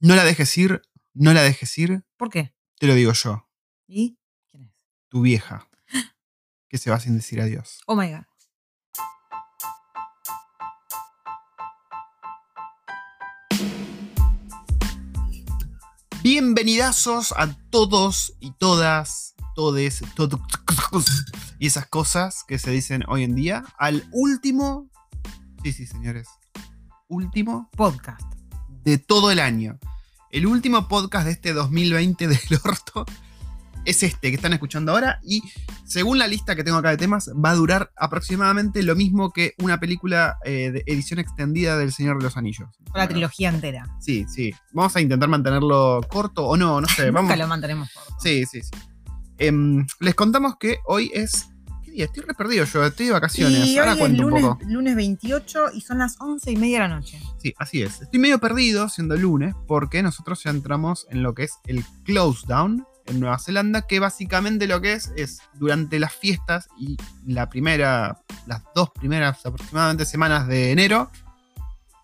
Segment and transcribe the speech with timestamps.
[0.00, 0.80] No la dejes ir,
[1.12, 2.54] no la dejes ir, ¿Por qué?
[2.78, 3.48] te lo digo yo,
[3.88, 4.16] ¿Y?
[4.48, 4.72] ¿Quién es?
[5.08, 5.68] tu vieja,
[6.68, 7.80] que se va sin decir adiós.
[7.86, 8.24] Oh my god.
[16.22, 20.40] Bienvenidazos a todos y todas, todes, todos
[21.58, 24.90] y esas cosas que se dicen hoy en día al último,
[25.62, 26.28] sí, sí, señores,
[27.08, 28.37] último Podcast.
[28.84, 29.78] De todo el año.
[30.30, 33.06] El último podcast de este 2020 del orto
[33.84, 35.42] es este que están escuchando ahora y
[35.86, 39.54] según la lista que tengo acá de temas va a durar aproximadamente lo mismo que
[39.58, 42.68] una película eh, de edición extendida del Señor de los Anillos.
[42.94, 43.86] La trilogía entera.
[44.00, 44.52] Sí, sí.
[44.72, 47.06] Vamos a intentar mantenerlo corto o no, no sé.
[47.06, 47.38] Nunca Vamos.
[47.38, 48.14] lo mantenemos corto.
[48.20, 48.70] Sí, sí, sí.
[49.38, 51.48] Em, les contamos que hoy es.
[51.88, 52.04] ¿Qué día?
[52.04, 53.66] Estoy re perdido yo, estoy de vacaciones.
[53.66, 54.64] Y Ahora hoy es cuento lunes, un poco.
[54.66, 57.18] lunes 28 y son las 11 y media de la noche.
[57.38, 58.02] Sí, así es.
[58.02, 62.46] Estoy medio perdido siendo lunes porque nosotros ya entramos en lo que es el close
[62.46, 67.48] down en Nueva Zelanda, que básicamente lo que es es durante las fiestas y la
[67.48, 71.10] primera, las dos primeras aproximadamente semanas de enero,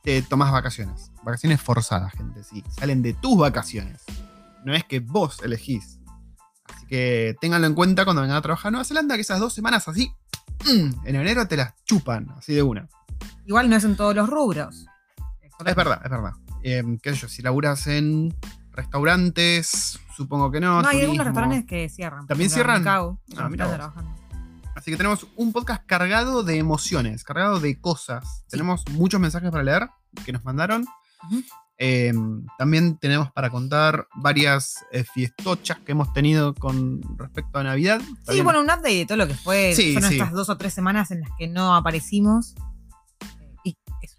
[0.02, 1.10] te tomas vacaciones.
[1.22, 2.64] Vacaciones forzadas, gente, sí.
[2.70, 4.02] Salen de tus vacaciones.
[4.64, 5.98] No es que vos elegís.
[6.72, 9.52] Así que ténganlo en cuenta cuando vengan a trabajar a Nueva Zelanda, que esas dos
[9.52, 10.12] semanas así,
[10.64, 12.88] mm, en enero te las chupan, así de una.
[13.46, 14.86] Igual no es en todos los rubros.
[15.64, 16.32] Es verdad, es verdad.
[16.62, 18.34] Eh, qué sé yo, si laburas en
[18.72, 20.82] restaurantes, supongo que no.
[20.82, 22.26] No, hay algunos restaurantes que cierran.
[22.26, 22.86] ¿También cierran?
[22.86, 23.92] Ah, mira.
[24.74, 28.44] Así que tenemos un podcast cargado de emociones, cargado de cosas.
[28.48, 29.88] Tenemos muchos mensajes para leer
[30.24, 30.84] que nos mandaron.
[31.24, 31.42] Ujú.
[31.86, 32.14] Eh,
[32.56, 38.00] también tenemos para contar varias eh, fiestochas que hemos tenido con respecto a Navidad.
[38.00, 39.74] Sí, También- bueno, un update de todo lo que fue.
[39.74, 40.16] Sí, Fueron sí.
[40.16, 42.54] estas dos o tres semanas en las que no aparecimos.
[43.64, 44.16] Y eso.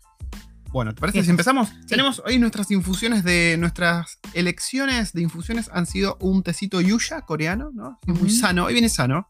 [0.71, 1.69] Bueno, ¿te parece si empezamos?
[1.87, 3.55] Tenemos hoy nuestras infusiones de.
[3.57, 7.97] Nuestras elecciones de infusiones han sido un tecito yuya coreano, ¿no?
[8.05, 9.27] Sí, Muy sano, hoy viene sano.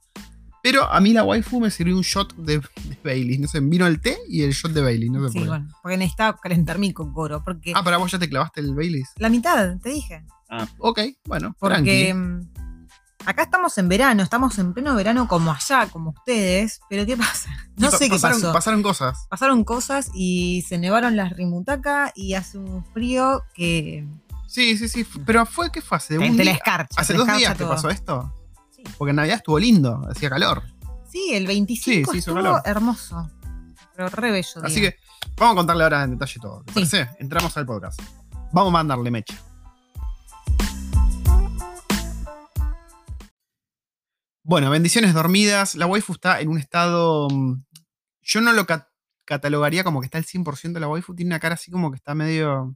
[0.66, 3.38] Pero a mí la waifu me sirvió un shot de, de Bailey.
[3.38, 5.10] No sé, vino el té y el shot de Bailey.
[5.12, 5.50] No sé Sí, por qué.
[5.50, 7.44] bueno, porque necesitaba calentar mi cocoro.
[7.44, 9.04] Porque Ah, para vos ya te clavaste el Bailey.
[9.18, 10.26] la mitad, te dije.
[10.50, 11.56] Ah, ok, bueno.
[11.60, 12.14] Porque tranqui.
[12.14, 12.50] mm,
[13.28, 16.80] acá estamos en verano, estamos en pleno verano como allá, como ustedes.
[16.90, 17.50] Pero ¿qué pasa?
[17.78, 18.54] No sé qué pasaron, pasó.
[18.54, 19.28] Pasaron cosas.
[19.30, 24.08] Pasaron cosas y se nevaron las rimutacas y hace un frío que
[24.48, 25.06] Sí, sí, sí.
[25.26, 25.98] Pero fue, ¿qué fue?
[25.98, 26.54] ¿Hace te, un te la día?
[26.54, 27.00] escarcha.
[27.00, 27.70] ¿Hace te dos escarcha días que todo.
[27.70, 28.34] pasó esto?
[28.98, 30.64] Porque en Navidad estuvo lindo, hacía calor.
[31.12, 32.62] Sí, el 25 Sí, sí, hizo estuvo calor.
[32.66, 33.32] hermoso.
[33.96, 34.62] Pero re bello.
[34.64, 34.98] Así que
[35.38, 36.64] vamos a contarle ahora en detalle todo.
[36.64, 36.74] ¿Te Sí.
[36.76, 37.10] parece?
[37.20, 38.02] Entramos al podcast.
[38.52, 39.36] Vamos a mandarle mecha.
[44.44, 45.76] Bueno, bendiciones dormidas.
[45.76, 47.28] La waifu está en un estado.
[47.30, 47.64] mm,
[48.28, 48.92] Yo no lo ca-
[49.26, 51.16] catalogaría como que está al 100% de la waifu.
[51.16, 52.76] Tiene una cara así como que está medio.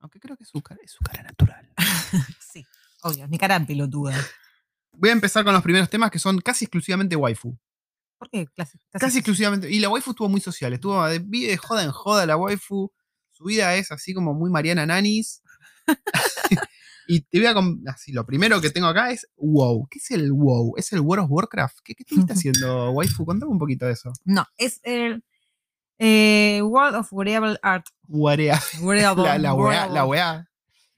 [0.00, 1.70] Aunque creo que es su cara, es su cara natural.
[2.40, 2.64] Sí,
[3.02, 4.14] obvio, mi cara pelotuda.
[5.04, 7.54] Voy a empezar con los primeros temas que son casi exclusivamente waifu.
[8.16, 8.48] ¿Por qué?
[8.56, 9.70] Casi, Casi exclusivamente.
[9.70, 10.72] Y la waifu estuvo muy social.
[10.72, 12.90] Estuvo de, de joda en joda la waifu.
[13.30, 15.42] Su vida es así como muy Mariana Nanis.
[17.06, 17.92] y te voy a.
[17.92, 19.88] Así, lo primero que tengo acá es WoW.
[19.90, 20.72] ¿Qué es el WoW?
[20.78, 21.80] ¿Es el World of Warcraft?
[21.84, 23.26] ¿Qué, qué estuviste haciendo, waifu?
[23.26, 24.10] Contame un poquito de eso.
[24.24, 25.22] No, es el
[25.98, 27.84] eh, World of Wearable Art.
[28.08, 28.58] Warea.
[28.80, 29.94] Wearable, La, la wearable.
[29.94, 30.50] La weá.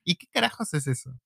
[0.04, 1.18] ¿Y qué carajos es eso?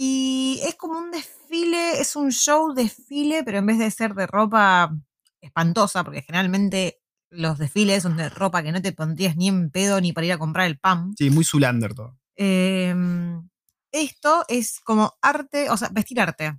[0.00, 4.28] Y es como un desfile, es un show desfile, pero en vez de ser de
[4.28, 4.94] ropa
[5.40, 7.00] espantosa, porque generalmente
[7.30, 10.32] los desfiles son de ropa que no te pondrías ni en pedo ni para ir
[10.34, 11.14] a comprar el pan.
[11.18, 12.16] Sí, muy Zulander todo.
[12.36, 13.48] em,
[13.90, 16.56] esto es como arte, o sea, vestir arte.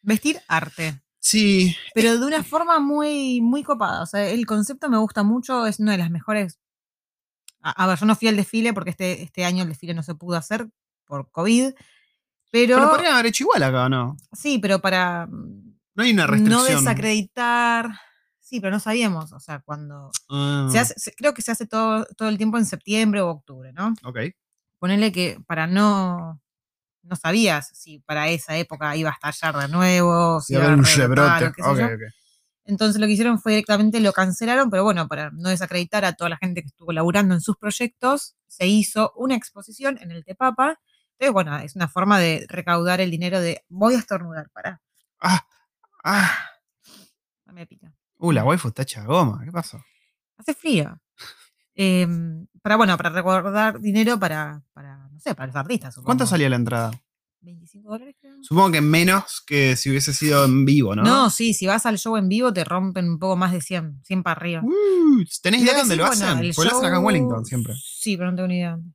[0.00, 1.02] Vestir arte.
[1.18, 1.74] Sí.
[1.94, 4.02] Pero de una forma muy, muy copada.
[4.02, 6.60] O sea, el concepto me gusta mucho, es una de las mejores.
[7.60, 10.04] A, a ver, yo no fui al desfile porque este, este año el desfile no
[10.04, 10.68] se pudo hacer
[11.06, 11.72] por COVID.
[12.50, 14.16] Pero, Pero podrían haber hecho igual acá, ¿o no?
[14.32, 16.76] sí, pero para No hay una no restricción.
[16.84, 17.90] desacreditar.
[18.40, 19.32] Sí, pero no sabíamos.
[19.32, 20.10] O sea, cuando.
[20.30, 23.28] Ah, Se hace, se- creo que se hace todo, todo el tiempo en septiembre o
[23.28, 23.94] octubre, ¿no?
[24.04, 24.18] ok.
[24.78, 26.40] Ponele que para no.
[27.02, 30.68] No sabías si para esa época iba a estallar de nuevo, si Y a iba
[30.70, 31.46] ver un rebrote.
[31.46, 31.86] o qué sé Ok, yo.
[31.86, 32.00] ok.
[32.64, 36.28] Entonces lo que hicieron fue directamente lo cancelaron, pero bueno, para no desacreditar a toda
[36.28, 40.78] la gente que estuvo laburando en sus proyectos, se hizo una exposición en el Tepapa.
[41.20, 44.80] Entonces, bueno, es una forma de recaudar el dinero de voy a estornudar, para,
[45.20, 45.44] Ah,
[46.04, 46.30] ah.
[47.46, 47.92] no me pica.
[48.18, 49.42] Uh, la waifu está hecha goma.
[49.44, 49.82] ¿Qué pasó?
[50.36, 51.00] Hace frío.
[51.74, 55.94] Em, para, bueno, para recaudar dinero para, para, no sé, para los artistas.
[55.94, 56.06] supongo.
[56.06, 56.90] ¿Cuánto salía la entrada?
[57.40, 58.36] 25 dólares, creo.
[58.42, 61.02] Supongo que menos que si hubiese sido en vivo, ¿no?
[61.04, 61.30] ¿no?
[61.30, 64.22] sí, si vas al show en vivo te rompen un poco más de 100, 100
[64.24, 64.60] para arriba.
[64.64, 66.52] Uh, ¿Tenés idea que dónde sí, lo bueno, hacen?
[66.54, 67.74] Porque lo hacen acá en show- Wellington siempre.
[67.76, 68.70] Sí, pero no tengo ni idea.
[68.72, 68.90] dónde.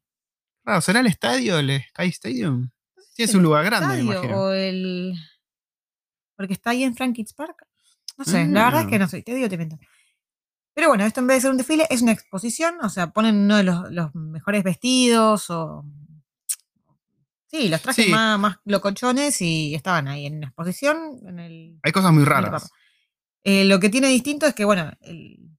[0.82, 2.70] ¿Será el estadio, el Sky Stadium?
[3.14, 4.40] Sí, es un lugar grande, me imagino.
[4.42, 5.14] O el.
[6.36, 7.68] Porque está ahí en Frankie's Park.
[8.18, 9.00] No sé, la verdad es que Ah.
[9.00, 9.78] no sé, te digo, te miento.
[10.74, 13.36] Pero bueno, esto en vez de ser un desfile, es una exposición, o sea, ponen
[13.36, 15.86] uno de los, los mejores vestidos o.
[17.48, 18.12] Sí, los trajes Sí.
[18.12, 21.20] más, más locochones y estaban ahí en una exposición.
[21.28, 22.72] En el, Hay cosas muy raras.
[23.44, 25.53] Eh, lo que tiene distinto es que, bueno, el,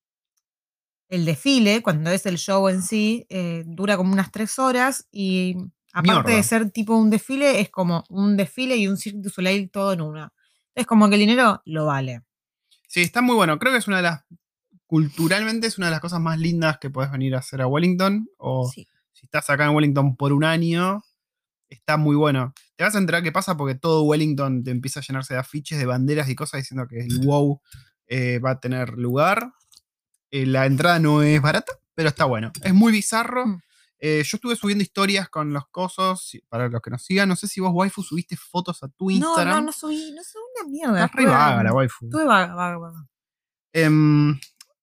[1.08, 5.56] el desfile, cuando es el show en sí, eh, dura como unas tres horas y
[5.92, 9.70] aparte de ser tipo un desfile, es como un desfile y un Cirque du Soleil
[9.70, 10.32] todo en uno.
[10.74, 12.22] Es como que el dinero lo vale.
[12.88, 13.58] Sí, está muy bueno.
[13.58, 14.24] Creo que es una de las.
[14.86, 18.28] Culturalmente es una de las cosas más lindas que puedes venir a hacer a Wellington.
[18.38, 18.86] O Sí.
[19.12, 21.02] si estás acá en Wellington por un año,
[21.68, 22.52] está muy bueno.
[22.76, 25.78] Te vas a enterar qué pasa porque todo Wellington te empieza a llenarse de afiches,
[25.78, 27.60] de banderas y cosas diciendo que el WoW
[28.06, 29.52] eh, va a tener lugar.
[30.36, 32.50] Eh, la entrada no es barata, pero está bueno.
[32.62, 33.46] Es muy bizarro.
[33.46, 33.60] Mm.
[34.00, 37.28] Eh, yo estuve subiendo historias con los cosos, para los que nos sigan.
[37.28, 39.58] No sé si vos, waifu, subiste fotos a tu No, Instagram.
[39.60, 41.04] no, no subí, no subí una mierda.
[41.04, 42.06] Estás re vaga la waifu.
[42.06, 43.06] Estuve vaga, vaga, vaga.
[43.72, 44.34] Em,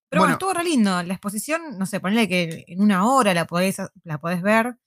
[0.09, 0.33] Pero bueno, Bueno.
[0.33, 1.03] estuvo re lindo.
[1.03, 4.77] La exposición, no sé, ponle que en una hora la podés, la podés ver.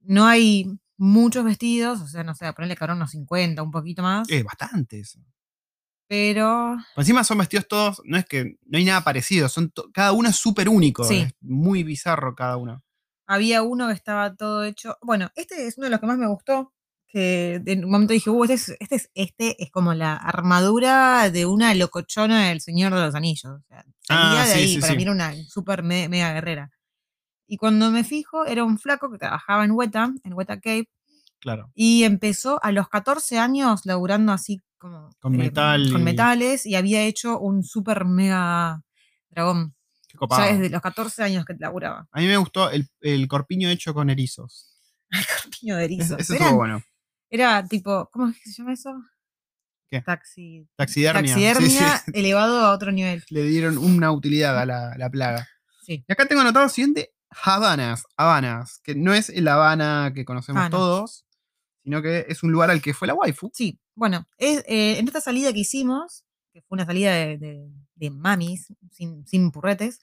[0.00, 0.66] No hay
[0.96, 4.28] muchos vestidos, o sea, no sé, que habrá unos 50, un poquito más.
[4.28, 5.20] es bastante eso.
[6.12, 10.28] Pero Encima son vestidos todos, no es que no hay nada parecido, son cada uno
[10.28, 11.20] es súper único, Sí.
[11.20, 12.82] es muy bizarro cada uno.
[13.26, 14.98] había uno que estaba todo hecho.
[15.00, 16.74] Bueno, este es uno de los que más me gustó.
[17.08, 21.30] Que en un momento dije, uh, este es, este es, este es como la armadura
[21.30, 23.52] de una locochona del Señor de los Anillos.
[23.58, 26.34] O sea, salía Ah, de sí, ahí, sí, para mí era una super me- mega
[26.34, 26.70] guerrera.
[27.46, 30.90] Y cuando me fijo, era un flaco que trabajaba en Weta, en Weta Cape,
[31.42, 31.70] Claro.
[31.74, 36.76] y empezó a los 14 años laburando así como Con eh, metal con metales y
[36.76, 38.80] había hecho un super mega
[39.28, 39.74] dragón.
[40.06, 40.44] Qué Ya copado.
[40.44, 42.06] desde los 14 años que laburaba.
[42.12, 44.68] A mí me gustó el, el corpiño hecho con erizos.
[45.42, 46.18] Corpiño de Es- erizos.
[46.20, 46.82] Ese Eran- estuvo bueno.
[47.28, 48.94] Era tipo, ¿cómo es que se llama eso?
[49.88, 50.00] ¿Qué?
[50.00, 51.22] Taxi, Taxidermia.
[51.34, 52.12] taxidermia Sí, sí.
[52.18, 53.24] elevado a otro nivel.
[53.30, 55.48] Le dieron una utilidad a la, la plaga.
[55.82, 56.04] Sí.
[56.06, 57.12] Y acá tengo anotado lo siguiente:
[57.44, 58.04] Habanas.
[58.16, 58.80] Habanas.
[58.82, 60.70] Que no es el Habana que conocemos no.
[60.70, 61.24] todos,
[61.82, 63.50] sino que es un lugar al que fue la waifu.
[63.52, 67.70] Sí, bueno, es, eh, en esta salida que hicimos, que fue una salida de, de-
[67.94, 70.00] de mamis, sin, sin purretes,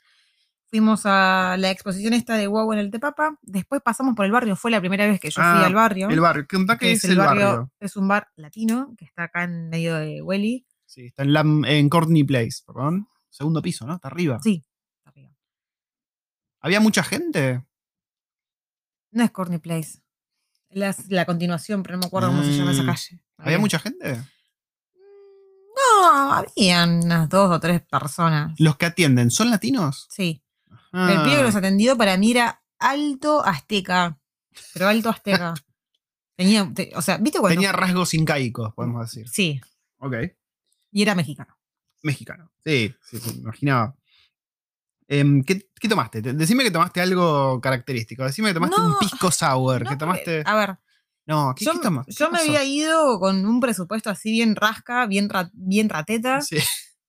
[0.68, 4.56] fuimos a la exposición esta de WoW en el Tepapa, después pasamos por el barrio,
[4.56, 6.10] fue la primera vez que yo fui Ah, al barrio.
[6.10, 6.46] El barrio.
[6.48, 7.72] ¿Qué, que qué es el barrio?
[7.80, 10.66] Es un bar latino que está acá en medio de Welly.
[10.86, 13.08] Sí, está en, en Courtney Place, perdón.
[13.30, 13.96] Segundo piso, ¿no?
[13.96, 14.40] Está arriba.
[14.42, 14.64] Sí,
[14.98, 15.32] está arriba.
[16.62, 17.64] ¿Había mucha gente?
[19.12, 20.00] No es Corny Place.
[20.72, 22.86] La, la continuación, pero no me acuerdo cómo se llama esa Mm.
[22.86, 23.20] calle.
[23.38, 24.24] ¿Había mucha gente?
[25.76, 28.54] No, habían unas dos o tres personas.
[28.60, 30.08] ¿Los que atienden son latinos?
[30.10, 30.44] Sí.
[30.92, 34.18] Ah, El pibe que nos atendió para mí era alto azteca.
[34.74, 35.54] Pero alto azteca.
[36.36, 37.56] Tenía, te- o sea, ¿viste cuando?
[37.56, 39.28] tenía rasgos incaicos, podemos decir.
[39.30, 39.60] Sí,
[39.98, 40.14] Ok.
[40.92, 41.58] y era mexicano.
[42.02, 42.50] Mexicano.
[42.64, 43.94] Sí, sí, imaginaba.
[45.12, 46.22] Em, ¿qué, qué tomaste?
[46.22, 48.24] Te- Decime que tomaste algo característico.
[48.24, 49.84] Decime que tomaste un No, pisco sour.
[49.84, 50.44] No, que tomaste.
[50.46, 50.78] A ver,
[51.26, 52.12] No, ¿qué, yo, qué tomaste?
[52.14, 52.50] yo ¿Qué me pasó?
[52.52, 56.58] había ido con un presupuesto así bien rasca, bien, ra- bien rateta, Sí.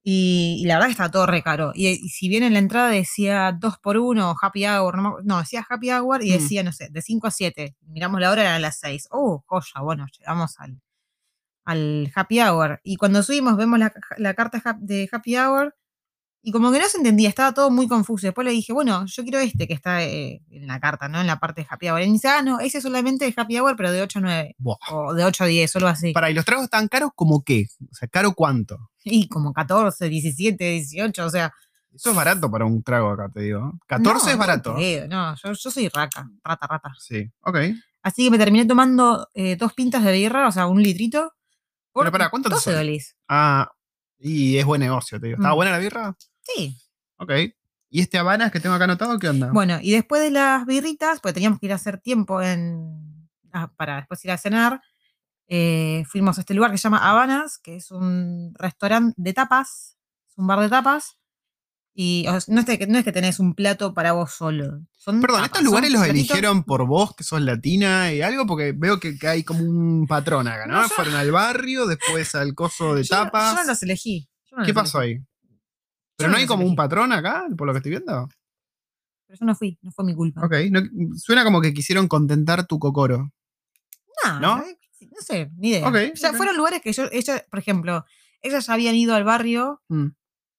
[0.02, 1.72] y, y la verdad que estaba todo re caro.
[1.74, 5.38] Y, y si bien en la entrada decía 2 por 1 happy hour, no, no,
[5.40, 6.32] decía happy hour y Mm.
[6.32, 7.76] decía, no sé, de 5 a 7.
[7.86, 9.08] Miramos la hora, eran las 6.
[9.10, 10.80] Oh, joya, bueno, llegamos al,
[11.66, 12.80] al happy hour.
[12.82, 15.76] Y cuando subimos, vemos la, la carta de happy hour.
[16.42, 18.26] Y como que no se entendía, estaba todo muy confuso.
[18.26, 21.20] Después le dije, bueno, yo quiero este que está eh, en la carta, ¿no?
[21.20, 22.00] En la parte de happy hour.
[22.00, 24.22] Y me dice, ah, no, ese es solamente de happy hour, pero de 8 a
[24.22, 24.54] 9.
[24.58, 24.76] Buah.
[24.90, 26.12] O de 8 a 10, solo así.
[26.12, 27.66] Para, ¿y los tragos tan caros como qué?
[27.90, 28.90] O sea, ¿caro cuánto?
[29.04, 31.52] Y como 14, 17, 18, o sea.
[31.92, 33.72] Eso es barato para un trago acá, te digo.
[33.86, 34.74] 14 no, es no barato.
[34.76, 36.92] creo, No, yo, yo soy raca, rata, rata.
[36.98, 37.56] Sí, ok.
[38.02, 41.34] Así que me terminé tomando eh, dos pintas de birra, o sea, un litrito.
[41.92, 42.76] Por Pero pará, ¿cuánto te 12 sale?
[42.78, 43.16] dólares.
[43.28, 43.68] Ah,
[44.20, 45.36] y es buen negocio, te digo.
[45.38, 45.56] ¿Estaba Mm.
[45.56, 46.16] buena la birra?
[46.42, 46.76] Sí.
[47.16, 47.32] Ok.
[47.92, 49.50] ¿Y este Habanas que tengo acá anotado, qué onda?
[49.52, 53.72] Bueno, y después de las birritas, pues teníamos que ir a hacer tiempo en, ah,
[53.76, 54.80] para después ir a cenar,
[55.48, 59.98] eh, fuimos a este lugar que se llama Habanas, que es un restaurante de tapas,
[60.28, 61.18] es un bar de tapas.
[61.92, 64.80] Y o sea, no, es que, no es que tenés un plato para vos solo.
[64.96, 68.46] Son Perdón, tapas, ¿estos lugares los platitos- eligieron por vos, que sos latina y algo?
[68.46, 70.74] Porque veo que, que hay como un patrón acá, ¿no?
[70.74, 73.56] No, yo- Fueron al barrio, después al coso de Yo tapas.
[73.56, 74.28] Yo no los elegí.
[74.50, 75.20] yo no ¿Qué los pasó elegí.
[75.20, 75.26] ahí?
[76.16, 78.28] ¿Pero no hay como un patrón acá, por lo que estoy viendo?
[79.26, 80.44] Pero yo no fui, no fue mi culpa.
[80.44, 80.54] Ok,
[81.16, 83.32] suena como que quisieron contentar tu cocoro.
[84.24, 84.56] No, ¿No?
[84.58, 85.88] no, no sé, ni idea.
[85.88, 88.04] Ok, o sea, fueron lugares que yo, ella, por ejemplo,
[88.42, 90.08] ellas habían ido al barrio Mm.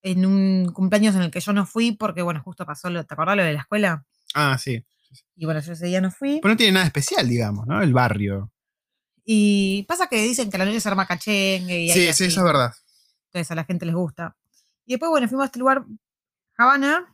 [0.04, 3.14] En un cumpleaños en el que yo no fui porque, bueno, justo pasó lo, ¿te
[3.14, 4.06] acordás lo de la escuela?
[4.34, 4.84] Ah, sí.
[5.36, 6.40] Y bueno, yo ese día no fui.
[6.42, 7.82] Pero no tiene nada especial, digamos, ¿no?
[7.82, 8.52] El barrio.
[9.26, 11.82] Y pasa que dicen que a la noche se arma cachengue.
[11.84, 12.24] Y Sí, sí, así.
[12.26, 12.74] eso es verdad.
[13.28, 14.36] Entonces a la gente les gusta.
[14.86, 15.86] Y después, bueno, fuimos a este lugar,
[16.58, 17.14] Habana,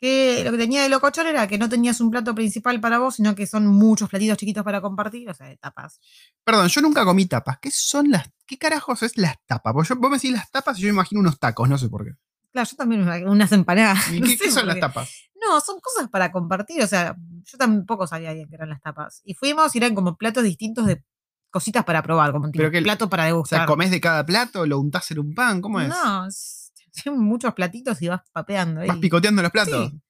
[0.00, 3.16] que lo que tenía de locochón era que no tenías un plato principal para vos,
[3.16, 6.00] sino que son muchos platitos chiquitos para compartir, o sea, de tapas.
[6.42, 7.58] Perdón, yo nunca comí tapas.
[7.60, 8.28] ¿Qué son las.
[8.46, 9.72] ¿Qué carajos es las tapas?
[9.74, 11.88] Porque yo, vos me decís las tapas y yo me imagino unos tacos, no sé
[11.88, 12.12] por qué.
[12.52, 14.08] Claro, yo también unas empanadas.
[14.08, 14.80] ¿Y no ¿Qué, qué son las qué.
[14.80, 15.10] tapas?
[15.46, 19.20] No, son cosas para compartir, o sea, yo tampoco sabía bien que eran las tapas.
[19.24, 21.04] Y fuimos y eran como platos distintos de
[21.50, 23.60] cositas para probar, como un plato para O degustar.
[23.60, 24.66] sea, ¿comés de cada plato?
[24.66, 25.60] ¿Lo untás en un pan?
[25.60, 25.88] ¿Cómo es?
[25.88, 26.59] No, es-
[27.04, 28.80] son muchos platitos y vas papeando.
[28.80, 29.00] ¿Vas ahí.
[29.00, 29.90] picoteando los platos?
[29.90, 30.00] Sí.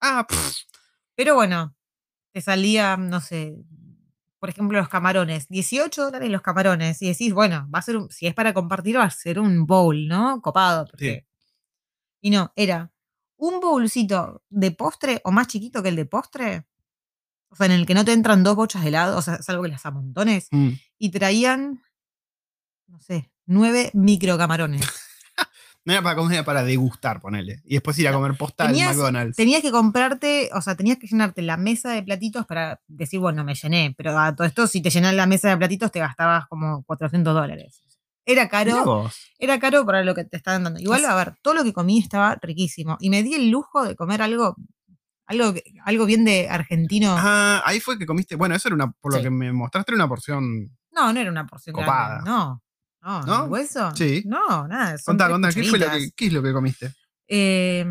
[0.00, 0.54] Ah, pff,
[1.14, 1.74] Pero bueno,
[2.32, 3.56] te salía, no sé,
[4.38, 7.02] por ejemplo, los camarones, 18 dólares los camarones.
[7.02, 9.66] Y decís, bueno, va a ser un- si es para compartir, va a ser un
[9.66, 10.40] bowl, ¿no?
[10.40, 10.86] Copado.
[10.86, 11.26] porque-
[12.20, 12.92] Y no, era
[13.36, 16.66] un bowlcito de postre o más chiquito que el de postre.
[17.50, 19.62] O sea, en el que no te entran dos bochas de helado, o sea, salvo
[19.64, 20.48] que las amontones.
[20.52, 20.70] mm.
[20.98, 21.82] Y traían,
[22.86, 24.82] no sé, nueve microcamarones.
[25.88, 27.62] No era para comer, era para degustar, ponele.
[27.64, 29.36] Y después ir a comer posta al Tenías- McDonald's.
[29.38, 33.42] Tenías que comprarte, o sea, tenías que llenarte la mesa de platitos para decir, bueno,
[33.42, 33.94] me llené.
[33.96, 37.32] Pero a todo esto, si te llenas la mesa de platitos, te gastabas como 400
[37.32, 37.80] dólares.
[38.26, 40.78] Era caro, era caro para lo que te estaban dando.
[40.78, 42.98] Igual, a ver, todo lo que comí estaba riquísimo.
[43.00, 44.56] Y me di el lujo de comer algo,
[45.24, 45.54] algo,
[45.86, 47.16] algo bien de argentino.
[47.18, 48.36] Ah, ahí fue que comiste.
[48.36, 48.90] Bueno, eso era una.
[48.92, 49.24] Por lo Sí.
[49.24, 50.68] que me mostraste, era una porción.
[50.92, 52.08] No, no era una porción Copada.
[52.16, 52.30] grande.
[52.30, 52.62] No.
[53.02, 53.44] No, ¿No?
[53.44, 53.94] ¿el hueso?
[53.94, 54.22] Sí.
[54.26, 54.96] No, nada.
[55.04, 56.10] Contá, contá, ¿qué, fue lo que.
[56.16, 56.92] ¿qué es lo que comiste?
[57.28, 57.84] Eh,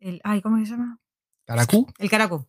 [0.00, 0.98] el, ay, ¿cómo se llama?
[1.44, 1.86] ¿Caracú?
[1.98, 2.46] El caracú.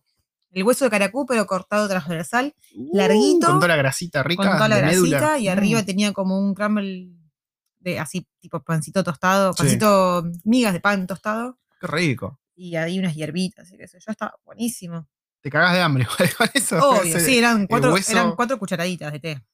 [0.50, 2.54] El hueso de caracú, pero cortado transversal.
[2.92, 4.42] Larguito, Uh, con toda la grasita rica.
[4.44, 5.50] con toda la grasita y Mm.
[5.52, 7.10] arriba tenía como un crumble
[7.80, 9.58] de así tipo pancito tostado, Sí.
[9.62, 12.40] pancito migas de pan tostado Qué rico.
[12.56, 15.06] y ahí unas hierbitas y qué sé yo, está buenísimo.
[15.42, 16.78] Te cagás de hambre igual con eso.
[16.90, 19.44] Obvio, Ese- sí, eran cuatro, hueso- eran cuatro cucharaditas de té.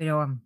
[0.00, 0.40] Pero bueno,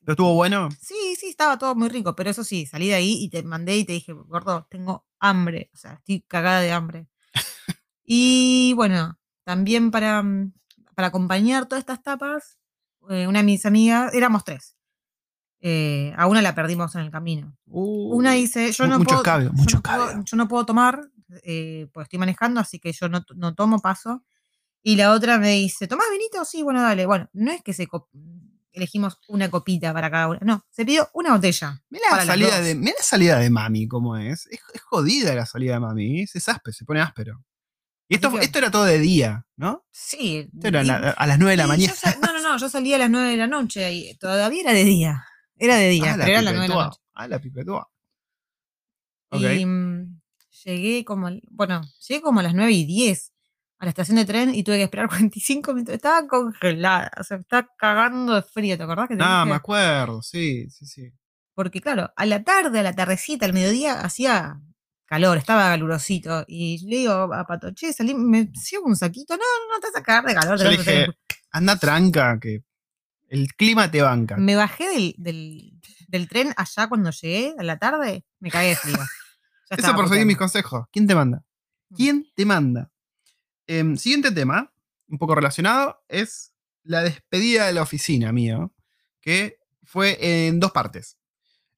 [0.00, 0.68] ¿Pero estuvo bueno?
[0.80, 3.76] sí, sí, estaba todo muy rico, pero eso sí, salí de ahí y te mandé
[3.76, 7.06] y te dije, gordo, tengo hambre, o sea, estoy cagada de hambre.
[8.04, 10.52] y bueno, también para, mm,
[10.96, 12.58] para acompañar todas estas tapas,
[13.08, 14.76] eh, una de mis amigas, éramos tres.
[15.60, 17.56] Eh, a una la perdimos en el camino.
[17.66, 21.08] Una dice, yo no puedo, escabio, yo no puedo- yo no puedo tomar,
[21.44, 24.24] eh, porque estoy manejando, así que yo no, no tomo paso.
[24.82, 26.44] Y la otra me dice, ¿tomás vinito?
[26.44, 27.06] Sí, bueno, dale.
[27.06, 27.86] Bueno, no es que se
[28.76, 31.82] elegimos una copita para cada una, no, se pidió una botella.
[31.90, 34.46] Mira la, salida de, mirá la salida de mami, cómo es.
[34.46, 36.20] Es, es jodida la salida de mami.
[36.22, 37.42] Es, es áspero, se pone áspero.
[38.08, 39.84] Y esto, que- esto era todo de día, ¿no?
[39.90, 40.48] Sí.
[40.54, 41.92] Esto era y- la- a las 9 de la mañana.
[42.22, 44.84] no, no, no, yo salí a las 9 de la noche y todavía era de
[44.84, 45.24] día.
[45.56, 46.98] Era de día, Ah, pero era las 9 de la noche.
[47.14, 47.90] Ah, la pipetúa.
[49.30, 49.42] Ok.
[49.58, 50.20] Y mm,
[50.64, 53.32] llegué como, bueno, llegué como a las 9 y 10
[53.78, 55.94] a la estación de tren y tuve que esperar 45 minutos.
[55.94, 59.50] Estaba congelada, o sea, estaba cagando de frío, ¿te acordás que te Ah, dije?
[59.50, 61.12] me acuerdo, sí, sí, sí.
[61.54, 64.60] Porque claro, a la tarde, a la tardecita, al mediodía, hacía
[65.06, 66.44] calor, estaba calurosito.
[66.48, 69.34] Y le digo a Pato, che, salí, me llevo un saquito.
[69.36, 70.58] No, no, no te vas a cagar de calor.
[70.58, 71.06] Yo le dije,
[71.50, 72.62] anda tranca, que
[73.28, 74.36] el clima te banca.
[74.36, 75.72] Me bajé del, del,
[76.08, 78.96] del tren allá cuando llegué, a la tarde, me cagué de frío.
[79.70, 80.84] Eso por seguir mis consejos.
[80.92, 81.42] ¿Quién te manda?
[81.88, 81.94] Mm.
[81.96, 82.90] ¿Quién te manda?
[83.66, 84.72] Em, siguiente tema,
[85.08, 88.72] un poco relacionado, es la despedida de la oficina mío,
[89.20, 91.18] que fue en dos partes.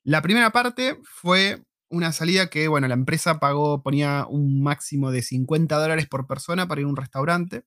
[0.02, 5.22] La primera parte fue una salida que, bueno, la empresa pagó, ponía un máximo de
[5.22, 7.64] 50 dólares por persona para ir a un restaurante.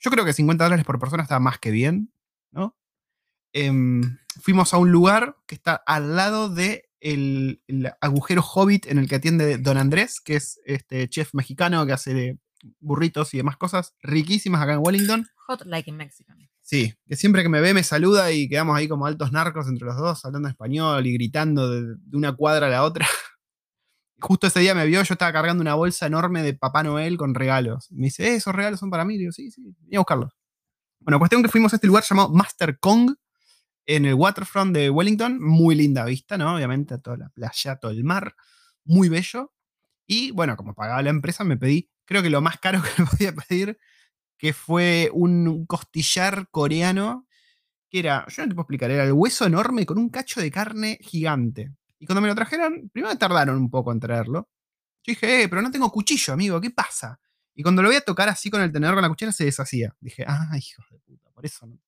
[0.00, 2.12] Yo creo que 50 dólares por persona está más que bien,
[2.50, 2.76] ¿no?
[3.52, 7.62] Em, fuimos a un lugar que está al lado de el,
[8.00, 12.14] agujero hobbit en el que atiende Don Andrés, que es este chef mexicano que hace
[12.14, 12.38] de
[12.80, 15.26] burritos y demás cosas riquísimas acá en Wellington.
[15.46, 16.38] Hot like in Mexican.
[16.62, 19.86] Sí, que siempre que me ve me saluda y quedamos ahí como altos narcos entre
[19.86, 23.06] los dos, hablando español y gritando de, de una cuadra a la otra.
[24.20, 27.34] Justo ese día me vio, yo estaba cargando una bolsa enorme de Papá Noel con
[27.34, 27.90] regalos.
[27.90, 29.16] Me dice, "Eh, esos regalos son para mí.
[29.16, 30.32] Y digo, sí, sí, voy a buscarlos.
[31.00, 33.14] Bueno, cuestión que fuimos a este lugar llamado Master Kong,
[33.86, 35.40] en el waterfront de Wellington.
[35.40, 36.54] Muy linda vista, ¿no?
[36.54, 38.34] Obviamente, toda la playa, todo el mar.
[38.84, 39.52] Muy bello.
[40.06, 43.08] Y bueno, como pagaba la empresa, me pedí, creo que lo más caro que me
[43.08, 43.78] podía pedir,
[44.38, 47.26] que fue un costillar coreano,
[47.90, 50.50] que era, yo no te puedo explicar, era el hueso enorme con un cacho de
[50.50, 51.72] carne gigante.
[51.98, 54.48] Y cuando me lo trajeron, primero tardaron un poco en traerlo.
[55.04, 57.20] Yo dije, eh, pero no tengo cuchillo, amigo, ¿qué pasa?
[57.54, 59.94] Y cuando lo voy a tocar así con el tenedor con la cuchara, se deshacía.
[60.00, 61.78] Dije, ah, hijos de puta, por eso no.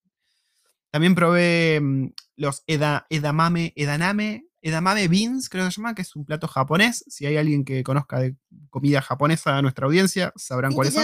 [0.91, 2.07] También probé mm,
[2.37, 7.03] los eda- edamame, edaname edamame beans, creo que se llama, que es un plato japonés.
[7.07, 8.35] Si hay alguien que conozca de
[8.69, 11.03] comida japonesa a nuestra audiencia, sabrán cuáles son.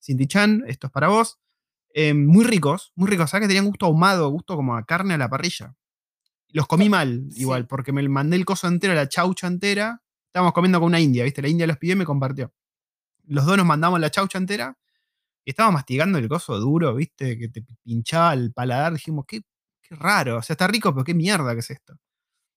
[0.00, 1.38] Cinti-chan, esto es para vos.
[1.94, 3.30] Eh, muy ricos, muy ricos.
[3.30, 5.74] ¿Sabes que tenían gusto ahumado, gusto como a carne a la parrilla?
[6.50, 7.40] Los comí mal, Sí.
[7.42, 10.02] igual, porque me mandé el coso entero, la chaucha entera.
[10.26, 11.42] Estábamos comiendo con una india, ¿viste?
[11.42, 12.52] La india los pidió y me compartió.
[13.24, 14.76] Los dos nos mandamos la chaucha entera
[15.44, 17.38] y estábamos mastigando el coso duro, ¿viste?
[17.38, 18.92] Que te pinchaba el paladar.
[18.92, 19.40] Dijimos, qué,
[19.82, 20.36] qué raro.
[20.38, 21.98] O sea, está rico, pero qué mierda que es esto.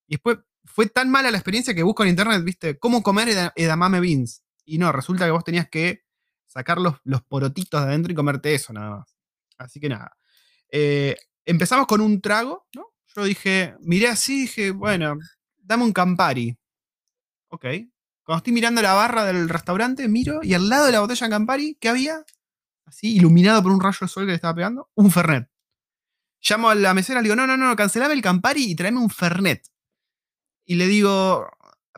[0.09, 2.79] Y después fue tan mala la experiencia que busco en internet, ¿viste?
[2.79, 4.43] ¿Cómo comer eda- edamame beans?
[4.65, 6.01] Y no, resulta que vos tenías que
[6.47, 9.15] sacar los, los porotitos de adentro y comerte eso nada más.
[9.59, 10.11] Así que nada.
[10.71, 12.87] Eh, empezamos con un trago, ¿no?
[13.15, 15.15] Yo dije, miré así, dije, bueno,
[15.57, 16.57] dame un Campari.
[17.49, 17.65] Ok.
[18.23, 21.31] Cuando estoy mirando la barra del restaurante, miro y al lado de la botella de
[21.31, 22.23] Campari, ¿qué había?
[22.85, 25.47] Así, iluminado por un rayo de sol que le estaba pegando, un Fernet.
[26.41, 29.09] Llamo a la mesera, le digo, no, no, no, cancelame el Campari y tráeme un
[29.09, 29.63] Fernet.
[30.69, 31.49] Y le digo,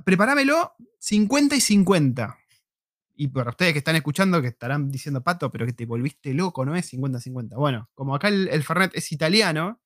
[0.05, 2.37] prepáramelo 50 y 50.
[3.15, 6.63] Y para ustedes que están escuchando, que estarán diciendo, Pato, pero que te volviste loco,
[6.63, 7.55] ¿no es 50-50?
[7.57, 9.81] Bueno, como acá el, el Fernet es italiano,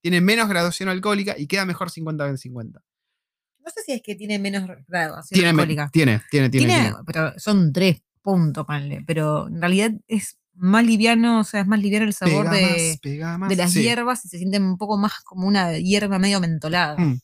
[0.00, 2.74] tiene menos graduación alcohólica y queda mejor 50-50.
[2.74, 5.90] No sé si es que tiene menos graduación Tiene, alcohólica.
[5.92, 11.40] tiene, tiene, tiene, Tiene, pero son tres puntos, ponle, pero en realidad es más liviano,
[11.40, 13.48] o sea, es más liviano el sabor Pega de, más, pega más.
[13.48, 13.82] de las Sí.
[13.82, 16.96] hierbas y se siente un poco más como una hierba medio mentolada.
[16.96, 17.18] Mm.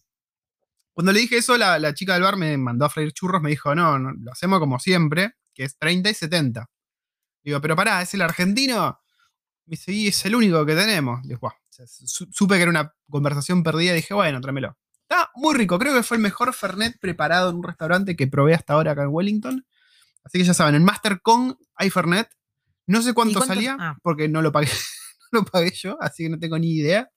[0.96, 3.50] Cuando le dije eso, la, la chica del bar me mandó a freír churros, me
[3.50, 6.70] dijo, no, no, lo hacemos como siempre, que es 30 y 70.
[7.44, 8.98] Digo, pero pará, ¿es el argentino?
[9.66, 11.20] Me dice, y es el único que tenemos.
[11.22, 11.52] Digo, "Buah".
[11.52, 14.78] O sea, su- supe que era una conversación perdida y dije, bueno, tráemelo.
[15.02, 18.54] Está muy rico, creo que fue el mejor Fernet preparado en un restaurante que probé
[18.54, 19.66] hasta ahora acá en Wellington.
[20.24, 22.28] Así que ya saben, en Master Con hay Fernet.
[22.86, 23.98] No sé cuánto, cuánto- salía, ah.
[24.02, 24.68] porque no lo pagué,
[25.32, 27.10] no lo pagué yo, así que no tengo ni idea.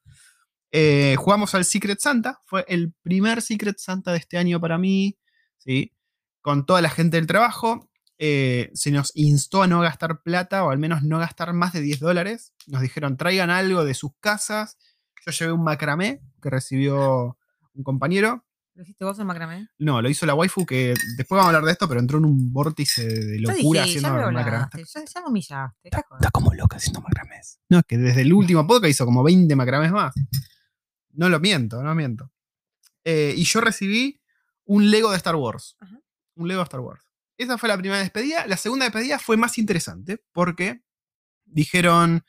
[0.72, 2.42] Eh, jugamos al Secret Santa.
[2.46, 5.18] Fue el primer Secret Santa de este año para mí.
[5.58, 5.94] ¿sí?
[6.42, 7.90] Con toda la gente del trabajo.
[8.22, 11.82] Eh, se nos instó a no gastar plata o al menos no gastar más de
[11.82, 12.54] 10 dólares.
[12.68, 14.78] Nos dijeron traigan algo de sus casas.
[15.26, 17.38] Yo llevé un macramé que recibió
[17.74, 18.46] un compañero.
[18.76, 19.68] ¿Lo hiciste vos en macramé?
[19.78, 22.26] No, lo hizo la waifu que después vamos a hablar de esto, pero entró en
[22.26, 24.68] un vórtice de Ya locura dije, ya haciendo me macramé.
[24.86, 25.78] ya, ya me humillaste.
[25.84, 27.60] Está, está como loca haciendo macramés.
[27.70, 30.14] No, es que desde el último podcast hizo como 20 macramés más.
[31.20, 32.32] No lo miento, no miento.
[33.04, 34.22] Eh, y yo recibí
[34.66, 35.76] un Lego de Star Wars.
[35.82, 36.00] Ajá.
[36.36, 37.04] Un Lego de Star Wars.
[37.38, 38.48] Esa fue la primera despedida.
[38.48, 40.82] La segunda despedida fue más interesante porque
[41.46, 42.24] dijeron,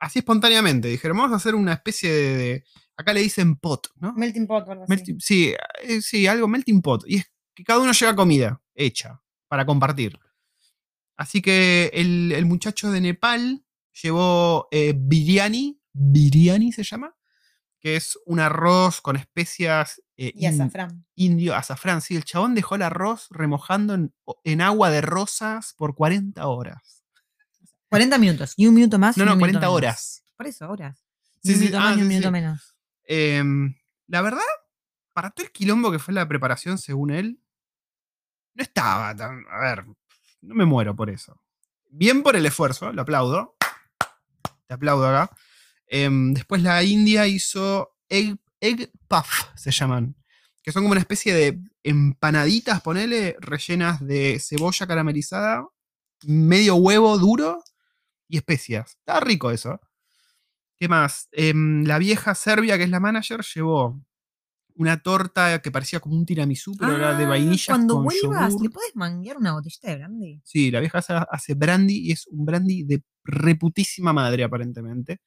[0.00, 2.36] así espontáneamente, dijeron, vamos a hacer una especie de...
[2.36, 2.64] de-
[2.96, 4.12] acá le dicen pot, ¿no?
[4.14, 4.66] Melting pot.
[4.88, 7.04] Melting- sí, eh, sí, algo melting pot.
[7.06, 10.18] Y es que cada uno lleva comida hecha para compartir.
[11.16, 13.64] Así que el, el muchacho de Nepal
[14.02, 17.14] llevó eh, biryani, biryani se llama,
[17.88, 21.06] que es un arroz con especias eh, Y in- azafrán.
[21.14, 22.02] indio, azafrán.
[22.02, 27.02] Sí, el chabón dejó el arroz remojando en, en agua de rosas por 40 horas.
[27.88, 28.52] 40 minutos.
[28.56, 29.16] Y un minuto más.
[29.16, 29.74] No, no, un minuto 40 menos.
[29.76, 30.24] horas.
[30.36, 31.02] Por eso, horas.
[31.42, 32.76] Sí, un sí, minuto ah, más y un minuto menos.
[33.04, 33.74] Em,
[34.06, 34.42] la verdad,
[35.14, 37.40] para todo el quilombo que fue la preparación, según él,
[38.54, 39.44] no estaba tan.
[39.50, 39.86] A ver,
[40.42, 41.40] no me muero por eso.
[41.90, 43.56] Bien por el esfuerzo, lo aplaudo.
[44.66, 45.34] Te aplaudo acá.
[45.90, 50.14] Em, después la India hizo egg, egg puff, se llaman.
[50.62, 55.66] Que son como una especie de empanaditas, ponele, rellenas de cebolla caramelizada,
[56.26, 57.62] medio huevo duro
[58.28, 58.90] y especias.
[58.98, 59.80] Está rico eso.
[60.76, 61.28] ¿Qué más?
[61.32, 64.00] Em, la vieja serbia, que es la manager, llevó
[64.74, 68.50] una torta que parecía como un tiramisú, pero era de Ah, vainilla Cuando con vuelvas,
[68.52, 68.62] yogur.
[68.62, 70.40] ¿le puedes manguear una botellita de brandy?
[70.44, 75.20] Sí, la vieja hace, hace brandy y es un brandy de reputísima madre, aparentemente.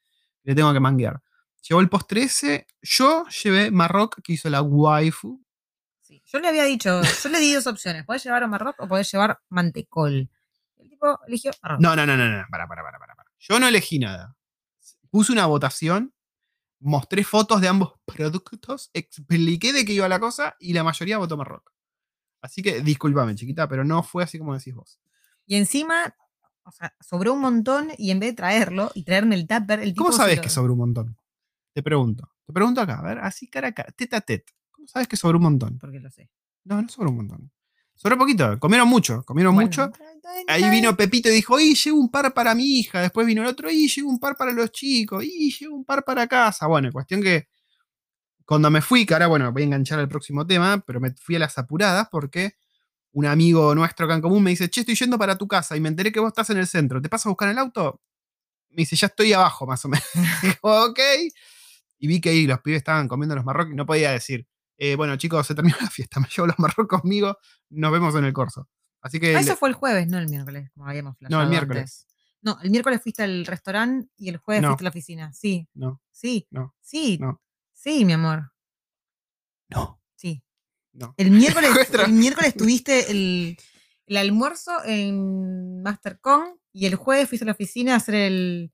[0.43, 1.21] Le tengo que manguear.
[1.67, 2.67] Llevó el postre ese.
[2.81, 5.43] Yo llevé Marroc, que hizo la waifu.
[5.99, 6.23] Sí.
[6.25, 8.05] Yo le había dicho, yo le di dos opciones.
[8.05, 10.29] Podés llevar Marroc o podés llevar mantecol.
[10.77, 11.81] El tipo eligió Marroc.
[11.81, 12.45] No, no, no, no, no.
[12.49, 13.15] Para, para, para, para.
[13.15, 13.31] para.
[13.39, 14.35] Yo no elegí nada.
[15.09, 16.13] Puse una votación,
[16.79, 21.37] mostré fotos de ambos productos, expliqué de qué iba la cosa y la mayoría votó
[21.37, 21.71] Marroc.
[22.41, 24.99] Así que discúlpame, chiquita, pero no fue así como decís vos.
[25.45, 26.15] Y encima,
[26.63, 29.93] o sea, sobró un montón y en vez de traerlo y traerme el tupper, el
[29.93, 30.05] tipo.
[30.05, 31.17] ¿Cómo sabes lo- que sobró un montón?
[31.73, 32.29] Te pregunto.
[32.45, 34.53] Te pregunto acá, a ver, así cara a cara, tete a tete.
[34.71, 35.77] ¿Cómo sabes que sobró un montón?
[35.79, 36.29] Porque lo sé.
[36.65, 37.51] No, no sobró un montón.
[37.95, 39.91] Sobró poquito, comieron mucho, comieron Bueno, mucho.
[40.47, 40.95] Ahí vino.
[40.97, 42.99] Pepito y dijo, y llevo un par para mi hija.
[43.01, 45.23] Después vino el otro, y llevo un par para los chicos.
[45.23, 46.65] Y llevo un par para casa.
[46.67, 47.47] Bueno, cuestión que
[48.45, 51.35] cuando me fui, que ahora, bueno, voy a enganchar al próximo tema, pero me fui
[51.35, 52.55] a las apuradas porque
[53.13, 55.79] un amigo nuestro acá en común me dice, che, estoy yendo para tu casa y
[55.81, 57.01] me enteré que vos estás en el centro.
[57.01, 58.01] ¿Te paso a buscar el auto?
[58.69, 60.05] Me dice, ya estoy abajo, más o menos.
[60.41, 60.99] Digo, ok.
[61.99, 64.47] Y vi que ahí los pibes estaban comiendo los marrocos y no podía decir,
[64.77, 67.37] eh, bueno, chicos, se terminó la fiesta, me llevo los marrón conmigo,
[67.69, 68.67] nos vemos en el corso.
[69.01, 69.31] Así que.
[69.35, 71.81] Ah, le- eso fue el jueves, no el miércoles, como habíamos No, el miércoles.
[71.81, 72.07] antes.
[72.43, 74.69] No, el miércoles fuiste al restaurante y el jueves No.
[74.69, 75.33] fuiste a la oficina.
[75.33, 77.39] Sí, No, sí, no, sí, no.
[77.73, 78.51] sí, mi amor.
[79.69, 80.00] no.
[80.93, 81.13] No.
[81.17, 81.71] El miércoles,
[82.05, 83.57] el miércoles tuviste el,
[84.07, 88.71] el almuerzo en MasterCon y el jueves fuiste a la oficina a hacer el,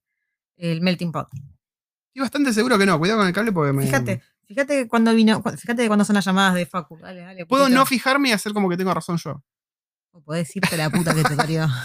[0.58, 1.28] el melting pot.
[1.34, 2.98] Estoy bastante seguro que no.
[3.00, 3.84] Cuidado con el cable porque me.
[3.86, 6.98] Fíjate, fíjate cuando vino, fíjate cuando son las llamadas de Facu.
[6.98, 7.46] Dale, dale.
[7.46, 9.44] Puedo no fijarme y hacer como que tengo razón yo.
[10.12, 11.68] O podés irte la puta que te parió.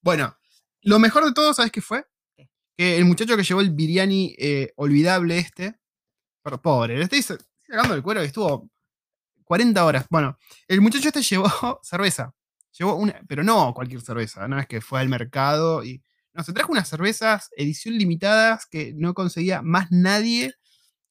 [0.00, 0.36] Bueno,
[0.82, 2.06] lo mejor de todo, ¿sabes qué fue?
[2.36, 2.48] ¿Qué?
[2.76, 5.76] Que el muchacho que llevó el biryani eh, olvidable este,
[6.40, 8.70] pero pobre, le estoy sa- sacando el cuero que estuvo
[9.48, 10.06] 40 horas.
[10.10, 11.48] Bueno, el muchacho este llevó
[11.82, 12.34] cerveza.
[12.78, 16.02] Llevó una, pero no cualquier cerveza, no es que fue al mercado y.
[16.34, 20.54] No, se trajo unas cervezas edición limitadas que no conseguía más nadie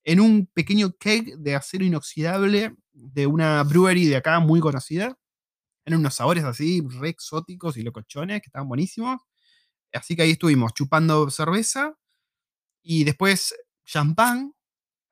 [0.05, 5.17] en un pequeño keg de acero inoxidable de una brewery de acá muy conocida.
[5.83, 9.19] Eran unos sabores así, re exóticos y locochones, que estaban buenísimos.
[9.91, 11.95] Así que ahí estuvimos chupando cerveza
[12.83, 14.53] y después champán.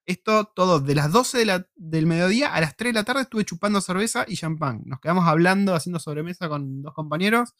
[0.05, 3.23] Esto todo de las 12 de la- del mediodía a las 3 de la tarde
[3.23, 4.81] estuve chupando cerveza y champán.
[4.85, 7.53] Nos quedamos hablando, haciendo sobremesa con dos compañeros.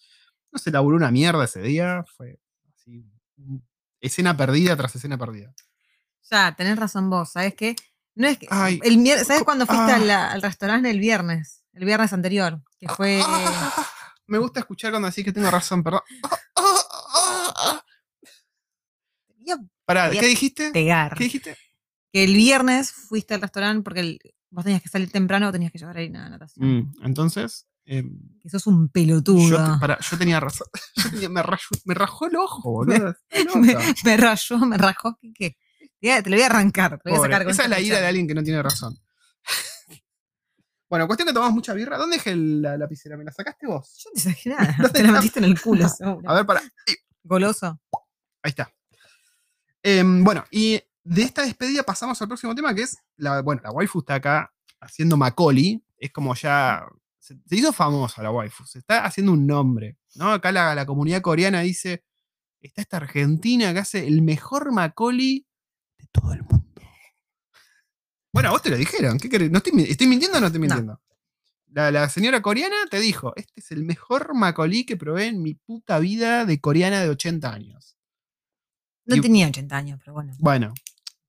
[0.51, 2.05] No se laburó una mierda ese día.
[2.15, 2.39] Fue
[2.73, 3.03] así,
[3.99, 5.53] escena perdida tras escena perdida.
[6.29, 7.75] Ya, tenés razón vos, ¿sabes qué?
[8.15, 8.47] No es que.
[8.49, 9.95] Ay, el ¿Sabes cuándo fuiste ah.
[9.95, 11.63] al, al restaurante el viernes?
[11.73, 13.21] El viernes anterior, que fue.
[13.23, 13.85] Ah,
[14.27, 16.01] me gusta escuchar cuando decís que tengo razón, perdón.
[16.23, 17.85] Ah, ah, ah, ah.
[19.85, 20.71] Pará, ¿qué dijiste?
[20.71, 21.15] pegar.
[21.15, 21.57] ¿Qué dijiste?
[22.15, 25.69] Que el viernes fuiste al restaurante porque el- vos tenías que salir temprano o tenías
[25.69, 26.65] que llevar a Irina a natación.
[26.77, 29.49] Mm, entonces, em, Que sos un pelotudo.
[29.49, 30.65] yo, te- pará, yo tenía razón.
[30.95, 33.13] Yo tenía- me, rayó- me rajó el ojo, boludo.
[33.55, 33.75] Me,
[34.05, 35.17] me rayó, me rajó.
[35.21, 35.33] ¿Qué?
[35.33, 35.57] qué?
[35.99, 36.91] Te te lo voy a arrancar.
[37.03, 38.43] Te lo voy a Pobre, sacar con Esa es la ira de alguien que no
[38.43, 38.97] tiene razón.
[40.89, 41.97] bueno, cuestión que tomamos mucha birra.
[41.97, 43.17] ¿Dónde dejé la lapicera?
[43.17, 44.01] ¿Me la sacaste vos?
[44.03, 44.75] Yo no te saqué nada.
[44.79, 46.29] ¿Dónde Te la metiste en el culo, seguro.
[46.29, 46.61] A ver, para.
[47.23, 47.77] Goloso.
[48.41, 48.71] Ahí está.
[49.83, 53.71] Em, bueno, y de esta despedida pasamos al próximo tema, que es, la, bueno, la
[53.71, 56.83] waifu está acá haciendo Macaulay, es como ya,
[57.19, 60.31] se, se hizo famosa la waifu, se está haciendo un nombre, ¿no?
[60.33, 62.03] Acá la, la comunidad coreana dice,
[62.59, 65.45] está esta argentina que hace el mejor Macaulay
[65.97, 66.65] de todo el mundo.
[68.33, 69.49] Bueno, a vos te lo dijeron, ¿qué querés?
[69.49, 70.65] ¿No estoy, mi- ¿Estoy mintiendo o no estoy No.
[70.67, 71.01] mintiendo?
[71.67, 75.53] La, la señora coreana te dijo, este es el mejor Macaulay que probé en mi
[75.55, 77.97] puta vida de coreana de 80 años.
[79.05, 80.33] No Y- tenía 80 años, pero bueno.
[80.39, 80.73] Bueno,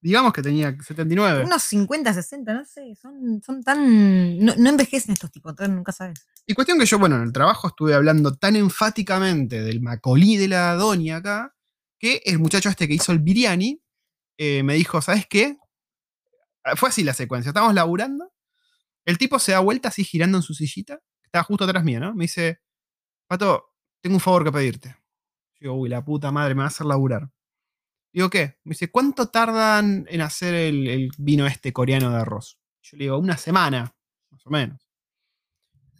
[0.06, 1.44] digamos que tenía 79.
[1.44, 2.94] Unos 50, 60, no sé.
[2.94, 4.38] Son, son tan.
[4.38, 6.26] No, no envejecen estos tipos, nunca sabes.
[6.46, 10.46] Y cuestión que yo, bueno, en el trabajo estuve hablando tan enfáticamente del macolí de
[10.46, 11.56] la doña acá,
[11.98, 13.82] que el muchacho este que hizo el biryani
[14.38, 15.58] eh, me dijo, ¿sabes qué?
[16.62, 18.32] Ah, Fue así la secuencia, estábamos laburando,
[19.04, 22.14] el tipo se da vuelta así girando en su sillita, estaba justo atrás mío, ¿no?
[22.14, 22.60] Me dice,
[23.26, 24.90] Pato, tengo un favor que pedirte.
[25.58, 27.28] Yo digo, uy, la puta madre, me va a hacer laburar.
[28.16, 28.56] Digo, ¿qué?
[28.64, 32.58] Me dice, ¿cuánto tardan en hacer el, el vino este coreano de arroz?
[32.80, 33.94] Yo le digo, una semana,
[34.30, 34.80] más o menos.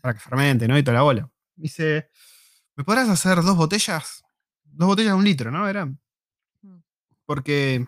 [0.01, 0.79] Para que fermente, ¿no?
[0.79, 1.31] Y toda la bola.
[1.57, 2.09] Me dice,
[2.75, 4.25] ¿me podrás hacer dos botellas?
[4.65, 5.69] Dos botellas de un litro, ¿no?
[5.69, 6.01] Eran.
[6.63, 6.79] Mm.
[7.27, 7.87] Porque,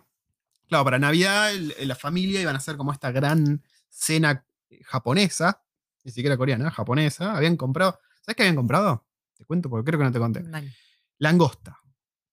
[0.68, 4.44] claro, para Navidad el- la familia iban a hacer como esta gran cena
[4.84, 5.62] japonesa,
[6.04, 7.34] ni siquiera coreana, japonesa.
[7.34, 9.06] Habían comprado, ¿sabes qué habían comprado?
[9.38, 10.42] Te cuento porque creo que no te conté.
[10.42, 10.74] Dale.
[11.16, 11.78] Langosta.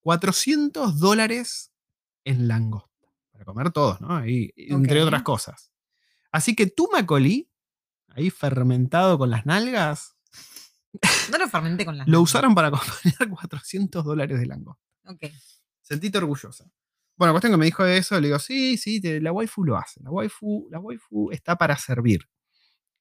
[0.02, 1.72] 400 dólares
[2.26, 2.90] en langosta.
[3.32, 4.26] Para comer todos, ¿no?
[4.28, 5.72] Y, entre otras cosas.
[6.32, 7.50] Así que tu macolí,
[8.10, 10.16] ahí fermentado con las nalgas,
[11.32, 14.84] No lo fermenté con las lo usaron para acompañar 400 dólares de langosta.
[15.06, 15.26] Ok.
[15.82, 16.66] Sentite orgullosa.
[17.18, 20.02] Bueno, cuestión que me dijo eso, le digo, sí, sí, te- la waifu lo hace.
[20.04, 22.22] La waifu, la waifu está para servir.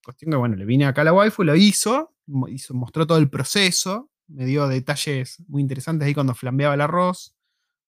[0.04, 2.14] Cuestión que, bueno, le vine acá a la waifu, lo hizo,
[2.48, 7.34] hizo, mostró todo el proceso, me dio detalles muy interesantes ahí cuando flambeaba el arroz,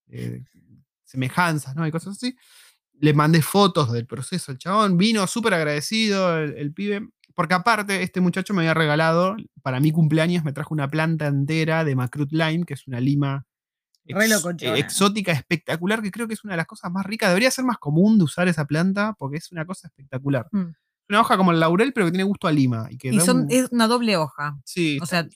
[0.07, 0.43] eh,
[1.07, 1.87] semejanzas, ¿no?
[1.87, 2.35] Y cosas así.
[2.99, 8.01] Le mandé fotos del proceso al chabón, vino súper agradecido el, el pibe, porque aparte
[8.01, 12.31] este muchacho me había regalado, para mi cumpleaños me trajo una planta entera de Macrut
[12.31, 13.45] Lime, que es una lima
[14.05, 14.17] ex-
[14.61, 17.29] eh, exótica, espectacular, que creo que es una de las cosas más ricas.
[17.29, 20.47] Debería ser más común de usar esa planta porque es una cosa espectacular.
[20.51, 20.65] Mm.
[21.09, 22.87] Una hoja como el laurel, pero que tiene gusto a lima.
[22.89, 24.57] Y, que Y son, un- es una doble hoja.
[24.65, 25.27] sí, O sea,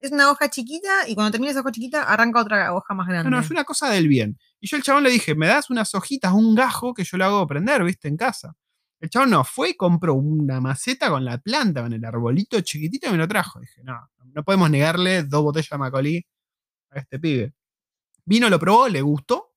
[0.00, 3.30] es una hoja chiquita y cuando termina esa hoja chiquita arranca otra hoja más grande.
[3.30, 4.38] no, no, es una cosa del bien.
[4.60, 7.24] Y yo al chabón le dije, me das unas hojitas, un gajo que yo lo
[7.24, 8.54] hago prender, viste, en casa.
[9.00, 13.08] El chabón no, fue y compró una maceta con la planta, con el arbolito chiquitito
[13.08, 13.60] y me lo trajo.
[13.60, 16.26] Dije, no, no podemos negarle dos botellas de Macaulay
[16.90, 17.54] a este pibe.
[18.24, 19.54] Vino, lo probó, le gustó.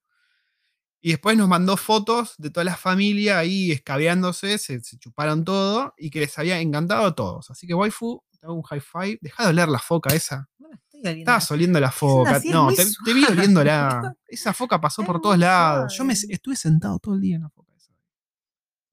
[1.04, 5.96] Y después nos mandó fotos de toda la familia ahí escabeándose, se, se chuparon todo
[5.98, 7.50] y que les había encantado a todos.
[7.50, 9.20] Así que, waifu, te hago un high five.
[9.22, 10.50] Deja de oler la foca esa.
[10.60, 11.20] Estoy oliendo.
[11.20, 12.38] Estabas oliendo la foca.
[12.38, 14.16] es No, te, te vi oliéndola.
[14.28, 15.96] Esa foca pasó Es por todos lados.
[15.96, 17.92] Yo me, estuve sentado todo el día en la foca esa.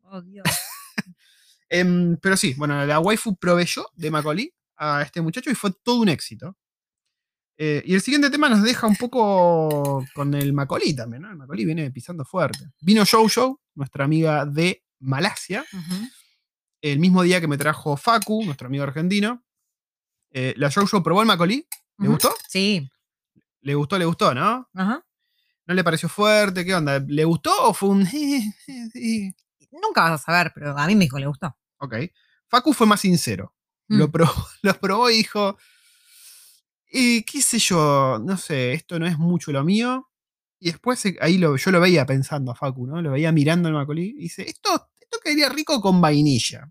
[0.02, 0.44] Oh, Dios.
[1.70, 6.00] Em, pero sí, bueno, la waifu proveyó de Macaulay a este muchacho y fue todo
[6.00, 6.56] un éxito.
[7.58, 11.30] Eh, y el siguiente tema nos deja un poco con el Macaulay también, ¿no?
[11.30, 12.70] El Macaulay viene pisando fuerte.
[12.80, 16.08] Vino Jojo, nuestra amiga de Malasia, Ujú.
[16.82, 19.44] El mismo día que me trajo Facu, nuestro amigo argentino.
[20.30, 21.66] Eh, la Jojo probó el Macaulay.
[21.98, 22.34] ¿Le gustó?
[22.48, 22.88] Sí.
[23.62, 24.68] Le gustó, le gustó, ¿no?
[24.74, 25.04] Ajá.
[25.66, 26.64] ¿No le pareció fuerte?
[26.64, 26.98] ¿Qué onda?
[27.00, 28.02] ¿Le gustó o fue un...
[29.70, 31.56] Nunca vas a saber, pero a mí me dijo que le gustó.
[31.78, 31.94] Ok.
[32.48, 33.54] Facu fue más sincero.
[33.88, 34.10] Lo, Mm.
[34.12, 35.56] probó, lo probó y dijo,
[36.90, 40.10] y qué sé yo, no sé, esto no es mucho lo mío.
[40.60, 43.00] Y después eh, ahí lo, yo lo veía pensando a Facu, ¿no?
[43.02, 44.90] Lo veía mirando el Macaulay y dice, esto,
[45.28, 46.70] quedaría rico con vainilla.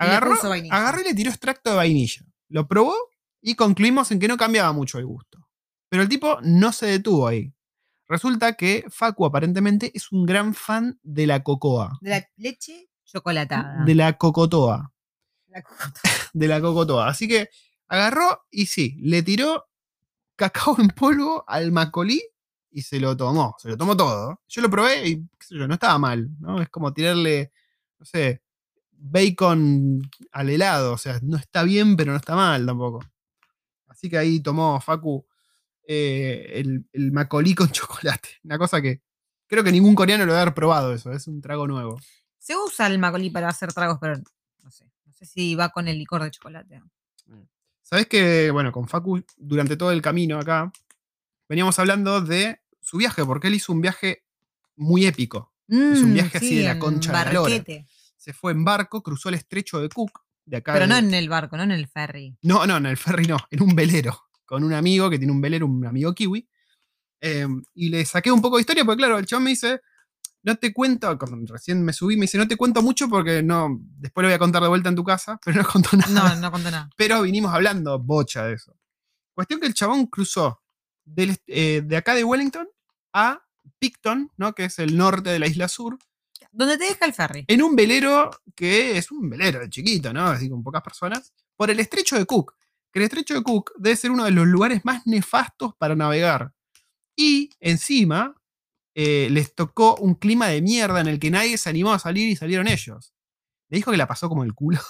[0.00, 0.74] Y Agarró, vainilla.
[0.74, 2.22] agarró y le tiró extracto de vainilla.
[2.48, 2.94] Lo probó
[3.40, 5.48] y concluimos en que no cambiaba mucho el gusto.
[5.88, 7.52] Pero el tipo no se detuvo ahí.
[8.08, 11.98] Resulta que Facu aparentemente es un gran fan de la cocoa.
[12.00, 13.84] De la leche chocolatada.
[13.84, 14.92] De la cocotoa.
[15.48, 15.62] La
[16.32, 17.08] de la cocotoa.
[17.08, 17.48] Así que
[17.88, 19.66] agarró y sí, le tiró
[20.36, 22.22] cacao en polvo al macolí
[22.72, 23.54] y se lo tomó.
[23.58, 24.40] Se lo tomó todo.
[24.48, 26.60] Yo lo probé y qué sé yo, no estaba mal, ¿no?
[26.60, 27.52] Es como tirarle,
[27.98, 28.42] no sé,
[28.90, 30.94] bacon al helado.
[30.94, 33.04] O sea, no está bien, pero no está mal tampoco.
[33.88, 35.24] Así que ahí tomó Facu
[35.86, 38.40] eh, el, el macolí con chocolate.
[38.44, 39.02] Una cosa que
[39.46, 41.12] creo que ningún coreano lo debe haber probado eso.
[41.12, 42.00] Es un trago nuevo.
[42.38, 44.16] Se usa el macolí para hacer tragos, pero
[44.62, 44.90] no sé.
[45.04, 46.82] No sé si va con el licor de chocolate.
[47.82, 50.72] Sabes que, bueno, con Facu, durante todo el camino acá,
[51.46, 54.24] veníamos hablando de su viaje, porque él hizo un viaje
[54.76, 55.52] muy épico.
[55.68, 57.64] un Mm, viaje así de la concha de la lora.
[58.16, 60.74] Se fue en barco, cruzó el estrecho de Cook, de acá.
[60.74, 62.36] Pero de- no en el barco, no en el ferry.
[62.42, 65.40] no, no, en el ferry no, en un velero, con un amigo que tiene un
[65.40, 66.46] velero, un amigo kiwi.
[67.20, 69.80] Eh, y le saqué un poco de historia, porque claro, el chabón me dice,
[70.42, 73.78] no te cuento, cuando recién me subí, me dice, no te cuento mucho porque no,
[73.80, 76.34] después lo voy a contar de vuelta en tu casa, pero no contó nada.
[76.34, 76.90] No, no contó nada.
[76.96, 78.76] pero vinimos hablando bocha de eso.
[79.34, 80.61] Cuestión que el chabón cruzó
[81.04, 82.68] del eh, de acá de Wellington
[83.12, 83.42] a
[83.78, 84.54] Picton, ¿no?
[84.54, 85.98] que es el norte de la isla sur,
[86.50, 87.44] ¿Dónde te deja el ferry?
[87.48, 90.26] en un velero que es un velero chiquito, ¿no?
[90.26, 92.54] así con pocas personas, por el estrecho de Cook.
[92.92, 96.52] Que el estrecho de Cook debe ser uno de los lugares más nefastos para navegar.
[97.16, 98.34] Y encima
[98.94, 102.28] eh, les tocó un clima de mierda en el que nadie se animó a salir
[102.28, 103.14] y salieron ellos.
[103.70, 104.80] Le dijo que la pasó como el culo.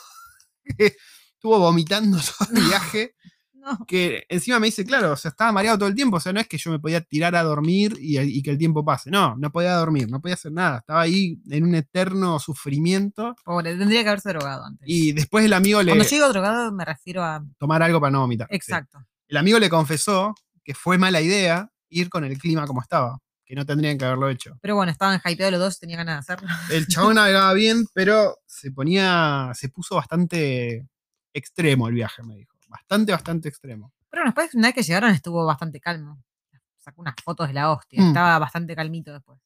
[0.79, 3.15] Estuvo vomitando todo el viaje.
[3.63, 3.87] No.
[3.87, 6.41] que encima me dice, claro, o sea, estaba mareado todo el tiempo, o sea, no
[6.41, 9.37] es que yo me podía tirar a dormir y, y que el tiempo pase, no,
[9.37, 14.03] no podía dormir, no podía hacer nada, estaba ahí en un eterno sufrimiento Pobre, tendría
[14.03, 14.89] que haberse drogado antes.
[14.89, 17.45] y después el amigo le Cuando llego drogado me refiero a.
[17.59, 18.49] tomar algo para no vomitar.
[18.51, 18.57] sí.
[18.57, 18.99] Exacto.
[19.29, 23.55] El amigo le confesó que fue mala idea ir con el clima como estaba, que
[23.55, 24.59] no tendrían que haberlo hecho.
[24.61, 26.49] Pero bueno, estaban hypeados los dos, tenía ganas de hacerlo.
[26.71, 30.87] El chabón navegaba bien, pero se ponía, se puso bastante
[31.33, 32.52] extremo el viaje, me dijo.
[32.73, 33.93] Bastante, bastante extremo.
[34.11, 36.23] Pero después, una vez que llegaron, estuvo bastante calmo.
[36.79, 38.03] Sacó unas fotos de la hostia.
[38.03, 38.09] Mm.
[38.09, 39.39] Estaba bastante calmito después.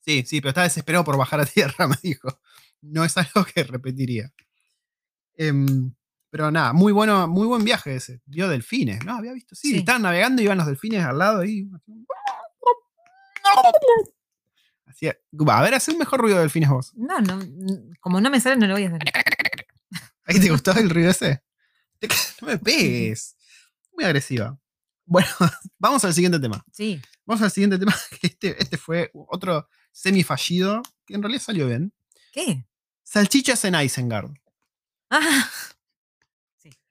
[0.00, 2.40] Sí, sí, pero estaba desesperado por bajar a tierra, me dijo.
[2.82, 4.32] No es algo que repetiría.
[5.36, 5.94] Em,
[6.30, 8.20] pero nada, muy bueno, muy buen viaje ese.
[8.26, 9.16] Vio delfines, ¿no?
[9.16, 9.76] Había visto, sí, Sí.
[9.78, 11.68] estaban navegando y iban los delfines al lado ahí.
[14.86, 16.92] Hacía, va, a ver, hace un mejor ruido de delfines vos.
[16.96, 17.40] No, no,
[18.00, 19.00] como no me sale, no lo voy a hacer.
[20.26, 21.42] ¿Ahí te gustó el ruido ese?
[22.40, 23.36] No me pegues.
[23.92, 24.58] Muy agresiva.
[25.06, 25.28] Bueno,
[25.78, 26.64] vamos al siguiente tema.
[26.72, 27.00] Sí.
[27.26, 27.94] Vamos al siguiente tema.
[28.22, 31.92] Este, este fue otro semifallido, que en realidad salió bien.
[32.32, 32.66] ¿Qué?
[33.02, 34.30] Salchichas en Isengard.
[35.10, 35.48] Ah,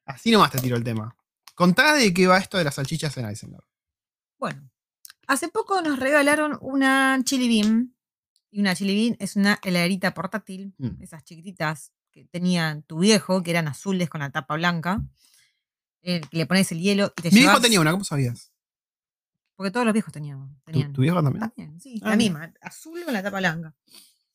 [0.06, 1.16] Así nomás te tiro el tema.
[1.56, 3.66] Contá de qué va esto de las salchichas en Isengard.
[4.38, 4.70] bueno.
[5.26, 7.96] Hace poco nos regalaron una chili bean.
[8.52, 10.74] Y una chili bean es una heladerita portátil.
[10.78, 11.02] Mm.
[11.02, 15.02] Esas chiquititas que tenía tu viejo, que eran azules con la tapa blanca.
[16.06, 18.52] eh, que le pones el hielo y te Mi hijo llevas- tenía una, ¿cómo sabías?
[19.56, 20.54] Porque todos los viejos tenían.
[20.66, 20.92] ¿Tu, tenían.
[20.94, 21.40] tu viejo también?
[21.50, 22.34] También, sí, Ah, la mira.
[22.40, 22.54] misma.
[22.62, 23.74] Azul con la tapa blanca.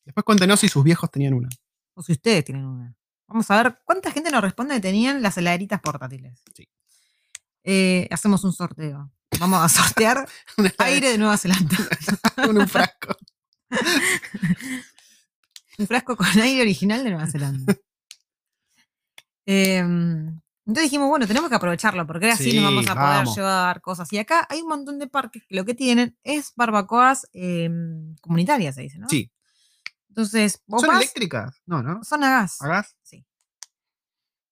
[0.03, 1.47] Después cuéntenos si sus viejos tenían una.
[1.93, 2.95] O si ustedes tienen una.
[3.27, 6.41] Vamos a ver cuánta gente nos responde que tenían las heladeritas portátiles.
[6.55, 6.67] Sí.
[7.63, 9.11] Eh, hacemos un sorteo.
[9.39, 10.27] Vamos a sortear
[10.79, 11.77] aire de Nueva Zelanda.
[12.35, 13.15] con un frasco.
[15.79, 17.73] un frasco con aire original de Nueva Zelanda.
[19.45, 23.35] Eh, Entonces dijimos, bueno, tenemos que aprovecharlo, porque así Sí, nos vamos a poder vamos.
[23.35, 24.11] llevar cosas.
[24.13, 27.69] Y acá hay un montón de parques que lo que tienen es barbacoas eh,
[28.21, 29.09] comunitarias, se dice, ¿no?
[29.09, 29.31] Sí.
[30.09, 31.61] Entonces, vos ¿Son vas, eléctricas?
[31.65, 32.03] No, ¿no?
[32.03, 32.61] son a gas.
[32.61, 32.95] ¿A gas?
[33.01, 33.25] Sí.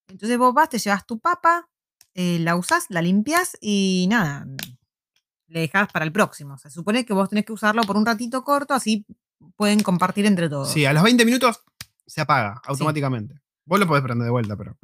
[0.08, 1.68] Entonces vos vas, te llevas tu papa,
[2.14, 4.46] eh, la usás, la limpias y nada,
[5.48, 6.56] le dejás para el próximo.
[6.58, 9.04] Se supone que vos tenés que usarlo por un ratito corto, así
[9.56, 10.70] pueden compartir entre todos.
[10.72, 11.62] Sí, a los 20 minutos
[12.06, 13.40] se apaga automáticamente.
[13.64, 14.76] Vos lo podés prender de vuelta, pero.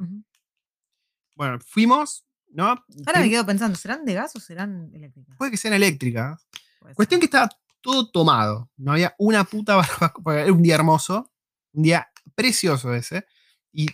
[1.35, 2.67] Bueno, fuimos, ¿no?
[3.05, 5.35] Ahora me quedo pensando, ¿serán de gas o serán eléctricas?
[5.37, 6.47] Puede que sean eléctricas.
[6.93, 7.49] Cuestión que estaba
[7.81, 8.69] todo tomado.
[8.77, 10.41] No había una puta barbacoa.
[10.41, 11.31] Era un día hermoso.
[11.73, 13.25] Un día precioso ese.
[13.71, 13.87] Y,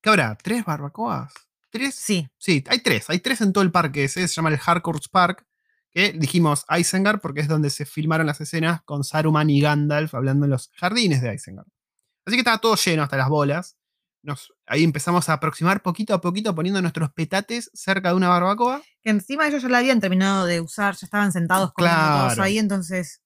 [0.00, 0.36] ¿qué habrá?
[0.36, 1.32] ¿Tres barbacoas?
[1.70, 1.94] ¿Tres?
[1.94, 3.08] Sí, Sí, hay tres.
[3.08, 4.26] Hay tres en todo el parque ese.
[4.28, 5.46] Se llama el Harcourts Park.
[5.94, 10.46] Que dijimos Isengard porque es donde se filmaron las escenas con Saruman y Gandalf hablando
[10.46, 11.66] en los jardines de Isengard.
[12.26, 13.76] Así que estaba todo lleno hasta las bolas.
[14.24, 18.80] Nos, ahí empezamos a aproximar poquito a poquito poniendo nuestros petates cerca de una barbacoa.
[19.02, 22.42] que encima ellos ya la habían terminado de usar, ya estaban sentados todos Claro.
[22.42, 23.20] ahí, entonces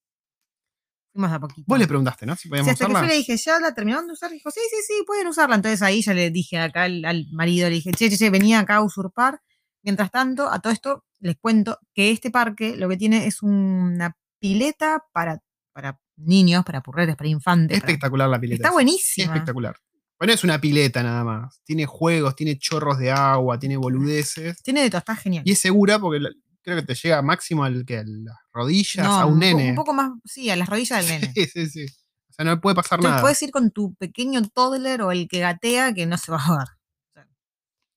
[1.12, 1.64] fuimos a poquito.
[1.66, 2.34] Vos le preguntaste, ¿no?
[2.34, 3.08] Si Sí, podíamos hasta que yo usarla.
[3.10, 4.30] le dije, ¿ya la terminaron de usar?
[4.30, 5.56] Dijo, sí, sí, sí, pueden usarla.
[5.56, 8.60] Entonces ahí ya le dije acá al, al marido, le dije, che, che, che, venía
[8.60, 9.40] acá a usurpar.
[9.86, 14.14] Mientras tanto, a todo esto les cuento que este parque lo que tiene es una
[14.40, 15.38] pileta para,
[15.72, 17.80] para niños, para purretes, para infantes.
[17.80, 18.64] para- Espectacular la pileta.
[18.64, 19.32] Está buenísima.
[19.32, 19.76] Espectacular.
[20.18, 21.60] Bueno, es una pileta nada más.
[21.64, 24.60] Tiene juegos, tiene chorros de agua, tiene boludeces.
[24.62, 25.42] Tiene de todo, está genial.
[25.46, 26.20] Y es segura porque
[26.62, 29.70] creo que te llega máximo al que a las rodillas, No, a un nene.
[29.70, 31.32] Un poco más, sí, a las rodillas del nene.
[31.36, 31.84] Sí, sí, sí.
[32.28, 33.22] O sea, no puede pasar Entonces nada.
[33.22, 36.46] puedes ir con tu pequeño toddler o el que gatea que no se va a
[36.46, 36.68] ahogar.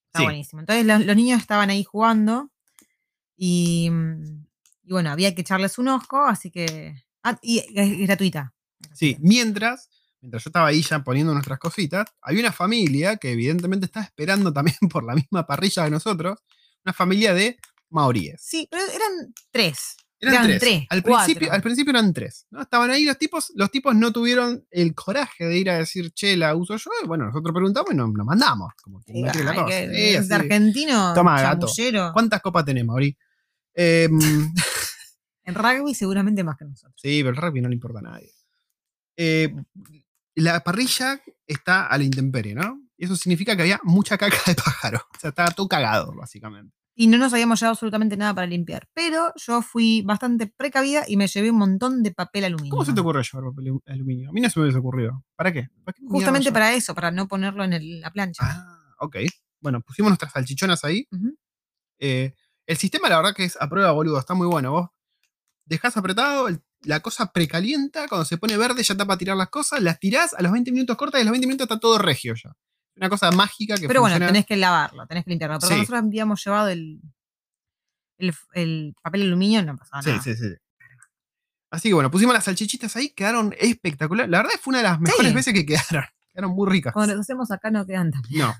[0.09, 0.25] Está Sí.
[0.25, 0.59] buenísimo.
[0.61, 2.51] Entonces los, los niños estaban ahí jugando
[3.37, 4.45] y, mm,
[4.83, 6.95] y bueno, había que echarles un ojo, así que...
[7.23, 8.53] Ah, y es, es gratuita.
[8.93, 9.89] Sí, mientras,
[10.21, 14.51] mientras yo estaba ahí ya poniendo nuestras cositas, había una familia que evidentemente estaba esperando
[14.53, 16.39] también por la misma parrilla que nosotros.
[16.85, 17.57] Una familia de
[17.89, 18.41] maoríes.
[18.41, 19.97] Sí, pero eran tres.
[20.21, 20.59] Eran, tres.
[20.59, 21.25] tres, al, cuatro.
[21.25, 22.45] principio, al principio eran tres.
[22.51, 22.61] ¿no?
[22.61, 26.35] Estaban ahí los tipos, los tipos no tuvieron el coraje de ir a decir, che,
[26.35, 26.91] la uso yo.
[27.03, 28.73] Y bueno, nosotros preguntamos y nos, nos mandamos.
[28.83, 29.67] Como no quiere la Ay, cosa.
[29.69, 31.67] que es argentino, Toma, gato.
[32.13, 33.17] ¿Cuántas copas tenés, Mauri?
[33.73, 34.19] Em,
[35.43, 36.99] En rugby seguramente más que nosotros.
[37.01, 38.31] sí, pero el rugby no le importa a nadie.
[39.17, 39.51] Eh,
[40.35, 42.81] la parrilla está a la intemperie, ¿no?
[42.97, 44.99] Y eso significa que había mucha caca de pájaro.
[45.15, 46.75] O sea, estaba todo cagado, básicamente.
[47.01, 48.89] Y no nos habíamos llevado absolutamente nada para limpiar.
[48.93, 52.71] Pero yo fui bastante precavida y me llevé un montón de papel aluminio.
[52.71, 54.29] ¿Cómo se te ocurre llevar papel aluminio?
[54.29, 55.23] A mí no se me hubiese ocurrido.
[55.37, 55.69] ¿Para qué?
[55.85, 58.43] ¿Para qué mierda Justamente para eso, para no ponerlo en el- la plancha.
[58.45, 59.15] Ah, ok.
[59.61, 61.07] Bueno, pusimos nuestras salchichonas ahí.
[61.99, 62.33] Eh,
[62.67, 64.19] el sistema, la verdad, que es a prueba, boludo.
[64.19, 64.71] Está muy bueno.
[64.73, 64.89] Vos
[65.65, 68.09] dejás apretado, el- la cosa precalienta.
[68.09, 69.81] Cuando se pone verde, ya está para tirar las cosas.
[69.81, 72.33] Las tirás, a los 20 minutos cortas y a los 20 minutos está todo regio
[72.35, 72.51] ya.
[72.99, 75.57] Una cosa mágica que Pero bueno, tenés que lavarlo, tenés que limpiarlo.
[75.59, 75.75] Pero Sí.
[75.77, 76.99] nosotros habíamos llevado el,
[78.17, 80.21] el, el papel aluminio, no pasaba Sí, nada.
[80.21, 80.47] sí, sí.
[81.71, 84.27] Así que bueno, pusimos las salchichitas ahí, quedaron espectacular.
[84.27, 85.35] La verdad fue una de las mejores Sí.
[85.35, 86.03] veces que quedaron.
[86.33, 86.93] Quedaron muy ricas.
[86.93, 88.21] Cuando los hacemos acá no quedan tan.
[88.29, 88.53] No.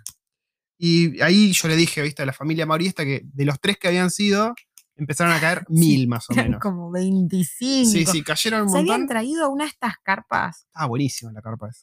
[0.77, 3.87] Y ahí yo le dije, viste, a la familia maurista que de los tres que
[3.89, 4.55] habían sido,
[4.95, 6.59] empezaron a caer mil más o menos.
[6.61, 7.89] como 25.
[7.89, 9.07] Sí, sí, cayeron un Se habían montón.
[9.09, 10.67] traído una de estas carpas.
[10.73, 11.81] Ah, buenísima la carpa esa.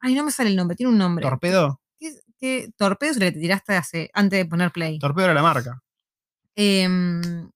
[0.00, 1.22] Ay, no me sale el nombre, tiene un nombre.
[1.22, 1.80] Torpedo.
[2.38, 4.98] ¿Qué, qué torpedo que te tiraste hace, antes de poner play?
[4.98, 5.82] Torpedo era la marca.
[6.54, 7.50] Em,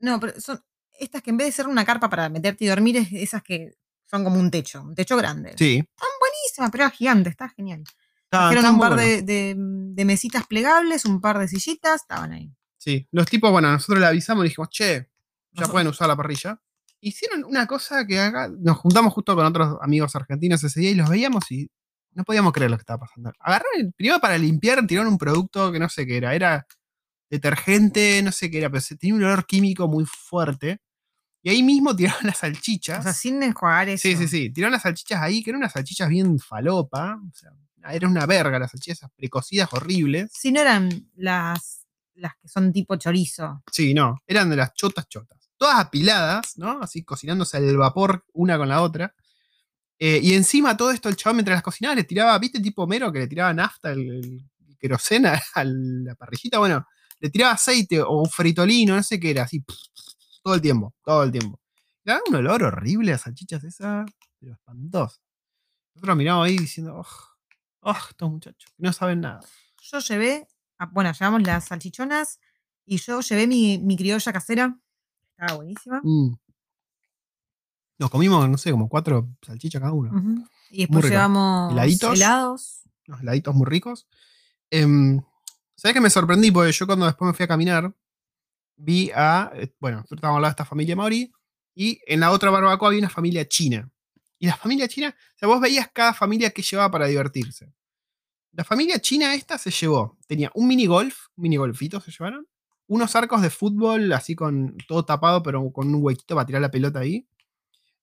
[0.00, 0.60] no, pero son
[0.98, 3.74] estas que en vez de ser una carpa para meterte y dormir, es esas que
[4.10, 5.54] son como un techo, un techo grande.
[5.58, 5.82] Sí.
[6.20, 7.82] Buenísima, pero era gigante, está genial.
[8.30, 12.52] Estaban un par de, de- de mesitas plegables, un par de sillitas, estaban ahí.
[12.78, 13.06] Sí.
[13.12, 15.06] Los tipos, bueno, nosotros le avisamos y dijimos, che, ya
[15.52, 16.60] Nosotros- pueden usar la parrilla.
[17.00, 20.94] Hicieron una cosa que acá nos juntamos justo con otros amigos argentinos ese día y
[20.94, 21.70] los veíamos y
[22.14, 23.32] no podíamos creer lo que estaba pasando.
[23.40, 26.34] Agarraron, primero para limpiar, tiraron un producto que no sé qué era.
[26.34, 26.66] Era
[27.30, 30.80] detergente, no sé qué era, pero tenía un olor químico muy fuerte.
[31.42, 33.00] Y ahí mismo tiraron las salchichas.
[33.00, 34.02] O sea, sin enjuagar eso.
[34.02, 34.50] Sí, sí, sí.
[34.50, 37.16] Tiraron las salchichas ahí, que eran unas salchichas bien falopa.
[37.16, 37.50] O sea,
[37.90, 40.30] era una verga las salchichas esas precocidas horribles.
[40.32, 43.62] Si no eran las, las que son tipo chorizo.
[43.70, 45.50] Sí, no, eran de las chotas chotas.
[45.56, 46.80] Todas apiladas, ¿no?
[46.80, 49.14] Así cocinándose al vapor una con la otra.
[49.98, 53.12] Eh, y encima todo esto, el chaval mientras las cocinaba le tiraba, ¿viste tipo Homero
[53.12, 56.58] que le tiraba nafta, el, el querosena a la parrillita?
[56.58, 56.86] Bueno,
[57.20, 59.64] le tiraba aceite o un fritolino, no sé qué era, así
[60.42, 61.60] todo el tiempo, todo el tiempo.
[62.04, 65.18] Le daba un olor horrible a salchichas esas, pero espantoso.
[65.94, 67.06] Nosotros miramos ahí diciendo, oh,
[67.80, 69.40] oh, estos muchachos, no saben nada.
[69.80, 70.46] Yo llevé,
[70.78, 72.40] ah, bueno, llevamos las salchichonas
[72.84, 74.76] y yo llevé mi, mi criolla casera.
[75.30, 76.00] Estaba buenísima.
[76.02, 76.36] Mm.
[77.98, 80.46] Nos comimos, no sé, como cuatro salchichas cada uno.
[80.70, 82.14] Y después llevamos ¿Heladitos?
[82.14, 82.82] helados.
[83.06, 84.06] unos heladitos muy ricos.
[84.70, 85.20] Em,
[85.76, 86.50] ¿Sabes que me sorprendí?
[86.50, 87.94] Porque yo cuando después me fui a caminar,
[88.76, 91.32] vi a, eh, bueno, nosotros estábamos hablando de esta familia maori,
[91.74, 93.90] y en la otra barbacoa había una familia china.
[94.38, 97.72] Y la familia china, o sea, vos veías cada familia que llevaba para divertirse.
[98.52, 102.46] La familia china esta se llevó, tenía un mini golf, un mini golfito se llevaron,
[102.86, 106.70] unos arcos de fútbol así con todo tapado, pero con un huequito para tirar la
[106.70, 107.26] pelota ahí.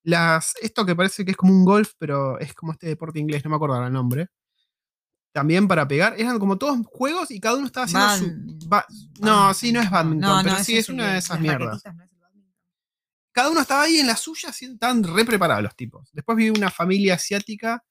[0.03, 3.43] Las, esto que parece que es como un golf, pero es como este deporte inglés,
[3.43, 4.27] no me acuerdo el nombre.
[5.33, 8.69] También para pegar, eran como todos juegos y cada uno estaba haciendo su.
[9.21, 11.83] No, sí, no es badminton, No, pero sí es una de esas mierdas.
[11.85, 12.11] no es
[13.33, 16.09] cada uno estaba ahí en la suya, así, estaban re preparados los tipos.
[16.11, 17.83] Después vi una familia asiática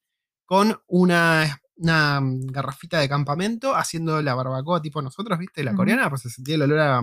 [0.44, 5.64] con una, una garrafita de campamento haciendo la barbacoa tipo nosotros, ¿viste?
[5.64, 6.98] La coreana, pues se sentía el olor a,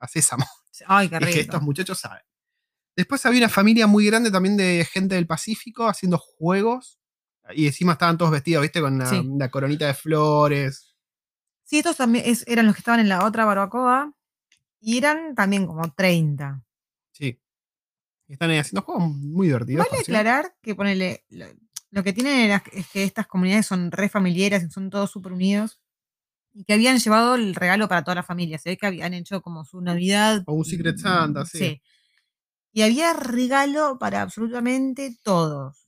[0.00, 0.44] a sésamo.
[0.86, 1.40] Ay, qué Es que rico.
[1.40, 2.22] estos muchachos saben.
[2.98, 6.98] Después había una familia muy grande también de gente del Pacífico haciendo juegos.
[7.54, 8.80] Y encima estaban todos vestidos, ¿viste?
[8.80, 9.22] Con la, Sí.
[9.38, 10.96] la coronita de flores.
[11.62, 14.12] Sí, estos también es- eran los que estaban en la otra barbacoa
[14.80, 16.64] y eran también como 30.
[17.12, 17.40] Sí.
[18.26, 19.86] Están ahí haciendo juegos muy divertidos.
[19.88, 21.46] Vale aclarar que ponele, lo,
[21.92, 25.32] lo que tienen era- es que estas comunidades son re familiares y son todos súper
[25.32, 25.80] unidos
[26.52, 28.58] y que habían llevado el regalo para toda la familia.
[28.58, 30.42] Se ve que habían hecho como su Navidad.
[30.46, 31.80] O un Secret Santa, sí.
[32.72, 35.86] Y había regalo para absolutamente todos.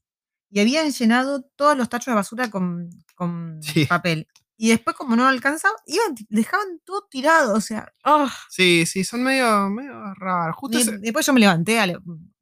[0.51, 3.87] Y habían llenado todos los tachos de basura con, con Sí.
[3.87, 4.27] papel.
[4.57, 7.55] Y después, como no alcanzaba, iban, dejaban todo tirado.
[7.55, 8.31] O sea, ¡ah!
[8.51, 10.55] Sí, sí, son medio, medio raros.
[10.57, 11.87] Justo Y ese- después yo me levanté, a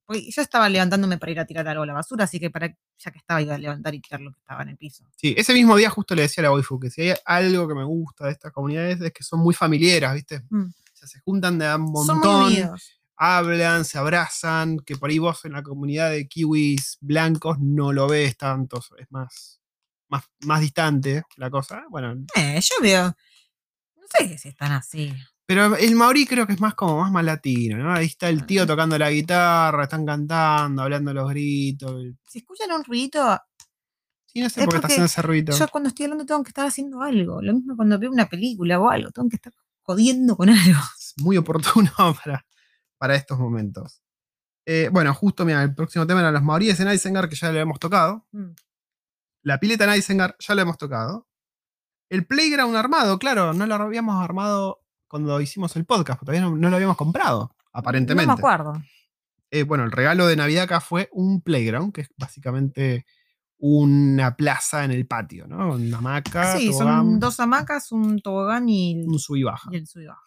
[0.05, 2.67] porque yo estaba levantándome para ir a tirar algo a la basura, así que para
[2.99, 5.05] ya que estaba iba a levantar y tirar lo que estaba en el piso.
[5.17, 7.75] Sí, ese mismo día justo le decía a la waifu que si hay algo que
[7.75, 10.43] me gusta de estas comunidades es que son muy familiares, ¿viste?
[10.49, 10.63] Mm.
[10.71, 12.98] O sea, se juntan de un Son muy montón, unidos.
[13.19, 18.07] Hablan, se abrazan, que por ahí vos en la comunidad de kiwis blancos no lo
[18.09, 19.61] ves tanto, es más,
[20.09, 21.85] más, más distante la cosa.
[21.91, 23.07] Bueno, Eh, yo veo.
[23.97, 25.13] No sé si están así.
[25.45, 27.93] pero el maorí creo que es más como más, más latino, ¿no?
[27.93, 32.03] Ahí está el tío tocando la guitarra, están cantando, hablando los gritos.
[32.29, 33.39] Si escuchan un ruidito,
[34.31, 35.57] Sí, no sé Es por qué está haciendo ese ruido.
[35.59, 37.41] yo cuando estoy hablando tengo que estar haciendo algo.
[37.41, 40.81] Lo mismo cuando veo una película o algo, tengo que estar jodiendo con algo.
[40.99, 41.91] es muy oportuno
[42.25, 42.45] para,
[42.99, 44.03] para estos momentos.
[44.67, 47.59] Eh, bueno, justo, mira, el próximo tema eran los maoríes en Isengard, que ya lo
[47.59, 48.27] hemos tocado.
[48.33, 48.51] Mm.
[49.43, 51.27] La pileta en Isengard ya lo hemos tocado.
[52.11, 56.57] El playground armado, claro, no lo habíamos armado cuando hicimos el podcast, porque todavía no,
[56.57, 58.27] no lo habíamos comprado, aparentemente.
[58.27, 58.75] No me acuerdo.
[59.51, 63.07] Eh, bueno, el regalo de Navidad acá fue un playground, que es básicamente
[63.59, 65.73] una plaza en el patio, ¿no?
[65.75, 69.69] Una hamaca, Sí, tobogán, son dos hamacas, un tobogán y el, un sub y baja.
[69.73, 70.23] y el sub y baja.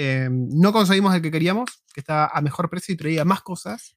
[0.00, 3.96] Eh, no conseguimos el que queríamos, que estaba a mejor precio y traía más cosas.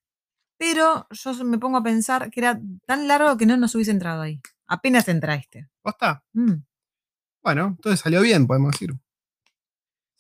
[0.57, 4.23] Pero yo me pongo a pensar que era tan largo que no nos hubiese entrado
[4.23, 4.41] ahí.
[4.65, 5.69] Apenas entra este.
[5.83, 6.23] ¿Posta?
[6.33, 6.53] Mm.
[7.43, 8.95] Bueno, entonces salió bien, podemos decir.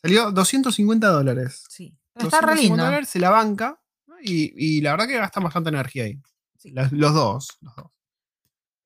[0.03, 1.63] Salió 250 dólares.
[1.67, 1.97] Sí.
[2.13, 2.85] Pero está re 250 lindo.
[2.85, 4.15] dólares se la banca ¿no?
[4.21, 6.21] y, y la verdad que gasta bastante energía ahí.
[6.59, 6.69] Sí.
[6.69, 7.87] Los, los dos, los dos.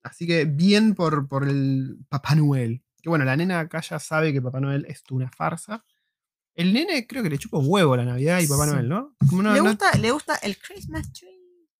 [0.02, 2.86] Así que bien por, por el Papá Noel.
[3.02, 5.84] Que bueno, la nena acá ya sabe que Papá Noel es una farsa.
[6.56, 8.72] El nene creo que le chupa un huevo la Navidad y Papá Sí.
[8.72, 9.16] Noel, ¿no?
[9.30, 11.30] Como no- le, no- gusta, le gusta el Christmas tree.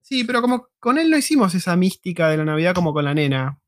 [0.02, 3.14] sí, pero como con él no hicimos esa mística de la Navidad como con la
[3.14, 3.60] nena.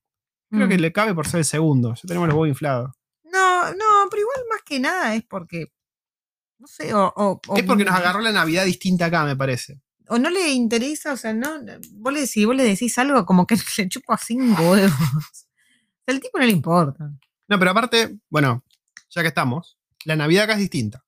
[0.52, 0.70] Creo Mm.
[0.70, 1.94] que le cabe por ser el segundo.
[1.96, 2.92] Ya tenemos los huevos inflados.
[3.24, 5.72] No, no, pero igual más que nada es porque.
[6.60, 7.08] No sé, o.
[7.16, 9.82] o- o- Es porque nos agarró la Navidad distinta acá, me parece.
[10.10, 11.60] O no le interesa, o sea, no.
[11.94, 14.94] Vos le, si vos le decís algo como que le chupa cinco huevos.
[16.08, 17.12] Al tipo no le importa.
[17.50, 18.64] No, pero aparte, bueno,
[19.10, 19.77] ya que estamos,
[20.08, 21.04] la Navidad acá es distinta.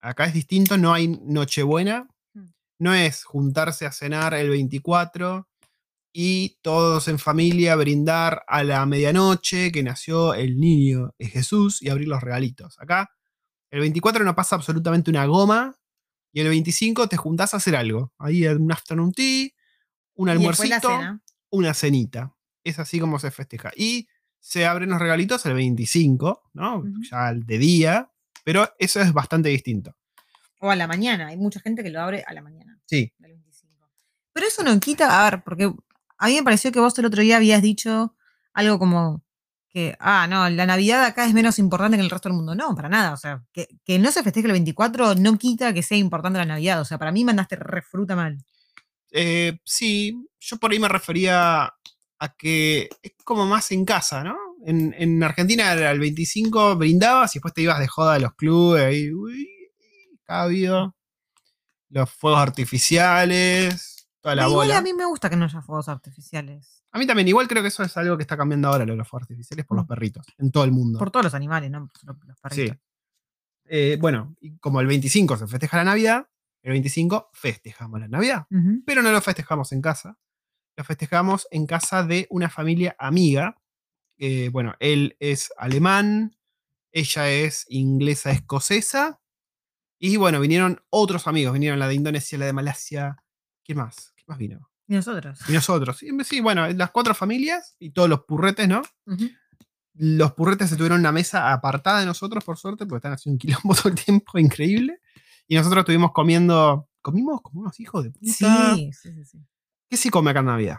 [0.00, 2.50] Acá es distinto, no hay Nochebuena, Mm.
[2.78, 5.48] no es juntarse a cenar el 24
[6.12, 12.06] y todos en familia brindar a la medianoche que nació el niño Jesús y abrir
[12.06, 12.78] los regalitos.
[12.78, 13.10] Acá,
[13.72, 15.76] el 24 no pasa absolutamente una goma
[16.32, 18.12] y el 25 te juntás a hacer algo.
[18.18, 19.48] Ahí un afternoon tea,
[20.14, 20.90] un almuercito
[21.50, 22.36] una cenita.
[22.64, 23.72] Es así como se festeja.
[23.76, 24.06] Y
[24.44, 26.80] se abren los regalitos el 25, ¿no?
[26.80, 27.02] Ujú.
[27.10, 28.10] Ya de día,
[28.44, 29.96] pero eso es bastante distinto.
[30.60, 31.28] O a la mañana.
[31.28, 32.78] Hay mucha gente que lo abre a la mañana.
[32.84, 33.10] Sí.
[33.18, 33.90] del 25.
[34.34, 35.72] Pero eso no quita, a ver, porque
[36.18, 38.14] a mí me pareció que vos el otro día habías dicho
[38.52, 39.24] algo como
[39.70, 42.54] que, ah, no, la Navidad acá es menos importante que en el resto del mundo.
[42.54, 43.14] No, para nada.
[43.14, 46.44] O sea, que, que no se festeje el 24 no quita que sea importante la
[46.44, 46.82] Navidad.
[46.82, 48.44] O sea, para mí mandaste re fruta mal.
[49.10, 51.72] Eh, sí, yo por ahí me refería
[52.24, 54.36] a que es como más en casa, ¿no?
[54.66, 58.34] En, en Argentina era el 25 brindabas y después te ibas de joda a los
[58.34, 59.48] clubes, ahí, uy,
[60.24, 60.96] cabio,
[61.90, 64.78] los fuegos artificiales, toda la igual bola.
[64.78, 66.82] a mí me gusta que no haya fuegos artificiales.
[66.92, 68.98] A mí también, igual creo que eso es algo que está cambiando ahora, lo de
[68.98, 69.88] los fuegos artificiales, por los Mm.
[69.88, 70.98] perritos, en todo el mundo.
[70.98, 71.88] Por todos los animales, ¿no?
[71.88, 72.42] Por los Sí.
[72.42, 72.78] perritos.
[73.66, 76.28] Eh, bueno, y como el 25 se festeja la Navidad,
[76.62, 78.46] el 25 festejamos la Navidad.
[78.86, 80.16] Pero no lo festejamos en casa.
[80.76, 83.60] Lo festejamos en casa de una familia amiga.
[84.18, 86.36] Eh, bueno, él es alemán,
[86.92, 89.20] ella es inglesa escocesa.
[89.98, 91.52] Y bueno, vinieron otros amigos.
[91.52, 93.16] Vinieron la de Indonesia, la de Malasia.
[93.64, 94.12] ¿Quién más?
[94.16, 94.70] ¿Quién más vino?
[94.86, 95.38] Y nosotros.
[95.48, 95.98] Y nosotros.
[96.24, 98.82] Sí, bueno, las cuatro familias y todos los purretes, ¿no?
[99.94, 103.38] Los purretes se tuvieron una mesa apartada de nosotros, por suerte, porque están haciendo un
[103.38, 105.00] quilombo todo el tiempo, increíble.
[105.46, 106.88] Y nosotros estuvimos comiendo.
[107.00, 108.74] Comimos como unos hijos de puta.
[108.74, 109.38] Sí, sí, sí, sí.
[109.94, 110.78] ¿Qué se come acá en Navidad?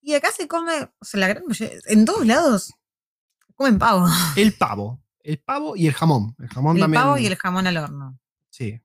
[0.00, 2.74] Y acá se come, o sea, la gran mayoría- en todos lados
[3.54, 4.06] comen pavo.
[4.36, 5.00] El pavo.
[5.22, 6.34] El pavo y el jamón.
[6.40, 7.00] El jamón El también.
[7.00, 8.18] pavo y el jamón al horno.
[8.50, 8.80] Sí.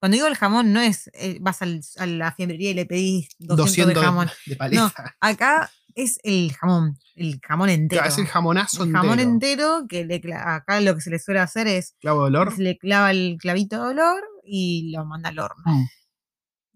[0.00, 3.28] Cuando digo el jamón, no es eh, vas al- a la fiambrería y le pedís
[3.38, 4.30] 200, 200 de jamón.
[4.46, 5.16] de paleta.
[5.20, 8.00] Acá es el jamón, el jamón entero.
[8.02, 11.38] Claro, es el jamonazo El jamón entero, que le acá lo que se le suele
[11.38, 12.58] hacer es Clavo de olor.
[12.58, 15.62] le clava el clavito de olor y lo manda al horno.
[15.66, 15.86] Mm.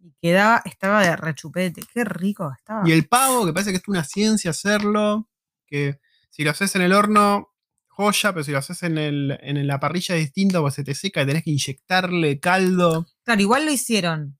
[0.04, 1.82] Y quedaba, estaba de rechupete.
[1.94, 2.88] Qué rico estaba.
[2.88, 5.28] Y el pavo, que parece que es una ciencia hacerlo.
[5.66, 6.00] Que
[6.30, 7.48] si lo haces en el horno,
[7.86, 10.94] joya, pero si lo haces en, el, en la parrilla es distinto, porque se te
[10.94, 13.06] seca y tenés que inyectarle caldo.
[13.24, 14.38] Claro, igual lo hicieron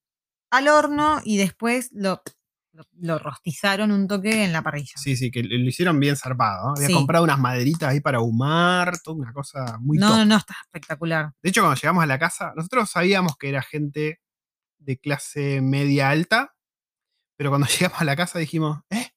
[0.50, 2.22] al horno y después lo,
[2.72, 4.92] lo, lo rostizaron un toque en la parrilla.
[4.96, 6.66] Sí, sí, que lo hicieron bien zarpado.
[6.68, 6.74] ¿no?
[6.74, 6.92] Había Sí.
[6.94, 10.16] comprado unas maderitas ahí para ahumar, toda una cosa muy no, top.
[10.18, 11.32] no, no, está espectacular.
[11.42, 14.20] De hecho, cuando llegamos a la casa, nosotros sabíamos que era gente
[14.84, 16.54] de clase media alta,
[17.36, 19.10] pero cuando llegamos a la casa dijimos, ¿eh?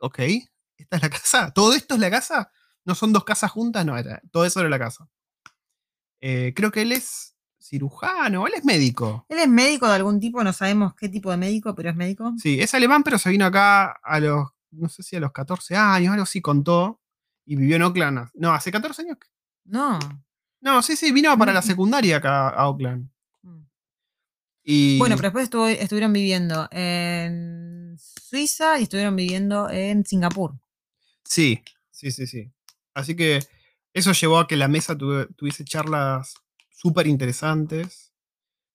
[0.00, 0.18] Ok,
[0.76, 1.50] ¿esta es la casa?
[1.52, 2.50] ¿Todo esto es la casa?
[2.84, 3.84] ¿No son dos casas juntas?
[3.84, 5.08] No, era- todo eso era la casa.
[6.20, 9.26] Eh, creo que él es cirujano, él es médico.
[9.28, 12.32] Él es médico de algún tipo, no sabemos qué tipo de médico, pero es médico.
[12.38, 15.76] Sí, es alemán, pero se vino acá a los, no sé si a los 14
[15.76, 17.00] años, algo así contó,
[17.44, 18.30] y vivió en Oakland.
[18.34, 19.18] No, hace 14 años.
[19.64, 19.98] No.
[20.60, 21.64] No, sí, sí, vino para la Mm.
[21.64, 23.10] secundaria acá a Oakland.
[24.70, 30.60] Y Bueno, pero después estuvo- estuvieron viviendo en Suiza y estuvieron viviendo en Singapur.
[31.24, 32.52] Sí, sí, sí, sí.
[32.92, 33.38] Así que
[33.94, 36.34] eso llevó a que la mesa tuve- tuviese charlas
[36.70, 38.12] súper interesantes.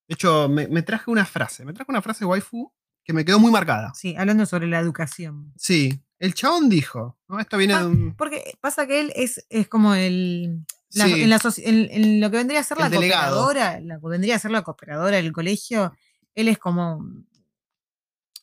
[0.08, 2.74] De hecho, me, me traje una frase, me traje una frase waifu
[3.04, 3.94] que me quedó muy marcada.
[3.94, 5.54] Sí, hablando sobre la educación.
[5.58, 7.40] Sí, el chabón dijo, ¿no?
[7.40, 8.16] Esto viene de Ah, un...
[8.16, 10.66] Porque pasa que él es, es como el.
[10.94, 11.22] La- Sí.
[11.24, 13.42] en, la soci- en- en lo que vendría a ser El la delegado.
[13.46, 15.94] cooperadora, la que vendría a ser la cooperadora del colegio,
[16.36, 17.04] él es como.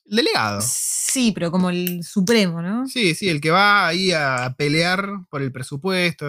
[0.07, 0.61] el delegado.
[0.63, 2.87] Sí, pero como el supremo, ¿no?
[2.89, 6.27] Sí, sí, el que va ahí a pelear por el presupuesto.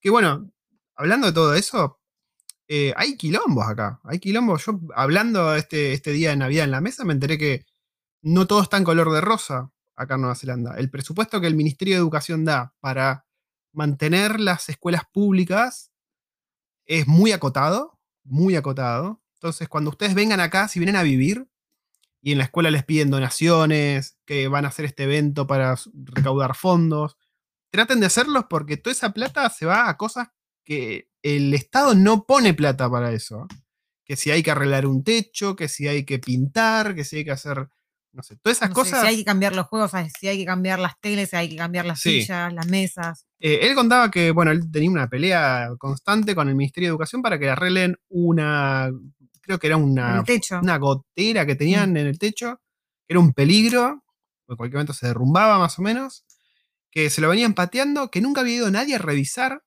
[0.00, 0.50] Que bueno,
[0.96, 1.98] hablando de todo eso,
[2.68, 4.00] eh, hay quilombos acá.
[4.04, 4.66] Hay quilombos.
[4.66, 7.64] Yo, hablando este, este día de Navidad en la mesa, me enteré que
[8.22, 10.74] no todo está en color de rosa acá en Nueva Zelanda.
[10.76, 13.24] El presupuesto que el Ministerio de Educación da para
[13.72, 15.92] mantener las escuelas públicas
[16.86, 19.22] es muy acotado, muy acotado.
[19.34, 21.48] Entonces, cuando ustedes vengan acá, si vienen a vivir,
[22.22, 26.54] y en la escuela les piden donaciones, que van a hacer este evento para recaudar
[26.54, 27.18] fondos.
[27.70, 30.28] Traten de hacerlos porque toda esa plata se va a cosas
[30.64, 33.48] que el Estado no pone plata para eso.
[34.04, 37.24] Que si hay que arreglar un techo, que si hay que pintar, que si hay
[37.24, 37.68] que hacer,
[38.12, 39.00] no sé, todas esas No sé, cosas.
[39.02, 41.56] si hay que cambiar los juegos, si hay que cambiar las teles, si hay que
[41.56, 42.20] cambiar las Sí.
[42.22, 43.26] sillas, las mesas.
[43.40, 47.22] Eh, él contaba que, bueno, él tenía una pelea constante con el Ministerio de Educación
[47.22, 48.90] para que arreglen una,
[49.40, 50.60] creo que era una techo.
[50.60, 52.60] una gotera que tenían en el techo,
[53.08, 54.04] era un peligro,
[54.48, 56.24] en cualquier momento se derrumbaba más o menos,
[56.90, 59.62] que se lo venían pateando, que nunca había ido nadie a revisar,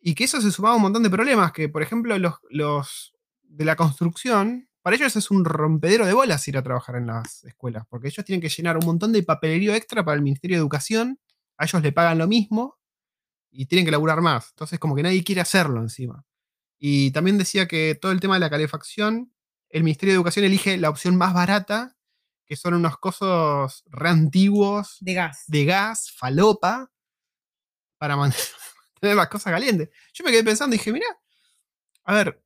[0.00, 3.12] y que eso se sumaba a un montón de problemas, que por ejemplo los, los
[3.42, 7.44] de la construcción, para ellos es un rompedero de bolas ir a trabajar en las
[7.44, 10.60] escuelas, porque ellos tienen que llenar un montón de papelerío extra para el Ministerio de
[10.60, 11.18] Educación,
[11.58, 12.78] a ellos le pagan lo mismo,
[13.50, 16.24] y tienen que laburar más, entonces como que nadie quiere hacerlo encima.
[16.78, 19.32] Y también decía que todo el tema de la calefacción,
[19.68, 21.96] el Ministerio de Educación elige la opción más barata,
[22.46, 25.44] que son unos cosos re antiguos De gas.
[25.46, 26.90] de gas, falopa,
[27.98, 28.42] para mantener
[29.16, 29.90] las cosas calientes.
[30.14, 31.06] Yo me quedé pensando y dije, mira,
[32.04, 32.42] a ver,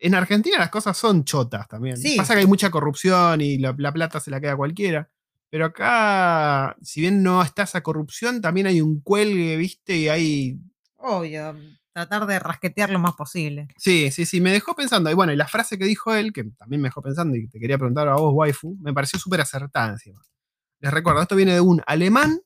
[0.00, 1.96] en Argentina las cosas son chotas también.
[1.96, 2.16] Sí.
[2.16, 5.10] Pasa que hay mucha corrupción y la, la plata se la queda cualquiera.
[5.48, 10.58] Pero acá, si bien no está esa corrupción, también hay un cuelgue, viste, y hay
[11.06, 11.54] Obvio.
[11.92, 13.68] Tratar de rasquetear lo más posible.
[13.78, 15.10] Sí, sí, sí, me dejó pensando.
[15.10, 17.58] Y bueno, y la frase que dijo él, que también me dejó pensando y te
[17.58, 20.20] quería preguntar a vos, waifu, me pareció súper acertada encima.
[20.80, 22.40] Les recuerdo, esto viene de un alemán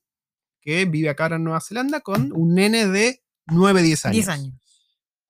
[0.60, 4.14] que vive acá ahora en Nueva Zelanda con un nene de 9, 10 años.
[4.14, 4.54] 10 años.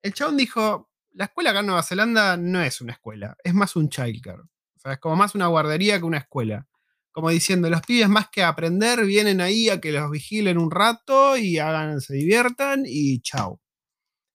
[0.02, 3.76] El chabón dijo, la escuela acá en Nueva Zelanda no es una escuela, es más
[3.76, 4.40] un childcare.
[4.42, 6.66] O sea, es como más una guardería que una escuela.
[7.12, 11.36] Como diciendo, los pibes más que aprender vienen ahí a que los vigilen un rato
[11.36, 13.60] y hagan, se diviertan y chau.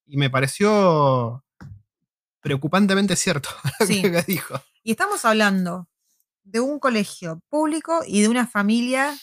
[0.05, 1.43] Y me pareció
[2.41, 3.49] preocupantemente cierto
[3.79, 4.01] lo Sí.
[4.01, 4.59] que dijo.
[4.83, 5.87] Y estamos hablando
[6.43, 9.15] de un colegio público y de una familia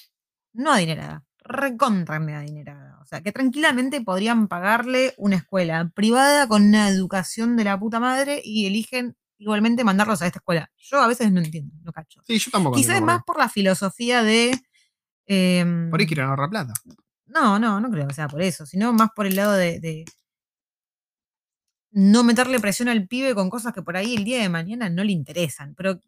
[0.53, 2.98] no adinerada, recontra adinerada.
[3.00, 8.00] O sea, que tranquilamente podrían pagarle una escuela privada con una educación de la puta
[8.00, 10.70] madre y eligen igualmente mandarlos a esta escuela.
[10.78, 12.20] Yo a veces no entiendo, no cacho.
[12.24, 12.76] Sí, yo tampoco.
[12.76, 14.59] Quizás entiendo más por la filosofía de...
[15.26, 16.72] em, por, por ahí quieren ahorrar plata.
[17.26, 20.05] no, no, no creo que sea por eso, sino más por el lado de, de
[21.90, 25.05] no meterle presión al pibe con cosas que por ahí el día de mañana no
[25.05, 25.74] le interesan.
[25.74, 26.00] Pero,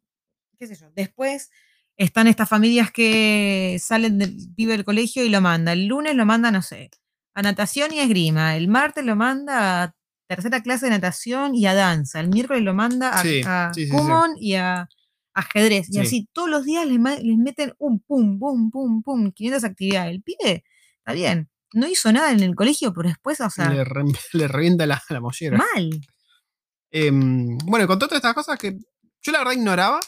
[0.58, 1.50] qué sé yo, después
[1.96, 5.72] están estas familias que salen del pibe del colegio y lo manda.
[5.72, 6.90] El lunes lo manda, no sé,
[7.34, 8.56] a natación y a esgrima.
[8.56, 9.94] El martes lo manda a
[10.28, 12.20] tercera clase de natación y a danza.
[12.20, 13.96] El miércoles lo manda a, Sí, a sí, sí, sí.
[13.96, 14.88] Kumon y a
[15.34, 15.88] ajedrez.
[15.90, 20.12] Y así todos los días les, meten un pum, pum, pum, pum, 500 actividades.
[20.14, 20.64] El pibe,
[20.98, 24.48] está bien, no hizo nada en el colegio, pero después, o sea, le, re- le
[24.48, 25.58] revienta la, la mollera.
[25.58, 25.90] mal.
[26.90, 28.76] Em, bueno, con todas estas cosas que
[29.22, 30.00] yo la verdad ignoraba.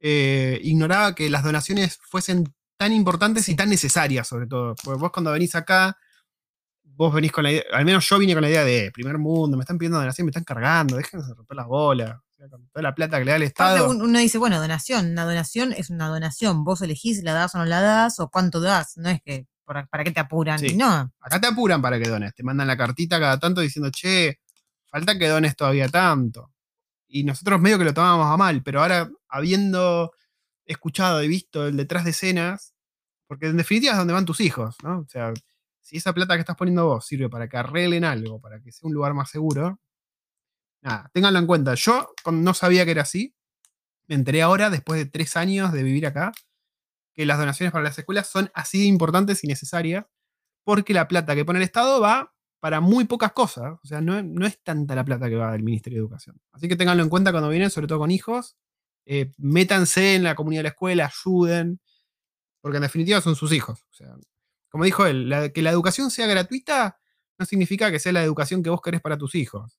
[0.00, 4.74] Eh, ignoraba que las donaciones fuesen tan importantes y tan necesarias, sobre todo.
[4.82, 5.96] Porque vos cuando venís acá,
[6.84, 9.56] vos venís con la idea, al menos yo vine con la idea de primer mundo,
[9.56, 12.10] me están pidiendo donación, me están cargando, déjense romper las bolas.
[12.16, 13.88] O sea, con toda la plata que le da el Estado.
[13.90, 17.58] un- uno dice, bueno, donación, una donación es una donación, vos elegís la das o
[17.58, 20.76] no la das o cuánto das, no es que para qué te apuran, Sí.
[20.76, 24.38] no, Acá te apuran para que dones, te mandan la cartita cada tanto diciendo, che,
[24.86, 26.52] falta que dones todavía tanto.
[27.16, 30.12] Y nosotros medio que lo tomábamos a mal, pero ahora habiendo
[30.66, 32.74] escuchado y visto el detrás de escenas,
[33.26, 34.98] porque en definitiva es donde van tus hijos, ¿no?
[34.98, 35.32] O sea,
[35.80, 38.86] si esa plata que estás poniendo vos sirve para que arreglen algo, para que sea
[38.86, 39.80] un lugar más seguro,
[40.82, 41.74] nada, ténganlo en cuenta.
[41.74, 43.34] Yo no sabía que era así,
[44.08, 46.32] me enteré ahora, después de tres años de vivir acá,
[47.14, 50.04] que las donaciones para las escuelas son así importantes y necesarias
[50.64, 52.35] porque la plata que pone el Estado va
[52.66, 53.78] para muy pocas cosas.
[53.80, 56.40] O sea, no, es tanta la plata que va del Ministerio de Educación.
[56.50, 58.56] Así que ténganlo en cuenta cuando vienen, sobre todo con hijos.
[59.04, 61.80] Eh, métanse en la comunidad de la escuela, ayuden,
[62.60, 63.84] porque en definitiva son sus hijos.
[63.88, 64.16] O sea,
[64.68, 66.98] como dijo él, que la educación sea gratuita
[67.38, 69.78] no significa que sea la educación que vos querés para tus hijos.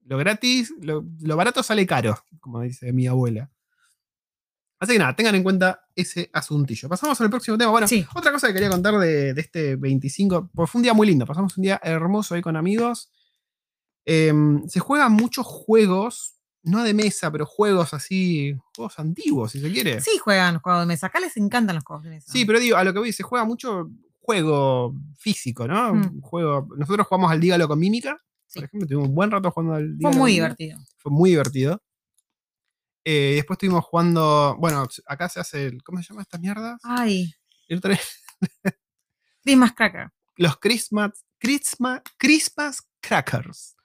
[0.00, 3.50] Lo gratis, lo barato sale caro, como dice mi abuela.
[4.82, 6.88] Así que nada, tengan en cuenta ese asuntillo.
[6.88, 7.70] Pasamos al próximo tema.
[7.70, 8.04] Bueno, Sí.
[8.16, 11.24] otra cosa que quería contar de, de este 25, porque fue un día muy lindo,
[11.24, 13.10] pasamos un día hermoso ahí con amigos.
[14.04, 19.70] Em, se juegan muchos juegos, no de mesa, pero juegos así, juegos antiguos, si se
[19.70, 20.00] quiere.
[20.00, 22.32] sí juegan juegos de mesa, acá les encantan los juegos de mesa.
[22.32, 23.88] Sí, pero digo, a lo que voy, se juega mucho
[24.20, 25.94] juego físico, ¿no?
[25.94, 25.98] Mm.
[26.16, 28.16] Un Juego, nosotros jugamos al Dígalo con Mímica,
[28.46, 28.58] Sí.
[28.60, 30.54] por ejemplo, tuvimos un buen rato jugando al Fue Dígalo muy con Mímica.
[30.56, 30.78] divertido.
[30.98, 31.82] Fue muy divertido.
[33.04, 36.78] Eh, después estuvimos jugando, bueno, acá se hace, el, ¿cómo se llama esta mierda?
[36.84, 37.34] Ay,
[37.68, 37.92] El otro
[39.42, 40.10] Christmas Cracker.
[40.36, 43.76] los Christmas, Christmas, Christmas Crackers.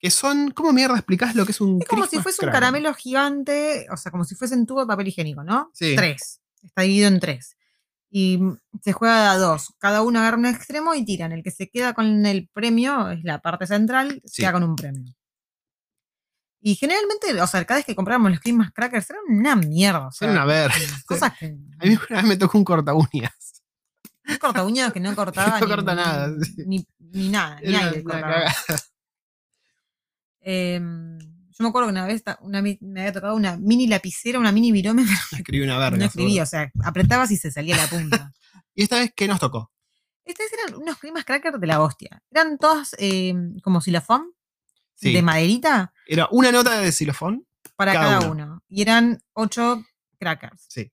[0.00, 2.94] Que son, ¿cómo mierda explicás lo que es un Es como si fuese un caramelo
[2.94, 5.70] gigante, o sea, como si fuese un tubo de papel higiénico, ¿no?
[5.74, 5.96] Sí.
[5.96, 6.40] Tres.
[6.62, 7.56] Está dividido en tres.
[8.10, 8.38] Y
[8.80, 9.74] se juega a dos.
[9.78, 11.32] Cada uno agarra un extremo y tiran.
[11.32, 14.42] El que se queda con el premio, es la parte central, se Sí.
[14.42, 15.14] queda con un premio.
[16.68, 20.08] Y generalmente, o sea, cada vez que comprábamos los Christmas Crackers, eran una mierda.
[20.08, 20.74] O sea, Era una verga.
[21.06, 21.46] Cosas que.
[21.46, 23.62] A mí una vez me tocó un corta uñas.
[24.28, 26.64] Un corta uñas que no cortaba No ni, corta nada, ni, sí.
[26.66, 28.52] ni, ni nada, ni aire cortaba.
[30.40, 34.52] Em, yo me acuerdo que una vez una me había tocado una mini lapicera, una
[34.52, 35.14] mini virómetro.
[35.38, 35.96] Escribí una verga.
[35.96, 38.30] no escribía, o sea, apretabas y se salía la punta.
[38.74, 39.72] Y esta vez, ¿qué nos tocó?
[40.24, 42.22] Estos eran unos cremas crackers de la hostia.
[42.30, 44.32] Eran todas em, como xilofón,
[44.94, 45.12] Sí.
[45.12, 47.44] de maderita, Era una nota de xilofón.
[47.76, 48.44] para Cada cada, uno.
[48.44, 48.62] uno.
[48.68, 49.84] Y eran ocho
[50.18, 50.64] crackers.
[50.68, 50.90] Sí.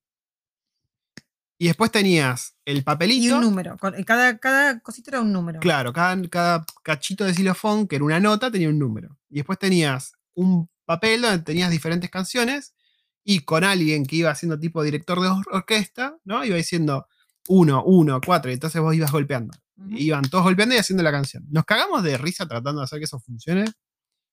[1.57, 3.35] Y después tenías el Y papelito.
[3.37, 3.77] un número.
[3.77, 5.59] con- Cada, cada cosito era un número.
[5.61, 9.17] Claro, cada, cada cachito de xilofón, que era una nota, tenía un número.
[9.29, 12.75] Y después tenías un papel donde tenías diferentes canciones
[13.23, 16.43] y con alguien que iba haciendo tipo director de or- orquesta, ¿no?
[16.43, 17.07] Iba diciendo
[17.47, 19.57] uno, uno, cuatro, y entonces vos ibas golpeando.
[19.89, 21.45] Iban todos golpeando y haciendo la canción.
[21.49, 23.65] Nos cagamos de risa tratando de hacer que eso funcione.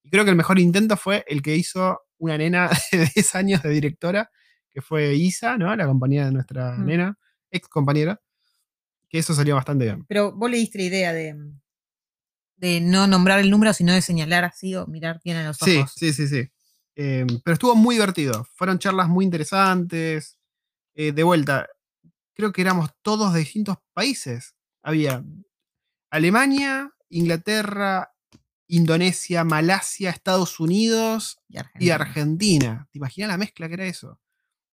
[0.05, 3.63] Y creo que el mejor intento fue el que hizo una nena de 10 años
[3.63, 4.31] de directora,
[4.71, 5.75] que fue Isa, ¿no?
[5.77, 6.87] La compañía de nuestra Mm.
[6.87, 7.19] nena,
[7.51, 8.21] ex compañera.
[9.09, 10.05] Que eso salió bastante bien.
[10.09, 11.37] Pero vos le diste la idea de,
[12.57, 15.79] de no nombrar el número, sino de señalar así o mirar bien a los Sí,
[15.79, 15.93] ojos.
[15.95, 16.49] sí, sí, sí.
[16.97, 18.47] Eh, pero estuvo muy divertido.
[18.55, 20.39] Fueron charlas muy interesantes.
[20.95, 21.69] Eh, de vuelta,
[22.35, 24.55] creo que éramos todos de distintos países.
[24.83, 25.23] Había
[26.11, 28.12] Alemania, Inglaterra
[28.77, 32.89] Indonesia, Malasia, Estados Unidos Y y Argentina.
[32.91, 34.19] ¿Te imaginas la mezcla que era eso?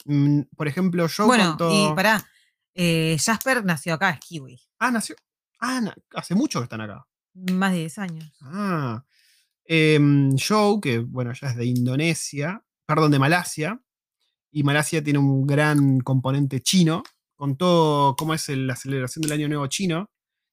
[0.06, 2.26] Mm, por ejemplo, yo Bueno, y pará.
[2.74, 4.60] eh, Jasper nació acá, es kiwi.
[4.80, 5.16] Ah, nació.
[5.60, 7.06] Ah, na- hace mucho que están acá.
[7.34, 8.32] Más de 10 años.
[8.41, 9.04] Ah.
[9.66, 13.80] Em, Joe, que bueno, ya es de Indonesia, perdón, de Malasia,
[14.52, 17.04] y Malasia tiene un gran componente chino,
[17.36, 20.10] contó cómo es el- la celebración del Año Nuevo chino,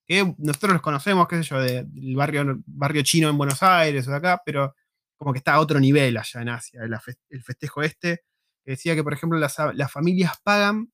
[0.07, 4.07] que nosotros los conocemos, qué sé yo, de- del barrio, barrio chino en Buenos Aires
[4.07, 4.75] o de acá, pero
[5.17, 8.23] como que está a otro nivel allá en Asia, el, fe- el festejo este,
[8.65, 10.93] que decía que, por ejemplo, las, las familias pagan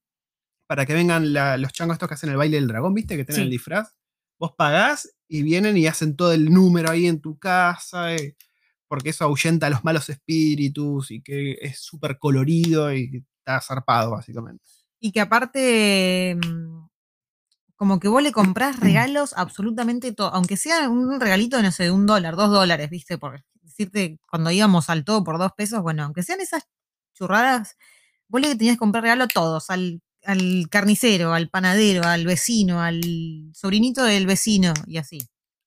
[0.67, 3.17] para que vengan la- los changos estos que hacen el baile del dragón, ¿viste?
[3.17, 3.45] Que tienen Sí.
[3.45, 3.95] el disfraz.
[4.39, 8.37] Vos pagás y vienen y hacen todo el número ahí en tu casa, eh,
[8.89, 14.13] porque eso ahuyenta a los malos espíritus y que es súper colorido y está zarpado,
[14.13, 14.65] básicamente.
[15.01, 16.87] Y que aparte, mm,
[17.77, 21.91] como que vos le comprás regalos absolutamente todo, aunque sea un regalito, no sé, de
[21.91, 23.19] un dólar, dos dólares, ¿viste?
[23.19, 26.65] Por decirte, cuando íbamos al todo por dos pesos, bueno, aunque sean esas
[27.15, 27.77] churradas,
[28.29, 32.81] vos le tenías que comprar regalo a todos, al, al carnicero, al panadero, al vecino,
[32.83, 33.01] al
[33.55, 35.19] sobrinito del vecino y así.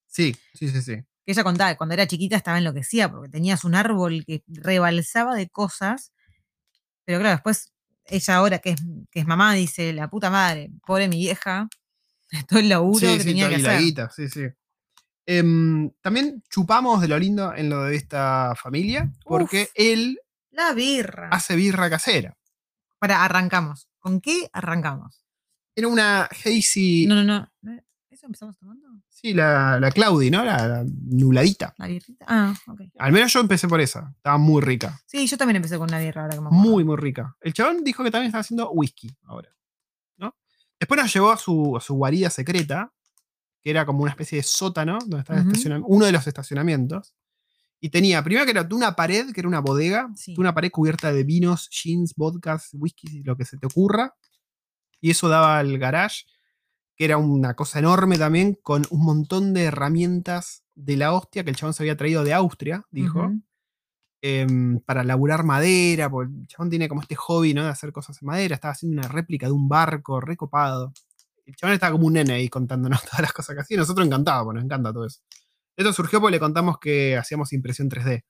[0.08, 0.96] Sí, sí, sí, sí.
[1.26, 5.36] Que ella contaba que cuando era chiquita estaba enloquecida porque tenías un árbol que rebalsaba
[5.36, 6.14] de cosas.
[7.04, 7.74] Pero claro, después
[8.06, 8.82] ella ahora que es,
[9.12, 11.68] que es mamá dice, la puta madre, pobre mi vieja,
[12.48, 14.44] todo el laburo Sí, que sí, tenía que la guita, sí, sí.
[15.28, 19.72] Em, también chupamos de lo lindo en lo de esta familia, porque Uf.
[19.76, 20.20] él
[20.52, 21.30] La birra.
[21.32, 22.38] hace birra casera.
[23.00, 23.88] Para, arrancamos.
[24.00, 25.26] ¿Con qué arrancamos?
[25.76, 27.06] Era una hazy.
[27.08, 27.52] No, no, no.
[27.62, 27.82] ¿no?
[28.10, 28.88] ¿Eso empezamos tomando?
[29.10, 30.46] Sí, la, la Claudi, ¿no?
[30.46, 31.74] La, la nubladita.
[31.78, 32.26] ¿La birrita?
[32.28, 32.82] Ah, ok.
[33.00, 34.14] Al menos yo empecé por esa.
[34.16, 35.00] Estaba muy rica.
[35.06, 36.64] Sí, yo también empecé con una birra ahora que me acuerdo.
[36.70, 37.36] Muy, muy rica.
[37.42, 39.50] El chabón dijo que también estaba haciendo whisky ahora.
[40.80, 42.92] Después nos llevó a su, a su guarida secreta,
[43.62, 47.14] que era como una especie de sótano, donde estaba estaciona- uno de los estacionamientos.
[47.80, 50.36] Y tenía, primero que era una pared, que era una bodega, Sí.
[50.38, 54.16] una pared cubierta de vinos, gins, vodkas, whiskies y lo que se te ocurra.
[55.02, 56.24] Y eso daba al garage,
[56.96, 61.50] que era una cosa enorme también, con un montón de herramientas de la hostia que
[61.50, 63.32] el chabón se había traído de Austria, dijo.
[64.28, 67.64] Em, para laburar madera, porque el chabón tiene como este hobby, ¿no?
[67.64, 70.94] De hacer cosas en madera, estaba haciendo una réplica de un barco recopado.
[71.46, 74.06] El chabón estaba como un nene ahí contándonos todas las cosas que hacía, y nosotros
[74.08, 75.20] encantados, nos encanta todo eso.
[75.78, 78.24] Esto surgió porque le contamos que hacíamos impresión 3D.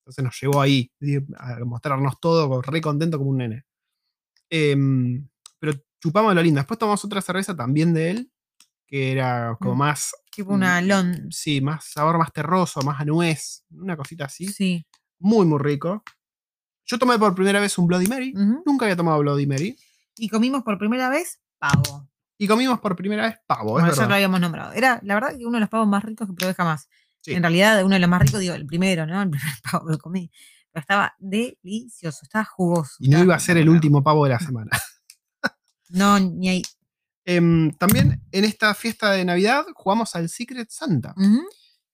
[0.00, 0.90] Entonces nos llevó ahí
[1.36, 3.64] a mostrarnos todo, re contento como un nene.
[4.50, 5.28] Em,
[5.58, 6.58] pero chupamos lo lindo.
[6.60, 8.32] Después tomamos otra cerveza también de él,
[8.86, 9.78] que era como Mm.
[9.78, 10.12] más.
[10.34, 11.28] Tipo una mm, lon.
[11.30, 14.46] Sí, más sabor más terroso, más a nuez, una cosita así.
[14.48, 14.86] Sí.
[15.18, 16.02] Muy, muy rico.
[16.84, 18.32] Yo tomé por primera vez un Bloody Mary.
[18.64, 19.76] Nunca había tomado Bloody Mary.
[20.16, 22.08] Y comimos por primera vez pavo.
[22.38, 24.72] Y comimos por primera vez pavo, Bueno, es ya lo habíamos nombrado.
[24.72, 26.88] Era, la verdad, que uno de los pavos más ricos que probé jamás.
[27.20, 27.34] Sí.
[27.34, 29.20] En realidad, uno de los más ricos, digo, el primero, ¿no?
[29.20, 30.30] El primer pavo que comí.
[30.72, 32.96] Pero estaba delicioso, estaba jugoso.
[33.00, 34.70] Y no iba a ser el último pavo de la semana.
[35.90, 36.62] No, ni ahí.
[37.24, 41.14] Em, también en esta fiesta de Navidad jugamos al Secret Santa.
[41.16, 41.40] Ujú.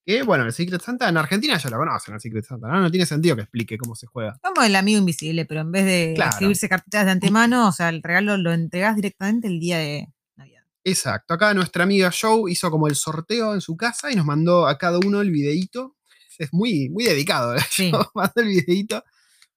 [0.06, 2.68] Que bueno, el Secret Santa en Argentina ya lo conocen, el Secret Santa.
[2.68, 2.80] ¿no?
[2.80, 4.38] No tiene sentido que explique cómo se juega.
[4.42, 6.30] Como el amigo invisible, pero en vez de Claro.
[6.30, 10.62] escribirse cartitas de antemano, o sea, el regalo lo entregás directamente el día de Navidad.
[10.84, 11.32] Exacto.
[11.34, 14.76] Acá nuestra amiga Joe hizo como el sorteo en su casa y nos mandó a
[14.76, 15.96] cada uno el videíto.
[16.38, 17.54] Es muy, muy dedicado.
[17.56, 17.60] ¿eh?
[17.70, 17.90] Sí.
[18.14, 19.02] Mandó el videíto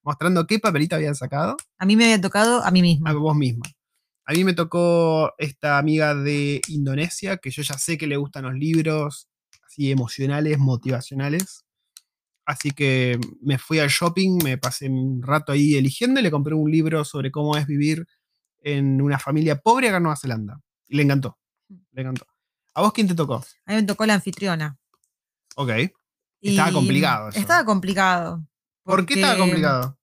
[0.04, 1.58] mostrando qué papelito habían sacado.
[1.80, 3.10] A mí me había tocado a mí misma.
[3.10, 3.66] a vos misma.
[4.26, 8.44] A mí me tocó esta amiga de Indonesia, que yo ya sé que le gustan
[8.46, 9.28] los libros
[9.78, 11.66] así emocionales, motivacionales.
[12.46, 16.56] Así que me fui al shopping, me pasé un rato ahí eligiendo y le compré
[16.56, 18.08] un libro sobre cómo es vivir
[18.60, 20.60] en una familia pobre acá en Nueva Zelanda.
[20.88, 21.38] Y le encantó.
[21.92, 22.26] Le encantó.
[22.74, 23.36] ¿A vos quién te tocó?
[23.66, 24.78] A mí me tocó la anfitriona.
[25.56, 25.72] Ok.
[26.40, 27.40] Y Estaba complicado eso.
[27.40, 28.48] Estaba complicado.
[28.84, 30.00] ¿Por qué estaba complicado?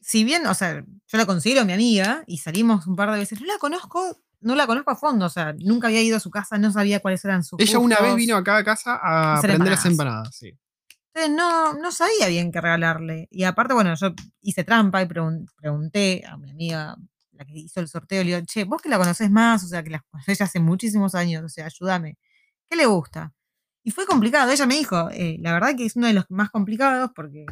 [0.00, 3.40] Si bien, o sea, yo la considero mi amiga y salimos un par de veces,
[3.40, 6.30] no la conozco, no la conozco a fondo, o sea, nunca había ido a su
[6.30, 9.50] casa, no sabía cuáles eran sus Ella una vez vino acá a casa a Hacer
[9.50, 10.34] aprender las empanadas.
[10.36, 10.52] Sí.
[11.12, 13.26] Entonces no, no sabía bien qué regalarle.
[13.30, 16.96] Y aparte, bueno, yo hice trampa y pregun- pregunté a mi amiga,
[17.32, 19.82] la que hizo el sorteo, le digo, che, vos que la conocés más, o sea,
[19.82, 22.16] que la conocés hace muchísimos años, o sea, ayúdame.
[22.68, 23.32] ¿Qué le gusta?
[23.82, 24.50] Y fue complicado.
[24.52, 27.46] Ella me dijo, eh, la verdad que es uno de los más complicados porque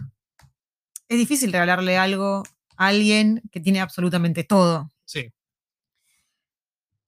[1.08, 2.42] es difícil regalarle algo
[2.76, 4.90] a alguien que tiene absolutamente todo.
[5.04, 5.32] Sí.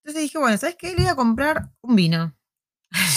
[0.03, 0.91] Entonces dije, bueno, ¿sabes qué?
[0.91, 2.35] Le voy a comprar un vino.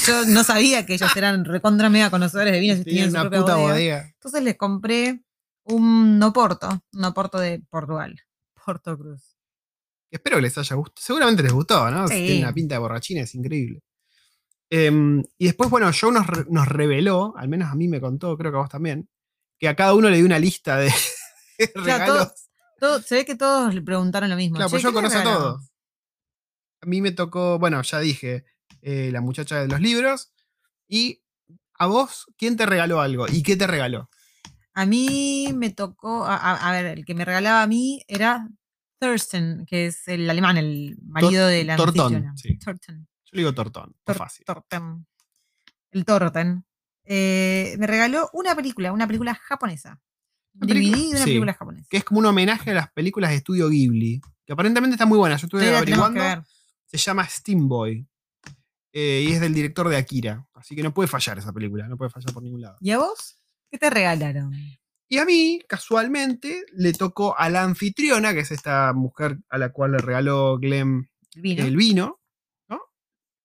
[0.06, 3.16] Yo no sabía que ellos eran recontra mega conocedores de vinos y Tenía tenían su
[3.16, 3.74] una propia puta bodega.
[3.74, 4.02] bodega.
[4.14, 5.24] Entonces les compré
[5.64, 8.20] un Oporto, un Oporto de Portugal.
[8.66, 9.36] Porto Cruz.
[10.12, 10.96] Espero que les haya gustado.
[11.04, 12.08] Seguramente les gustó, ¿no?
[12.08, 12.14] Sí.
[12.16, 13.82] Tiene una pinta de borrachina, es increíble.
[14.70, 18.38] Em, y después, bueno, Joe nos, re- nos reveló, al menos a mí me contó,
[18.38, 19.10] creo que a vos también,
[19.60, 20.92] que a cada uno le dio una lista de
[21.76, 22.18] regalos.
[22.28, 22.34] todo-
[22.80, 24.58] Todo- se ve que todos le preguntaron lo mismo.
[24.58, 25.72] Claro, pues yo ¿qué le conozco a todos.
[26.84, 28.46] A mí me tocó, bueno, ya dije,
[28.82, 30.34] eh, la muchacha de los libros.
[30.88, 31.24] Y
[31.80, 33.26] a vos, ¿quién te regaló algo?
[33.30, 34.10] ¿Y qué te regaló?
[34.74, 38.50] A mí me tocó, a, a- a ver, el que me regalaba a mí era
[39.00, 42.58] Thorsten, que es el alemán, el marido de la Tortón, sí.
[42.62, 42.74] Yo
[43.32, 44.46] le digo tortón, Tor- fácil.
[44.46, 45.06] Torten.
[45.92, 46.66] El Torten.
[47.06, 50.02] Eh, me regaló una película, una película japonesa.
[50.56, 51.26] Una película- DVD de una sí.
[51.26, 51.88] película japonesa.
[51.90, 54.22] Que es como un homenaje a las películas de estudio Ghibli.
[54.46, 55.36] Que aparentemente está muy buena.
[55.38, 56.20] Yo estuve que averiguando.
[56.94, 58.08] Se llama Steam Boy.
[58.96, 60.48] eh, y es del director de Akira.
[60.54, 61.88] Así que no puede fallar esa película.
[61.88, 62.78] No puede fallar por ningún lado.
[62.80, 63.39] ¿Y a vos?
[63.72, 64.54] ¿Qué te regalaron?
[65.10, 69.70] Y a mí, casualmente, le tocó a la anfitriona, que es esta mujer a la
[69.72, 71.66] cual le regaló Glenn El vino.
[71.66, 72.22] el vino,
[72.70, 72.82] ¿no?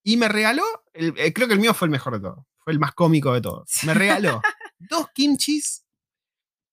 [0.05, 2.75] Y me regaló, el- eh, creo que el mío fue el mejor de todos, fue
[2.75, 3.71] el más cómico de todos.
[3.85, 4.41] Me regaló
[4.79, 5.85] dos kimchis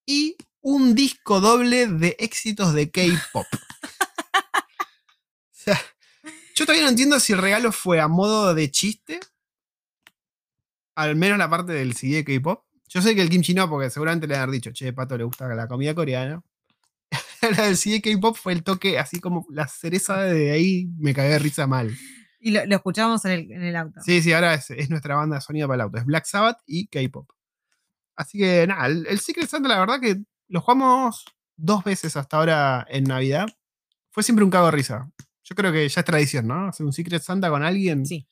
[0.05, 3.45] y un disco doble de éxitos de K-pop.
[5.57, 5.79] O sea,
[6.55, 9.19] yo todavía no entiendo si el regalo fue a modo de chiste,
[10.95, 12.63] al menos la parte del CD de K-pop.
[12.87, 15.53] Yo sé que el kimchi no, porque seguramente le han dicho, che, Pato, le gusta
[15.53, 16.41] la comida coreana.
[17.41, 21.29] la del CD K-pop fue el toque, así como la cereza de ahí, me cagué
[21.29, 21.93] de risa mal.
[22.39, 23.99] Y lo, lo escuchamos en el, en el auto.
[24.01, 25.97] Sí, sí, ahora es, es nuestra banda de sonido para el auto.
[25.97, 27.29] Es Black Sabbath y K-pop.
[28.15, 31.25] Así que nada, el, el Secret Santa, la verdad que lo jugamos
[31.57, 33.47] dos veces hasta ahora en Navidad.
[34.11, 35.09] Fue siempre un cago de risa.
[35.45, 36.67] Yo creo que ya es tradición, ¿no?
[36.67, 38.05] Hacer un Secret Santa con alguien.
[38.05, 38.27] Sí.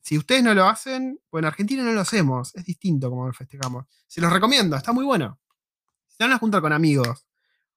[0.00, 2.54] Si ustedes no lo hacen, pues en Argentina no lo hacemos.
[2.54, 3.86] Es distinto como lo festejamos.
[4.06, 5.40] Se los recomiendo, está muy bueno.
[6.06, 7.26] Si van a juntar con amigos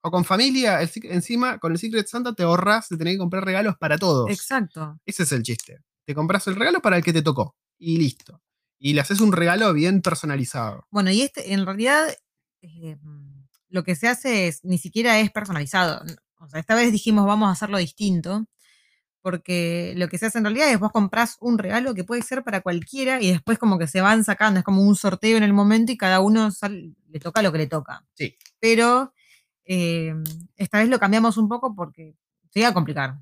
[0.01, 3.43] o con familia, el encima con el Secret Santa te ahorras de tener que comprar
[3.43, 4.29] regalos para todos.
[4.29, 4.99] Exacto.
[5.03, 5.79] Ese es el chiste.
[6.05, 7.55] Te compras el regalo para el que te tocó.
[7.79, 8.43] Y listo.
[8.77, 10.85] Y le haces un regalo bien personalizado.
[10.91, 12.07] Bueno, y este, en realidad,
[12.61, 12.97] eh,
[13.69, 16.03] lo que se hace es, ni siquiera es personalizado.
[16.39, 18.45] O sea, esta vez dijimos, vamos a hacerlo distinto,
[19.21, 22.43] porque lo que se hace en realidad es vos comprás un regalo que puede ser
[22.43, 25.53] para cualquiera y después como que se van sacando, es como un sorteo en el
[25.53, 28.05] momento y cada uno sal- le toca lo que le toca.
[28.13, 28.35] Sí.
[28.59, 29.13] Pero
[29.65, 30.13] eh,
[30.55, 32.15] esta vez lo cambiamos un poco porque
[32.51, 33.17] se iba a complicar.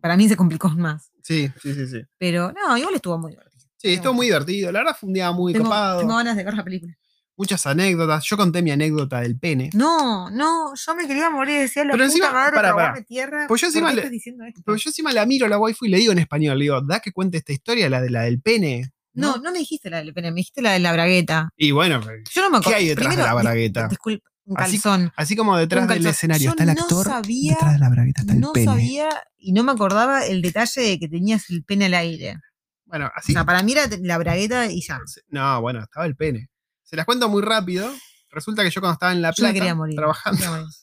[0.00, 1.10] Para mí se complicó más.
[1.22, 2.02] Sí, sí, sí, sí.
[2.18, 3.50] Pero no, igual estuvo muy divertido.
[3.76, 4.70] Sí, estuvo muy divertido.
[4.72, 6.00] La verdad fue un día muy Tengo, copado.
[6.00, 6.96] tengo ganas de ver la película.
[7.40, 8.22] Muchas anécdotas.
[8.26, 9.70] Yo conté mi anécdota del pene.
[9.72, 12.88] No, no, yo me quería morir y decía la Pero puta encima- madre, pará, cagame
[12.92, 13.02] pará.
[13.04, 13.44] tierra.
[13.48, 14.52] Pues yo ¿por encima le-?
[14.62, 16.58] Pero yo encima la miro a la waifu y le digo en español.
[16.58, 18.92] Le digo, da que cuente esta historia, la de la del pene.
[19.14, 21.48] no, no me dijiste la del pene, me dijiste la de la bragueta.
[21.56, 22.70] Y bueno, Yo no me acuerdo.
[22.70, 23.84] ¿qué hay detrás de la bragueta?
[23.86, 25.12] dis- Disculpa, un calzón.
[25.16, 27.06] Así como detrás del escenario Yo está el no actor.
[27.06, 28.66] sabía- detrás de la bragueta está el No pene.
[28.66, 32.36] sabía y no me acordaba el detalle de que tenías el pene al aire.
[32.84, 33.32] Bueno, O así.
[33.32, 35.00] sea, para mí era la bragueta y ya.
[35.30, 36.50] No, bueno, estaba el pene.
[36.90, 37.88] Se las cuento muy rápido.
[38.30, 39.94] Resulta que yo cuando estaba en La Yo Plata, quería morir.
[39.96, 40.74] trabajando, me quería morir.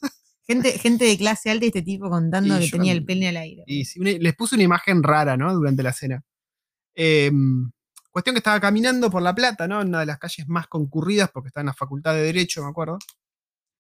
[0.48, 3.06] Gente, gente de clase alta y este tipo contando Y que yo tenía en- el
[3.06, 3.64] pene al aire.
[3.68, 5.54] y sí, les puse una imagen rara, ¿no?
[5.54, 6.24] Durante la cena.
[6.96, 7.30] Eh,
[8.12, 9.82] cuestión que estaba caminando por La Plata, ¿no?
[9.82, 12.70] En una de las calles más concurridas, porque estaba en la Facultad de Derecho, me
[12.70, 12.98] acuerdo.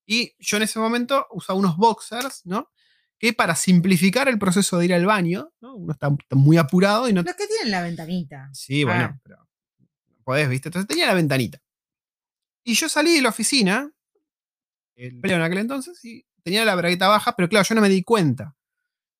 [0.05, 2.69] Y yo en ese momento usaba unos boxers, ¿no?
[3.17, 5.75] Que para simplificar el proceso de ir al baño, ¿no?
[5.75, 8.49] Uno está, está muy apurado y no Los que tienen la ventanita.
[8.53, 9.19] Sí, bueno, Ah.
[9.23, 10.67] pero no podés, ¿viste?
[10.67, 11.59] Entonces tenía la ventanita.
[12.67, 13.89] Y yo salí de la oficina,
[14.93, 18.03] el en aquel entonces, y tenía la bragueta baja, pero claro, yo no me di
[18.03, 18.57] cuenta.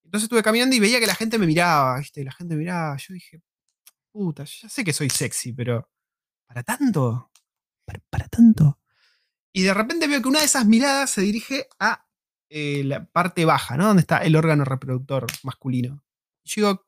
[0.03, 2.25] Entonces estuve caminando y veía que la gente me miraba, ¿viste?
[2.25, 2.97] La gente me miraba.
[2.97, 3.41] Yo dije,
[4.11, 5.89] puta, yo ya sé que soy sexy, pero
[6.45, 7.31] ¿para tanto?
[7.85, 8.81] ¿Para, para tanto?
[9.53, 12.05] Y de repente veo que una de esas miradas se dirige a
[12.49, 13.87] eh, la parte baja, ¿no?
[13.87, 16.03] Donde está el órgano reproductor masculino.
[16.43, 16.85] Y yo digo,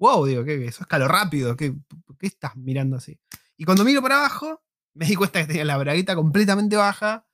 [0.00, 1.72] wow, digo, ¿qué, eso es calo rápido, ¿qué,
[2.04, 3.16] ¿por qué estás mirando así?
[3.56, 4.63] Y cuando miro para abajo,
[4.94, 7.26] me di cuenta que tenía la bragueta completamente baja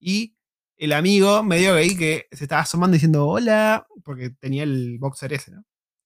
[0.00, 0.34] y
[0.76, 5.32] el amigo me dio ahí que se estaba asomando diciendo hola, porque tenía el boxer
[5.32, 5.64] ese, ¿no?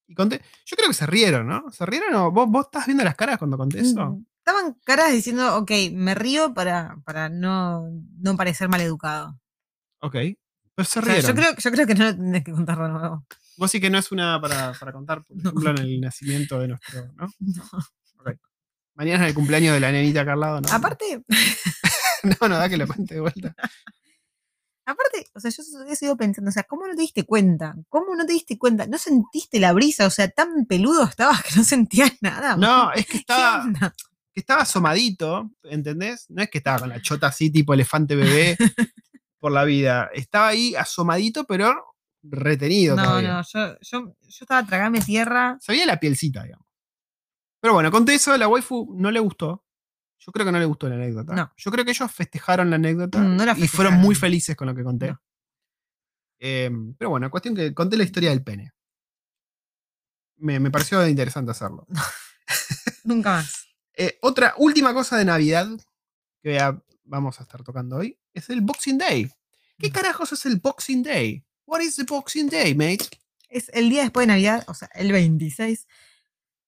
[0.08, 1.70] Y conté, yo creo que se rieron, ¿no?
[1.70, 4.06] ¿Se rieron o vos, vos estás viendo las caras cuando conté eso?
[4.10, 7.88] Mm, Estaban caras diciendo, ok, me río para, para no,
[8.18, 9.38] no parecer maleducado.
[10.00, 10.16] Ok.
[10.74, 11.30] Pues se O sea, rieron.
[11.30, 13.24] yo, creo, yo creo que no lo tenés que contar de nuevo.
[13.58, 15.50] Vos sí que no es una para, para contar, por No.
[15.50, 17.28] ejemplo, en el nacimiento de nuestro, ¿no?
[17.38, 17.62] No.
[18.94, 20.68] Mañana es el cumpleaños de la nenita acá al lado, ¿no?
[20.70, 21.22] Aparte,
[22.40, 23.54] No, no, da que lo cuente de vuelta.
[24.84, 27.74] aparte, o sea, yo he sido pensando, o sea, ¿cómo no te diste cuenta?
[27.88, 28.86] ¿Cómo no te diste cuenta?
[28.86, 30.06] ¿No sentiste la brisa?
[30.06, 32.56] O sea, tan peludo estabas que no sentías nada.
[32.56, 33.64] No, es que ¿Qué estaba,
[34.32, 36.26] que estaba asomadito, ¿entendés?
[36.30, 38.56] No es que estaba con la chota así, tipo elefante bebé,
[39.38, 40.10] por la vida.
[40.12, 41.74] Estaba ahí asomadito, pero
[42.22, 43.32] retenido No, todavía.
[43.34, 45.58] no, yo, yo, yo estaba tragame tierra.
[45.60, 46.66] Se veía la pielcita, digamos.
[47.62, 49.64] Pero bueno, conté eso, la waifu no le gustó.
[50.18, 51.32] Yo creo que no le gustó la anécdota.
[51.34, 51.52] No.
[51.56, 54.66] Yo creo que ellos festejaron la anécdota Mm, no la y fueron muy felices con
[54.66, 55.08] lo que conté.
[55.12, 55.22] No.
[56.40, 58.72] Eh, pero bueno, cuestión que conté la historia del pene.
[60.38, 61.86] Me, me pareció interesante hacerlo.
[63.04, 63.68] Nunca más.
[63.94, 65.68] Eh, otra última cosa de Navidad
[66.42, 69.30] que ya vamos a estar tocando hoy es el Boxing Day.
[69.78, 69.92] ¿Qué Mm.
[69.92, 71.44] carajos es el Boxing Day?
[71.66, 73.08] What is the Boxing Day, mate?
[73.48, 75.86] Es el día después de Navidad, o sea, el 26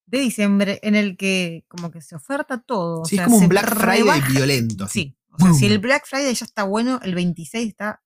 [0.07, 3.03] de diciembre, en el que como que se oferta todo.
[3.03, 4.87] o Sí, es como un Black Friday rebaja- violento.
[4.89, 5.17] Sí.
[5.31, 8.03] O sea, si el Black Friday ya está bueno, el 26 está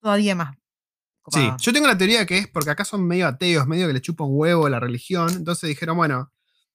[0.00, 0.54] todavía más.
[0.56, 0.60] Sí,
[1.22, 1.56] copado.
[1.58, 4.26] yo tengo la teoría que es porque acá son medio ateos, medio que le chupan
[4.30, 5.30] huevo la religión.
[5.34, 6.32] Entonces dijeron, bueno,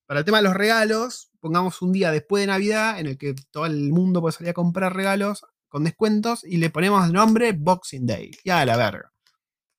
[0.07, 3.35] para el tema de los regalos, pongamos un día después de Navidad en el que
[3.51, 7.51] todo el mundo puede salir a comprar regalos con descuentos y le ponemos de nombre
[7.51, 8.31] Boxing Day.
[8.43, 9.11] Ya a la verga.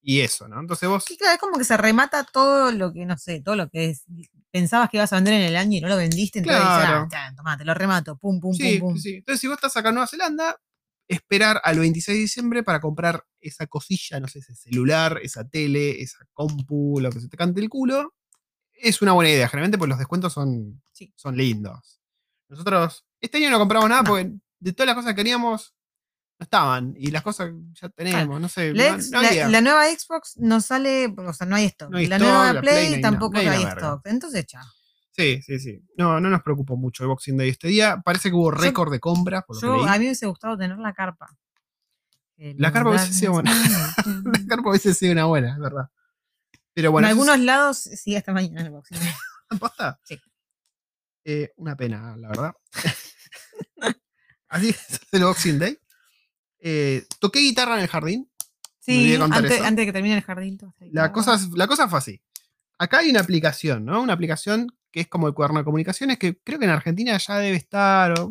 [0.03, 0.59] Y eso, ¿no?
[0.61, 1.05] Entonces vos.
[1.07, 3.90] Sí, claro, es como que se remata todo lo que, no sé, todo lo que
[3.90, 4.05] es-
[4.51, 7.03] pensabas que ibas a vender en el año y no lo vendiste, entonces dices, Claro.
[7.05, 8.98] ah, ya, tomá, te lo remato, pum, pum, Sí, pum, pum.
[8.98, 9.16] sí.
[9.16, 10.57] Entonces, si vos estás acá en Nueva Zelanda,
[11.07, 16.01] esperar al 26 de diciembre para comprar esa cosilla, no sé, ese celular, esa tele,
[16.03, 18.14] esa compu, lo que se te cante el culo,
[18.72, 19.48] es una buena idea.
[19.48, 21.12] Generalmente, pues los descuentos son, Sí.
[21.16, 22.01] son lindos.
[22.48, 24.09] Nosotros, este año no compramos nada No.
[24.11, 25.74] porque de todas las cosas que queríamos,
[26.41, 26.95] no estaban.
[26.97, 28.72] Y las cosas ya tenemos, no sé.
[28.72, 31.91] La, no- ex- no la- la nueva Xbox no sale, o sea, no hay stock.
[31.91, 34.01] No hay la stock, nueva la Play tampoco no hay hay, stock.
[34.07, 34.64] Entonces, chao.
[35.12, 35.82] Sí, sí, sí.
[35.99, 38.01] No, no nos preocupó mucho el Boxing Day este día.
[38.03, 39.84] Parece que hubo récord de compras, por lo que Yo, leí.
[39.84, 41.28] a mí me hubiese gustado tener la carpa.
[42.38, 43.53] La carpa hubiese sido buena.
[44.07, 45.91] La carpa hubiese sido una buena, es verdad.
[46.72, 48.97] Pero bueno, en es- algunos lados sí hasta mañana el boxing.
[49.61, 50.01] ¿Posta?
[50.05, 50.18] Sí.
[51.24, 52.53] Eh, una pena, la verdad.
[54.49, 55.78] Así es el Boxing Day.
[56.61, 58.31] Eh, toqué guitarra en el jardín.
[58.79, 60.59] Sí, antes, de que termine el jardín.
[60.93, 62.21] La cosa, la cosa fue así.
[62.79, 64.01] Acá hay una aplicación, ¿no?
[64.03, 67.39] Una aplicación que es como el cuaderno de comunicaciones, que creo que en Argentina ya
[67.39, 68.19] debe estar.
[68.19, 68.29] o-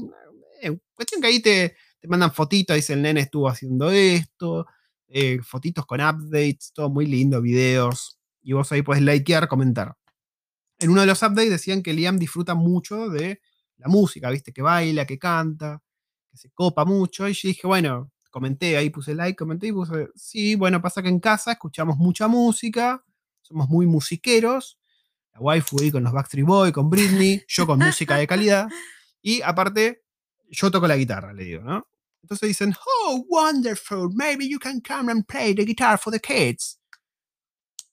[0.61, 4.65] eh, cuestión que ahí te, te mandan fotitos, dice el nene estuvo haciendo esto,
[5.07, 8.19] eh, fotitos con updates, todo muy lindo, videos.
[8.41, 9.95] Y vos ahí podés likear, comentar.
[10.79, 13.41] En uno de los updates decían que Liam disfruta mucho de
[13.77, 14.51] la música, ¿viste?
[14.51, 15.81] Que baila, que canta,
[16.31, 17.27] que se copa mucho.
[17.27, 21.09] Y yo dije, bueno, comenté, ahí puse like, comenté y puse, sí, bueno, pasa que
[21.09, 23.03] en casa escuchamos mucha música,
[23.41, 24.79] somos muy musiqueros.
[25.33, 28.67] La waifu ahí con los Backstreet Boys, con Britney, yo con música de calidad.
[29.21, 30.03] Y aparte,
[30.49, 31.87] yo toco la guitarra, le digo, ¿no?
[32.21, 36.79] Entonces dicen, oh, wonderful, maybe you can come and play the guitar for the kids.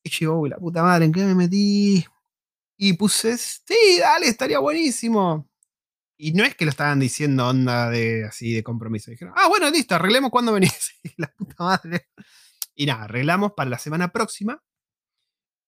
[0.02, 2.04] Y yo, uy, la puta madre, ¿en qué me metí?
[2.76, 5.45] Y puse, sí, dale, estaría buenísimo.
[6.18, 9.10] Y no es que lo estaban diciendo onda de así de compromiso.
[9.10, 10.92] Dijeron, ah, bueno, listo, arreglemos cuando venís.
[11.04, 12.08] Y la puta madre.
[12.74, 14.60] Y nada, arreglamos para la semana próxima.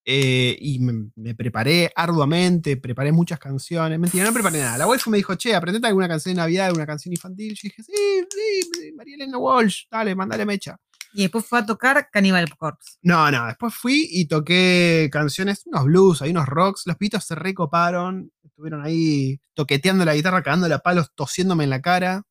[0.05, 3.99] Eh, y me, me preparé arduamente, preparé muchas canciones.
[3.99, 4.79] Mentira, no preparé nada.
[4.79, 7.55] La waifu me dijo, che, aprendete alguna canción de Navidad, alguna canción infantil.
[7.55, 10.79] Yo dije, sí, sí, María Elena Walsh, dale, mandale mecha.
[11.13, 12.99] Y después fue a tocar Cannibal Corpse.
[13.03, 17.35] No, no, después fui y toqué canciones, unos blues, hay unos rocks, los pitos se
[17.35, 22.27] recoparon, estuvieron ahí toqueteando la guitarra, cagando a palos, tosiéndome en la cara.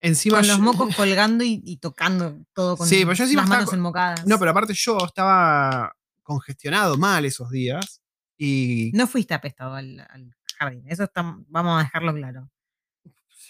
[0.00, 3.48] Encima Con los mocos colgando y, y tocando todo con Sí, pero yo encima las
[3.48, 4.24] manos enmocadas.
[4.26, 8.00] No, pero aparte yo estaba congestionado mal esos días
[8.38, 10.84] y No fuiste apestado al, al jardín.
[10.86, 12.48] Eso está, vamos a dejarlo claro.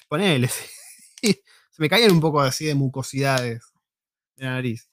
[0.09, 0.49] ponele,
[1.21, 3.63] sí, se me caían un poco así de mucosidades
[4.37, 4.89] de la nariz.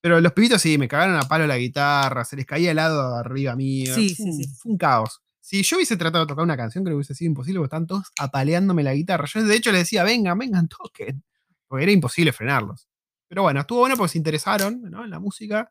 [0.00, 3.56] Pero los pibitos sí, me cagaron a palo la guitarra, se les caía helado arriba
[3.56, 3.92] mío.
[3.96, 4.54] Sí, fue, sí, sí.
[4.62, 5.23] fue un caos.
[5.44, 7.86] Si yo hubiese tratado de tocar una canción, creo que hubiese sido imposible, porque estaban
[7.86, 9.26] todos apaleándome la guitarra.
[9.26, 11.22] Yo de hecho les decía, vengan, vengan, toquen.
[11.68, 12.88] Porque era imposible frenarlos.
[13.28, 15.04] Pero bueno, estuvo bueno porque se interesaron ¿no?
[15.04, 15.70] en la música.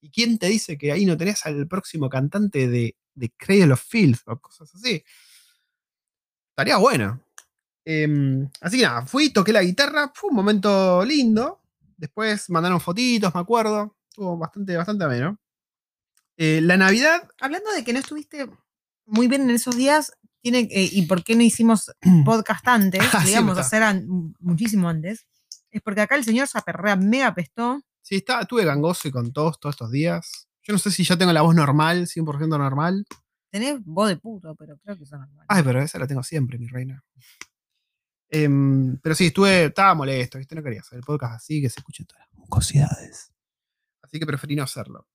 [0.00, 3.82] ¿Y quién te dice que ahí no tenés al próximo cantante de, de Cradle of
[3.82, 5.02] Filth o cosas así?
[6.50, 7.20] Estaría bueno.
[7.84, 11.60] Em, así que nada, fui, toqué la guitarra, fue un momento lindo.
[11.96, 13.96] Después mandaron fotitos, me acuerdo.
[14.10, 15.40] Estuvo bastante, bastante ameno.
[16.36, 17.28] Eh, la Navidad.
[17.40, 18.46] Hablando de que no estuviste
[19.08, 21.90] muy bien en esos días, tiene, eh, y por qué no hicimos
[22.24, 23.58] podcast antes, Ah, sí, verdad.
[23.58, 25.26] hacer an- muchísimo antes,
[25.70, 27.82] es porque acá el señor Zaperrea mega pestó.
[28.02, 30.48] Sí, está, estuve gangoso y con todos, todos estos días.
[30.62, 33.04] Yo no sé si ya tengo la voz normal, 100% normal.
[33.50, 35.44] Tenés voz de puto, pero creo que es normal.
[35.48, 37.02] Ay, pero esa la tengo siempre, mi reina.
[38.30, 40.54] Em, pero sí, estuve, estaba molesto, ¿viste?
[40.54, 43.32] No quería hacer el podcast así, que se escuchen todas las mucosidades.
[44.02, 45.06] Así que preferí no hacerlo.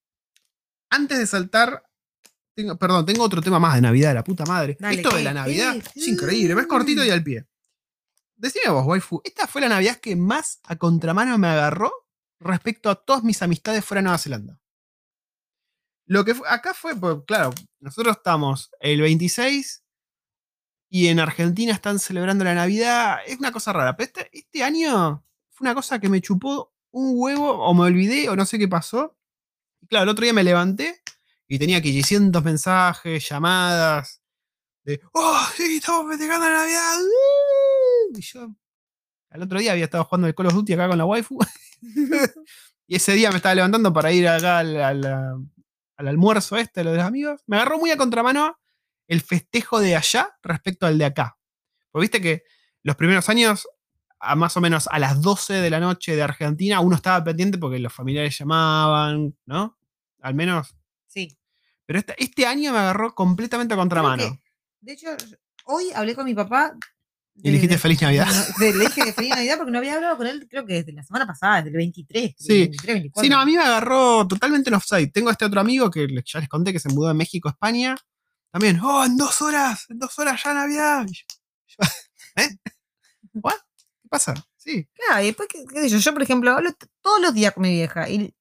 [0.90, 1.84] Antes de saltar,
[2.56, 4.78] tengo, perdón, tengo otro tema más de Navidad, la puta madre.
[4.80, 6.00] Dale, Esto de la Navidad ¿Qué?
[6.00, 7.46] es increíble, es cortito y al pie.
[8.36, 11.92] Decime vos, waifu, esta fue la Navidad que más a contramano me agarró
[12.40, 14.60] respecto a todas mis amistades fuera de Nueva Zelanda.
[16.06, 19.84] Lo que fue- acá fue, pues, claro, nosotros estamos el 26
[20.90, 23.20] y en Argentina están celebrando la Navidad.
[23.26, 27.14] Es una cosa rara, pero este, este año fue una cosa que me chupó un
[27.16, 29.18] huevo o me olvidé o no sé qué pasó.
[29.82, 31.02] Y claro, el otro día me levanté
[31.54, 34.24] y tenía que cientos mensajes, llamadas
[34.84, 36.98] de, oh, sí, estamos festejando la Navidad.
[38.16, 38.56] Y yo,
[39.30, 41.38] al otro día había estado jugando el Call of Duty acá con la waifu.
[42.88, 45.06] y ese día me estaba levantando para ir acá al, al-
[45.96, 47.42] al almuerzo este, lo de los amigos.
[47.46, 48.58] Me agarró muy a contramano
[49.08, 51.38] el festejo de allá respecto al de acá.
[51.92, 52.44] Porque viste que
[52.82, 53.68] los primeros años,
[54.20, 57.60] a más o menos a las 12 de la noche de Argentina, uno estaba pendiente
[57.60, 59.78] porque los familiares llamaban, ¿no?
[60.20, 60.76] Al menos.
[61.06, 61.38] Sí.
[61.86, 64.24] Pero este, este año me agarró completamente a contramano.
[64.24, 64.40] que-
[64.82, 65.08] De hecho,
[65.66, 66.76] hoy hablé con mi papá.
[67.36, 68.28] Y le dijiste Feliz Navidad.
[68.28, 71.04] No, le dije Feliz Navidad porque no había hablado con él, creo que desde la
[71.04, 72.36] semana pasada, desde el 23.
[72.38, 72.60] Sí.
[72.60, 73.24] 23, 24.
[73.24, 75.12] Sí, no, a mí me agarró totalmente en offside.
[75.12, 77.96] Tengo este otro amigo que ya les conté que se mudó de México a España.
[78.52, 81.06] También, oh, en dos horas, en dos horas ya Navidad.
[81.08, 81.78] Yo-
[82.36, 82.50] ¿Eh?
[83.34, 83.56] ¿What?
[84.04, 84.34] ¿Qué pasa?
[84.56, 84.88] Sí.
[84.94, 86.70] Claro, y después, qué, qué sé yo, yo, por ejemplo, hablo
[87.02, 88.08] todos los días con mi vieja.
[88.10, 88.32] Y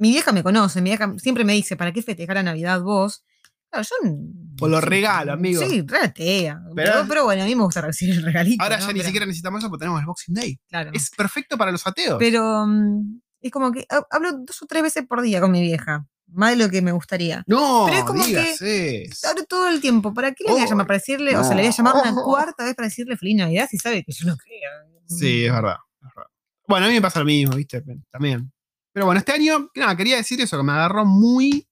[0.00, 3.24] mi vieja me conoce, mi vieja siempre me dice, ¿para qué festejar la Navidad vos?
[3.70, 4.10] Claro, yo.
[4.58, 5.62] Por los regalos, amigo.
[5.64, 6.60] Sí, regatea.
[6.74, 8.62] Pero- Pero, pero bueno, a mí me gusta recibir el regalito.
[8.64, 8.82] Ahora ¿no?
[8.82, 10.58] ya ni Pero- siquiera necesitamos eso porque tenemos el Boxing Day.
[10.68, 10.90] Claro.
[10.92, 12.16] Es perfecto para los ateos.
[12.18, 15.62] Pero mm, es como que ha- hablo dos o tres veces por día con mi
[15.62, 16.04] vieja.
[16.32, 17.42] Más de lo que me gustaría.
[17.46, 19.28] no, pero es como que- dígase eso.
[19.28, 20.14] Hablo todo el tiempo.
[20.14, 20.86] ¿Para qué le voy a Oh, llamar?
[20.86, 22.22] Para decirle, o sea, le voy a llamar una no.
[22.24, 24.70] cuarta vez para decirle feliz Navidad si sabe que yo no creo.
[25.06, 26.30] Sí, es verdad, es verdad.
[26.68, 27.82] Bueno, a mí me pasa lo mismo, ¿viste?
[28.12, 28.52] También.
[28.92, 31.68] Pero bueno, este año, nada, quería decir eso, que me agarró muy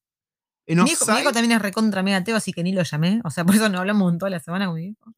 [0.67, 3.21] en Mi hijo, mi hijo también es recontra mega ateo, así que ni lo llamé.
[3.25, 5.15] O sea, por eso no hablamos en toda la semana con mi hijo.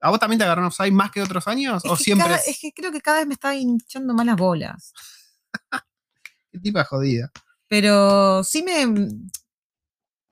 [0.00, 1.84] ¿A vos también te agarró en offside más que otros años?
[1.84, 4.24] Es ¿O siempre cada- es, es que creo que cada vez me está hinchando más
[4.26, 4.92] las bolas.
[6.52, 7.30] qué tipa jodida?
[7.68, 9.08] Pero sí me.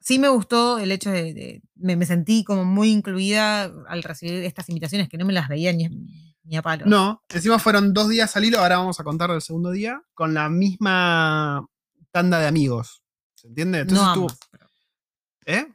[0.01, 1.35] Sí me gustó el hecho de.
[1.35, 5.49] de- me, me sentí como muy incluida al recibir estas invitaciones que no me las
[5.49, 5.89] veía ni,
[6.45, 6.87] ni a palos.
[6.87, 10.35] No, encima fueron dos días al hilo, ahora vamos a contar del segundo día, con
[10.35, 11.67] la misma
[12.11, 13.03] tanda de amigos.
[13.35, 13.81] ¿Se entiende?
[13.81, 14.67] Entonces no ambas, pero
[15.47, 15.67] ¿Eh?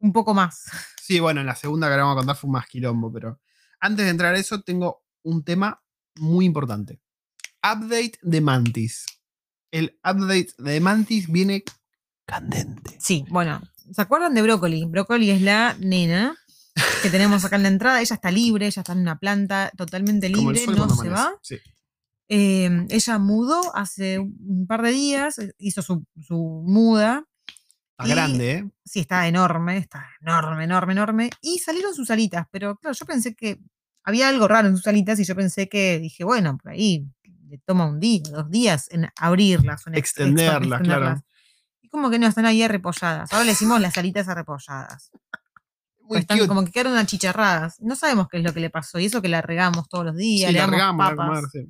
[0.00, 0.64] Un poco más.
[1.02, 3.40] Sí, bueno, en la segunda que ahora vamos a contar fue más quilombo, pero
[3.80, 5.82] antes de entrar a eso, tengo un tema
[6.16, 7.00] muy importante.
[7.62, 9.06] Update de Mantis.
[9.70, 11.64] El update de Mantis viene
[12.26, 12.96] candente.
[13.00, 13.62] Sí, bueno.
[13.90, 14.84] ¿Se acuerdan de Brócoli?
[14.84, 16.36] Brócoli es la nena
[17.02, 18.00] que tenemos acá en la entrada.
[18.00, 21.08] Ella está libre, ella está en una planta totalmente libre, no se amanece.
[21.08, 21.32] va.
[21.42, 21.58] Sí.
[22.30, 27.24] Eh, ella mudó hace un par de días, eh, hizo su, su muda.
[27.98, 28.70] Está Y- grande, ¿eh?
[28.84, 31.30] Sí, está enorme, está enorme, enorme, enorme.
[31.40, 33.58] Y salieron sus alitas, pero claro, yo pensé que
[34.04, 37.06] había algo raro en sus alitas y yo pensé que dije, bueno, por ahí
[37.48, 41.22] le toma un día, dos días en abrirlas, en Extenderlas, claro.
[41.80, 43.32] Y como que no, están ahí arrepolladas.
[43.32, 45.10] Ahora le decimos las alitas arrepolladas.
[46.08, 46.48] Pues están cute.
[46.48, 47.80] como que quedaron achicharradas.
[47.80, 48.98] No sabemos qué es lo que le pasó.
[48.98, 51.44] Y eso que la regamos todos los días, Sí, le la damos papas.
[51.52, 51.66] sí.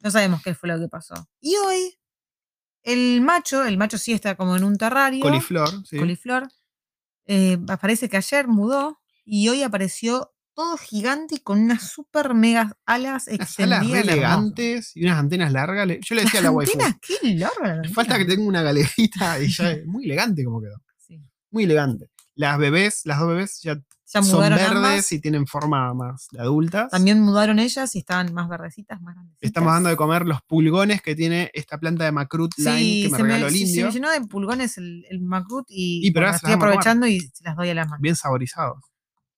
[0.00, 1.14] No sabemos qué fue lo que pasó.
[1.40, 1.98] Y hoy,
[2.82, 5.20] el macho, el macho sí está como en un terrario.
[5.22, 5.96] Coliflor, sí.
[5.98, 6.48] coliflor.
[7.26, 12.78] eh, parece que ayer mudó y hoy apareció todo gigante y con unas super mega
[12.86, 13.82] alas Unas alas re extendidas.
[13.82, 14.08] hermosas.
[14.08, 15.88] elegantes y unas antenas largas.
[16.02, 18.36] Yo le decía a la waifu, antenas, qué larga la "Me falta que antena".
[18.36, 20.76] tenga una galerita y ya es muy elegante como quedó.
[20.98, 21.20] Sí.
[21.50, 22.08] Muy elegante.
[22.36, 23.74] Las bebés, las dos bebés ya
[24.12, 25.10] Ya son verdes ambas.
[25.10, 26.90] y tienen forma más de adultas.
[26.90, 29.48] También mudaron ellas y estaban más verdecitas, más grandecitas.
[29.48, 33.08] Estamos dando de comer los pulgones que tiene esta planta de Macrut Line Sí, que
[33.10, 33.86] me se me, regaló el sí, se indio.
[33.86, 37.42] me llenó de pulgones el, el macrut y, Y, pero bueno, estoy aprovechando y se
[37.44, 38.02] las doy a las manos.
[38.02, 38.78] Bien saborizados.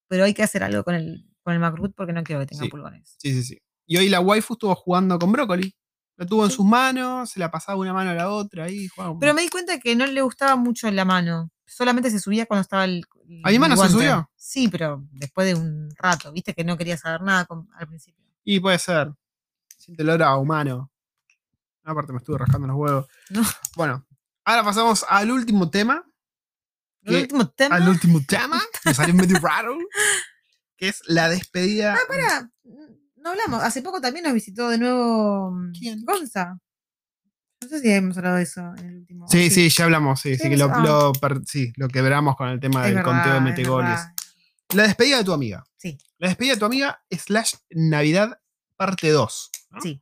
[0.09, 2.65] Pero hay que hacer algo con el, con el macrut porque no quiero que tenga
[2.65, 2.69] Sí.
[2.69, 3.15] pulgones.
[3.19, 3.59] Sí, sí, sí.
[3.87, 5.73] Y hoy la waifu estuvo jugando con brócoli.
[6.17, 8.89] Lo tuvo en sus manos, se la pasaba una mano a la otra ahí.
[8.89, 11.51] jugaba- Pero me di cuenta que no le gustaba mucho la mano.
[11.69, 13.05] Solamente se subía cuando estaba el.
[13.45, 13.93] ¿A mi el mano se guante.
[13.95, 14.31] subió?
[14.35, 16.33] Sí, pero después de un rato.
[16.33, 18.25] Viste que no quería saber nada con- al principio.
[18.45, 19.13] Y puede ser.
[19.77, 20.91] Siente el olor a humano.
[21.85, 23.07] Aparte me estuve rascando los huevos.
[23.31, 23.43] No.
[23.77, 24.07] Bueno,
[24.45, 26.05] ahora pasamos al último tema.
[27.03, 27.77] El último tema.
[27.77, 28.61] Al último tema.
[28.85, 29.77] Me salió medio raro.
[30.77, 31.95] Que es la despedida.
[31.97, 32.51] Ah, pará.
[33.17, 33.65] No hablamos.
[33.65, 35.51] Hace poco también nos visitó de nuevo.
[35.51, 36.05] mm, ¿Quién?
[36.05, 36.57] Gonza.
[37.71, 39.29] No sé si hemos hablado de eso en el último.
[39.29, 40.21] Sí, sí, ya hablamos.
[40.21, 40.81] Sí, Sí, sí, que lo, ah.
[40.81, 41.13] lo
[41.47, 44.01] sí, quebramos con el tema Es del conteo de metegoles.
[44.75, 45.65] La despedida de tu amiga.
[45.77, 48.41] Sí, La despedida de tu amiga slash Navidad
[48.77, 49.51] parte 2.
[49.73, 49.81] ¿no?
[49.83, 50.01] sí.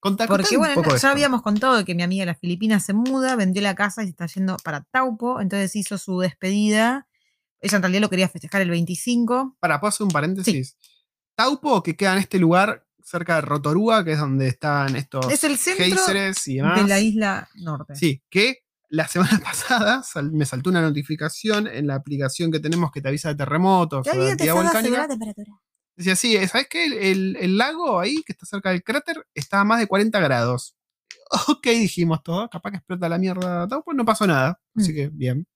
[0.00, 1.08] Contá- Porque bueno, ya esto.
[1.08, 4.10] habíamos contado que mi amiga de las Filipinas se muda, vendió la casa y se
[4.10, 7.08] está yendo para Taupo, entonces hizo su despedida.
[7.60, 9.56] Ella en realidad lo quería festejar el 25.
[9.60, 10.76] Para, ¿puedo hacer un paréntesis?
[11.34, 15.44] Taupo, que queda en este lugar cerca de Rotorua, que es donde están estos Es
[15.44, 15.90] el centro y
[16.56, 16.82] demás.
[16.82, 17.94] de la isla norte.
[17.96, 18.58] Sí, que
[18.88, 23.08] la semana pasada sal- me saltó una notificación en la aplicación que tenemos que te
[23.08, 24.98] avisa de terremotos Ya o de había actividad volcánica.
[24.98, 25.52] la temperatura.
[25.96, 26.84] Decía, sí, ¿sabes qué?
[26.84, 30.18] El, el- el lago ahí, que está cerca del cráter, está a más de 40
[30.20, 30.74] grados.
[31.48, 33.66] Ok, dijimos todos, capaz que explota la mierda.
[33.66, 34.60] No, pues no pasó nada.
[34.74, 34.94] Así Mm.
[34.94, 35.46] que, bien.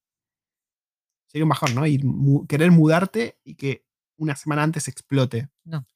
[1.29, 1.83] Sería un bajón, ¿no?
[2.05, 3.87] Mu- querer mudarte y que
[4.19, 5.49] una semana antes explote.
[5.65, 5.87] No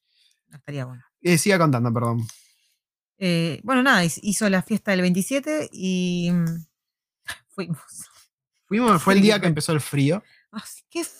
[0.51, 1.03] estaría bueno.
[1.33, 2.25] Eh, siga contando, perdón.
[3.17, 6.45] Eh, bueno, nada, hiz- hizo la fiesta del 27 y mm,
[7.49, 7.79] fuimos.
[8.65, 10.23] Fuimos, fue el día que empezó el frío.
[10.51, 11.15] Así que frío.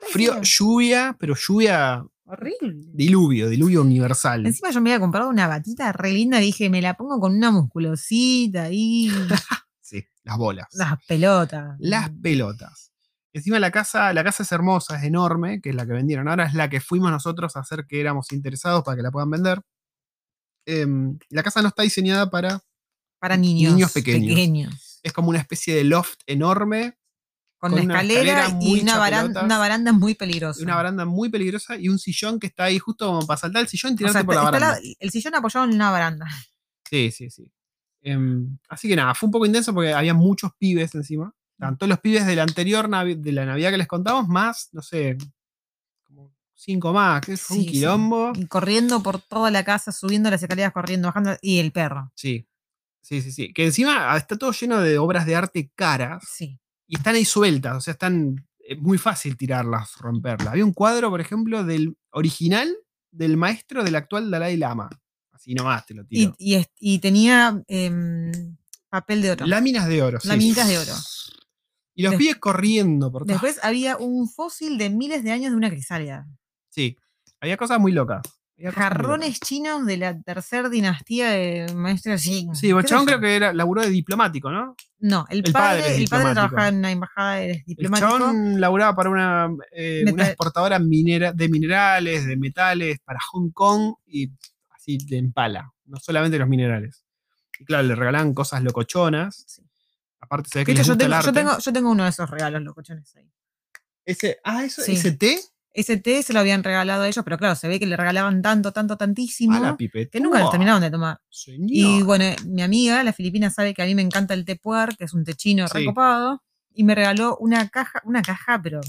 [0.00, 0.42] que Frío, hacía.
[0.42, 2.74] lluvia, pero lluvia, Horrible.
[2.92, 4.46] diluvio, diluvio universal.
[4.46, 7.50] Encima yo me había comprado una batita re linda, dije, me la pongo con una
[7.50, 9.10] musculosita ahí,
[9.80, 10.68] Sí, las bolas.
[10.72, 11.76] las pelotas.
[11.80, 12.91] Las pelotas.
[13.34, 16.28] Encima la casa, la casa es hermosa, es enorme, que es la que vendieron.
[16.28, 19.30] Ahora es la que fuimos nosotros a hacer que éramos interesados para que la puedan
[19.30, 19.62] vender.
[20.66, 22.62] Em, la casa no está diseñada para.
[23.18, 24.28] Para niños, niños pequeños.
[24.28, 25.00] pequeños.
[25.02, 26.98] Es como una especie de loft enorme,
[27.58, 29.44] Con, Con una escalera, escalera y una, baran- chapelotas.
[29.44, 30.62] una baranda muy peligrosa.
[30.64, 33.68] una baranda muy peligrosa y un sillón que está ahí justo como para saltar el
[33.68, 34.70] sillón y O tirarte sea, por la baranda.
[34.72, 36.26] la- el sillón apoyado en una baranda.
[36.90, 37.48] Sí, sí, sí.
[38.02, 41.32] Em, así que nada, fue un poco intenso porque había muchos pibes encima.
[41.58, 44.82] Todos los pibes de la anterior Navi- de la Navidad que les contamos, más, no
[44.82, 45.16] sé,
[46.04, 47.72] como cinco más, que fue un Sí, sí.
[47.74, 48.32] quilombo.
[48.34, 51.36] Y corriendo por toda la casa, subiendo las escaleras, corriendo, bajando.
[51.40, 52.10] Y el perro.
[52.16, 52.46] Sí.
[53.00, 53.52] Sí, sí, sí.
[53.52, 56.58] Que encima está todo lleno de obras de arte caras Sí.
[56.86, 60.48] y están ahí sueltas, o sea, están es muy fácil tirarlas, romperlas.
[60.52, 62.72] Había un cuadro, por ejemplo, del original
[63.10, 64.88] del maestro del actual Dalai Lama.
[65.32, 66.34] Así nomás te lo tiro.
[66.38, 68.56] y es- y tenía em,
[68.88, 69.46] papel de oro.
[69.46, 70.20] Láminas de oro.
[70.20, 70.28] sí.
[70.28, 70.92] Laminitas de oro.
[71.94, 73.32] Y los pibes corriendo por todo.
[73.32, 76.26] Después había un fósil de miles de años de una crisálida.
[76.70, 76.96] Sí.
[77.40, 78.22] Había cosas muy locas.
[78.56, 78.98] Había cosas muy locas.
[79.06, 82.54] Jarrones chinos de la tercera dinastía de Maestro Xing.
[82.54, 83.18] Sí, el ¿Qué chabón sé yo?
[83.18, 84.74] creo que era, laburó de diplomático, ¿no?
[85.00, 88.08] No, el, el padre el padre trabajaba en una embajada, El diplomático.
[88.08, 93.94] chabón laburaba para una, eh, una exportadora minera, de minerales, de metales, para Hong Kong
[94.06, 94.30] y
[94.70, 95.72] así de empala.
[95.86, 97.04] No solamente los minerales.
[97.58, 99.44] Y claro, le regalaban cosas locochonas.
[99.46, 99.61] Sí.
[100.32, 101.26] Aparte se ve De que hecho, les yo gusta el tengo, arte.
[101.26, 103.30] yo, tengo, yo tengo uno de esos regalos, locochones ahí.
[104.06, 104.92] Ese, ah, eso, Sí.
[104.92, 105.38] ese té.
[105.74, 108.40] Ese té se lo habían regalado a ellos, pero claro, se ve que le regalaban
[108.42, 110.10] tanto, tanto, tantísimo, A la pipetúa.
[110.10, 111.18] que nunca los terminaron de tomar.
[111.30, 111.68] Señor.
[111.70, 114.96] Y bueno, mi amiga, la filipina, sabe que a mí me encanta el té puer,
[114.96, 115.78] que es un té chino Sí.
[115.78, 116.42] recopado,
[116.74, 118.80] y me regaló una caja, una caja, pero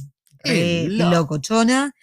[0.44, 1.94] re El lo- locochona,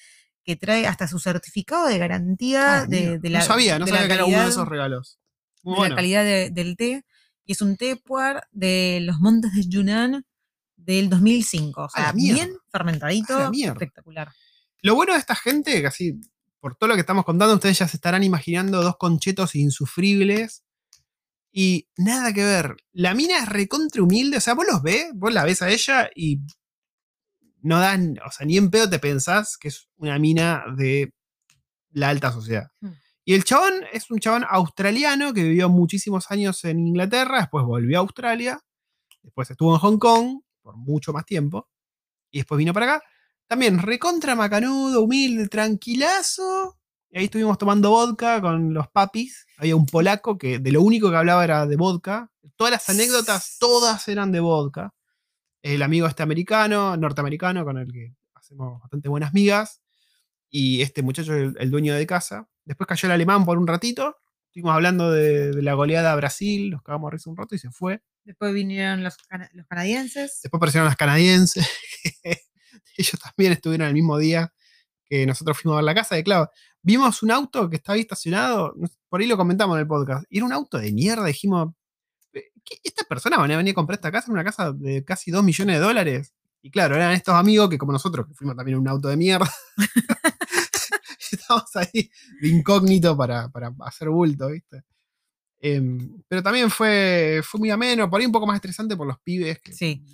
[0.44, 3.18] que trae hasta su certificado de garantía Ah, de, mira.
[3.18, 5.18] de la no sabía, no de la sabía que era uno de calidad- esos regalos.
[5.62, 5.94] Muy de bueno.
[5.94, 7.04] la calidad de- del té.
[7.50, 10.24] Es un té puer de los montes de Yunnan
[10.76, 11.82] del 2005.
[11.82, 12.44] O sea, mierda.
[12.44, 13.72] bien fermentadito, mierda.
[13.72, 14.30] espectacular.
[14.82, 16.20] Lo bueno de esta gente, que así,
[16.60, 20.62] por todo lo que estamos contando, ustedes ya se estarán imaginando dos conchetos insufribles.
[21.52, 22.76] Y nada que ver.
[22.92, 24.36] La mina es recontra humilde.
[24.36, 26.40] O sea, vos los ves, vos la ves a ella y
[27.62, 31.12] no dan, o sea, ni en pedo te pensás que es una mina de
[31.90, 32.68] la alta sociedad.
[32.80, 32.92] Hmm.
[33.24, 37.98] Y el chabón es un chabón australiano que vivió muchísimos años en Inglaterra, después volvió
[37.98, 38.60] a Australia,
[39.22, 41.68] después estuvo en Hong Kong por mucho más tiempo,
[42.30, 43.04] y después vino para acá.
[43.46, 46.78] También recontra macanudo, humilde, tranquilazo.
[47.10, 49.44] Y ahí estuvimos tomando vodka con los papis.
[49.58, 52.30] Había un polaco que de lo único que hablaba era de vodka.
[52.54, 54.94] Todas las anécdotas, todas eran de vodka.
[55.62, 59.82] El amigo este americano, norteamericano, con el que hacemos bastante buenas migas.
[60.48, 62.48] Y este muchacho, el, el dueño de casa.
[62.70, 64.16] Después cayó el alemán por un ratito.
[64.46, 67.58] Estuvimos hablando de, de la goleada a Brasil, nos cagamos a risa un rato y
[67.58, 68.00] se fue.
[68.24, 70.38] Después vinieron los, cana- los canadienses.
[70.42, 71.68] Después aparecieron las canadienses.
[72.96, 74.52] Ellos también estuvieron el mismo día
[75.04, 76.16] que nosotros fuimos a ver la casa.
[76.16, 76.48] Y claro,
[76.80, 78.74] vimos un auto que estaba ahí estacionado.
[79.08, 80.24] Por ahí lo comentamos en el podcast.
[80.30, 81.24] Y era un auto de mierda.
[81.24, 81.72] Dijimos,
[82.32, 84.30] "Eh, ¿qué- ¿estas personas van a venir a comprar esta casa?
[84.30, 86.32] Una casa de casi 2 millones de dólares.
[86.62, 89.16] Y claro, eran estos amigos que, como nosotros, que fuimos también en un auto de
[89.16, 89.50] mierda.
[91.40, 94.82] Estábamos ahí de incógnito para, para hacer bulto, ¿viste?
[95.62, 99.18] Em, pero también fue, fue muy ameno, por ahí un poco más estresante por los
[99.20, 99.58] pibes.
[99.60, 100.04] Que, Sí.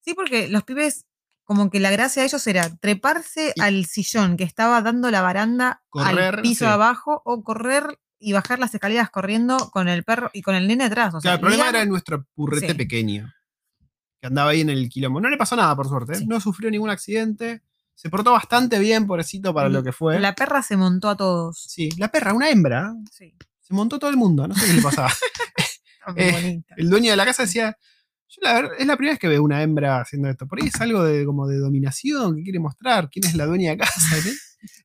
[0.00, 1.06] Sí, porque los pibes,
[1.44, 5.22] como que la gracia de ellos era treparse Y- al sillón que estaba dando la
[5.22, 6.70] baranda Correr, al piso sí.
[6.70, 10.84] abajo o correr y bajar las escaleras corriendo con el perro y con el nene
[10.84, 11.14] atrás.
[11.14, 12.74] O sea, Claro, el problema era nuestro purrete Sí.
[12.74, 13.32] pequeño.
[14.20, 15.20] Que andaba ahí en el quilombo.
[15.20, 16.12] No le pasó nada, por suerte.
[16.12, 16.16] ¿eh?
[16.16, 16.26] Sí.
[16.26, 17.62] No sufrió ningún accidente.
[17.94, 20.18] Se portó bastante bien, pobrecito, para lo que fue.
[20.20, 21.64] La perra se montó a todos.
[21.68, 22.92] Sí, la perra, una hembra.
[23.10, 23.34] Sí.
[23.60, 24.46] Se montó todo el mundo.
[24.46, 25.08] No sé qué le pasaba.
[26.06, 27.76] Está Eh, el dueño de la casa decía.
[28.28, 30.46] Yo la verdad, es la primera vez que veo una hembra haciendo esto.
[30.48, 33.70] Por ahí es algo de, como de dominación que quiere mostrar quién es la dueña
[33.70, 34.00] de casa.
[34.20, 34.28] ¿sí?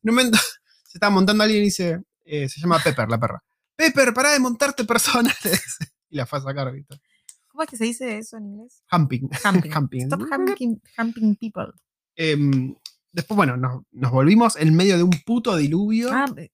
[0.03, 0.37] En un momento
[0.85, 3.43] se estaba montando alguien y dice, eh, se llama Pepper, la perra.
[3.75, 5.33] Pepper, pará de montarte persona.
[5.43, 5.91] le dice.
[6.09, 7.01] y la fue a sacar, ¿viste?
[7.47, 8.83] ¿Cómo es que se dice eso en inglés?
[8.91, 9.29] Humping.
[9.43, 9.75] Humping.
[9.75, 10.05] Humping.
[10.05, 11.73] Stop humping, humping people.
[12.15, 12.75] Em,
[13.11, 16.09] después, bueno, nos, nos volvimos en medio de un puto diluvio.
[16.11, 16.49] Ah, eh,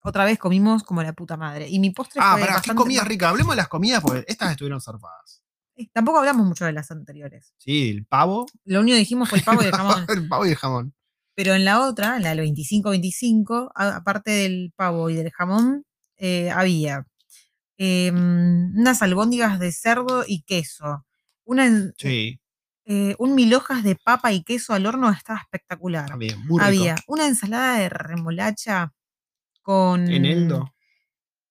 [0.00, 1.68] otra vez comimos como la puta madre.
[1.68, 3.28] Y mi postre Ah, fue pará, qué bastante comida más- rica.
[3.30, 5.42] Hablemos de las comidas porque estas estuvieron zarpadas.
[5.76, 7.54] Eh, Tampoco hablamos mucho de las anteriores.
[7.58, 8.46] Sí, el pavo.
[8.64, 10.04] Lo único que dijimos fue el pavo y el jamón.
[10.08, 10.94] el pavo y el jamón.
[11.36, 15.84] Pero en la otra, en la del 25-25, a- aparte del pavo y del jamón,
[16.16, 17.06] eh, había
[17.76, 21.04] em, unas albóndigas de cerdo y queso.
[21.44, 22.38] Una, en- Sí,
[22.86, 26.06] eh, un mil hojas de papa y queso al horno estaba espectacular.
[26.08, 26.64] también, muy rico.
[26.64, 28.92] Había una ensalada de remolacha
[29.62, 30.74] con, Eneldo.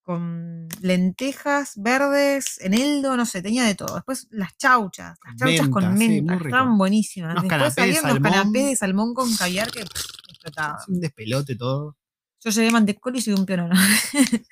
[0.03, 3.95] con lentejas verdes, eneldo, no sé, tenía de todo.
[3.95, 7.31] Después las chauchas, las chauchas con Menta, sí, estaban buenísimas.
[7.31, 8.31] Unos Después había unos salmón.
[8.31, 10.77] canapés de salmón con caviar que pff, explotaban.
[10.81, 11.97] Es un despelote todo.
[12.41, 13.75] Yo llevé mantecolis y un pionono.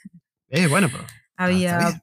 [0.53, 1.06] Eh, bueno, pero.
[1.38, 2.02] había bien.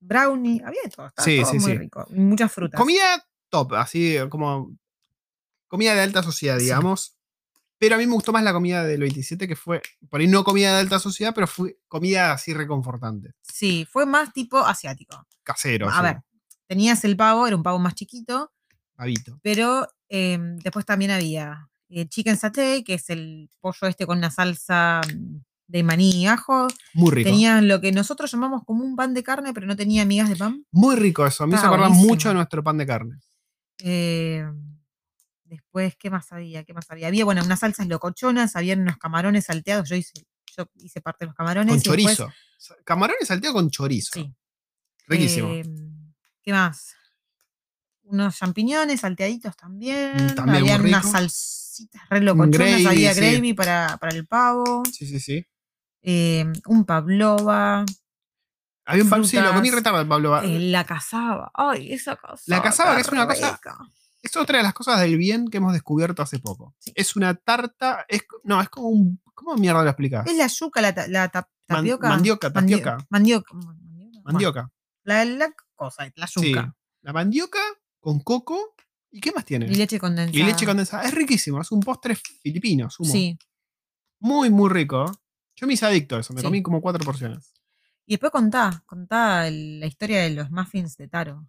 [0.00, 1.06] brownie, había de todo.
[1.06, 1.78] Estaba Sí, todo sí, muy sí.
[1.78, 2.06] rico.
[2.10, 2.78] Muchas frutas.
[2.78, 4.72] Comida top, así como.
[5.68, 6.64] Comida de alta sociedad, Sí.
[6.64, 7.16] digamos.
[7.78, 9.80] Pero a mí me gustó más la comida del 27, que fue.
[10.10, 13.32] Por ahí no comida de alta sociedad, pero fue comida así reconfortante.
[13.42, 15.26] Sí, fue más tipo asiático.
[15.42, 15.88] Casero.
[15.88, 16.20] A ver,
[16.66, 18.52] tenías el pavo, era un pavo más chiquito,
[18.96, 19.38] pavito.
[19.42, 24.30] pero em, después también había eh, chicken saté, que es el pollo este con una
[24.30, 25.36] salsa mm,
[25.68, 26.66] de maní y ajo.
[26.92, 27.30] Muy rico.
[27.30, 30.36] Tenían lo que nosotros llamamos como un pan de carne, pero no tenía migas de
[30.36, 30.66] pan.
[30.70, 31.46] Muy rico eso.
[31.46, 32.12] Hizo Estaba acordar buenísimo.
[32.12, 33.16] mucho de nuestro pan de carne.
[33.82, 34.44] Eh,
[35.44, 36.64] después, ¿qué más había?
[36.64, 37.08] ¿Qué más había?
[37.08, 39.88] Había, bueno, unas salsas locochonas, habían unos camarones salteados.
[39.88, 40.12] Yo hice,
[40.56, 41.82] yo hice parte de los camarones.
[41.84, 42.32] Con después- chorizo.
[42.84, 44.10] Camarones salteados con chorizo.
[44.14, 44.34] sí.
[45.06, 45.48] Riquísimo.
[45.50, 45.64] Eh,
[46.42, 46.94] ¿Qué más?
[48.02, 50.14] Unos champiñones salteaditos también.
[50.14, 52.58] Mm, también Habían unas salsitas re locochonas.
[52.82, 53.20] gravy, había sí.
[53.20, 54.82] gravy para, para el pavo.
[54.92, 55.46] sí, sí, sí.
[56.02, 57.84] eh, un pavlova.
[58.90, 59.24] Había un.
[59.24, 60.42] Sí, lo comí el pablo.
[60.42, 61.50] eh, la cazaba.
[61.54, 62.36] Ay, esa cazaba.
[62.62, 63.60] cazaba, qué que es una cosa-.
[64.22, 66.74] Es otra de las cosas del bien que hemos descubierto hace poco.
[66.78, 66.92] Sí.
[66.94, 68.04] Es una tarta.
[68.08, 69.20] Es, no, es como un.
[69.34, 70.26] ¿Cómo mierda lo explicás?
[70.26, 72.08] Es la yuca, la, la ta- Man- tapioca.
[72.10, 73.06] mandioca, Mandio- tapioca.
[73.08, 73.54] Mandioca.
[73.54, 74.22] mandioca.
[74.24, 74.60] Mandioca.
[74.62, 74.70] Bueno,
[75.04, 76.50] la, la cosa, la Sí.
[76.50, 76.74] yuca.
[77.02, 77.58] La mandioca
[78.00, 78.74] con coco.
[79.12, 79.66] ¿Y qué más tiene?
[79.66, 80.38] Y leche condensada.
[80.38, 81.02] Y leche condensada.
[81.04, 81.60] Es riquísimo.
[81.60, 82.90] Es un postre filipino.
[82.90, 83.10] sumo.
[83.10, 83.38] Sí.
[84.20, 85.10] Muy, muy rico.
[85.56, 86.32] Yo me hice adicto a eso.
[86.34, 86.46] Me Sí.
[86.46, 87.52] comí como cuatro porciones.
[88.10, 91.46] Y después contá, contá la historia de los muffins de Taro.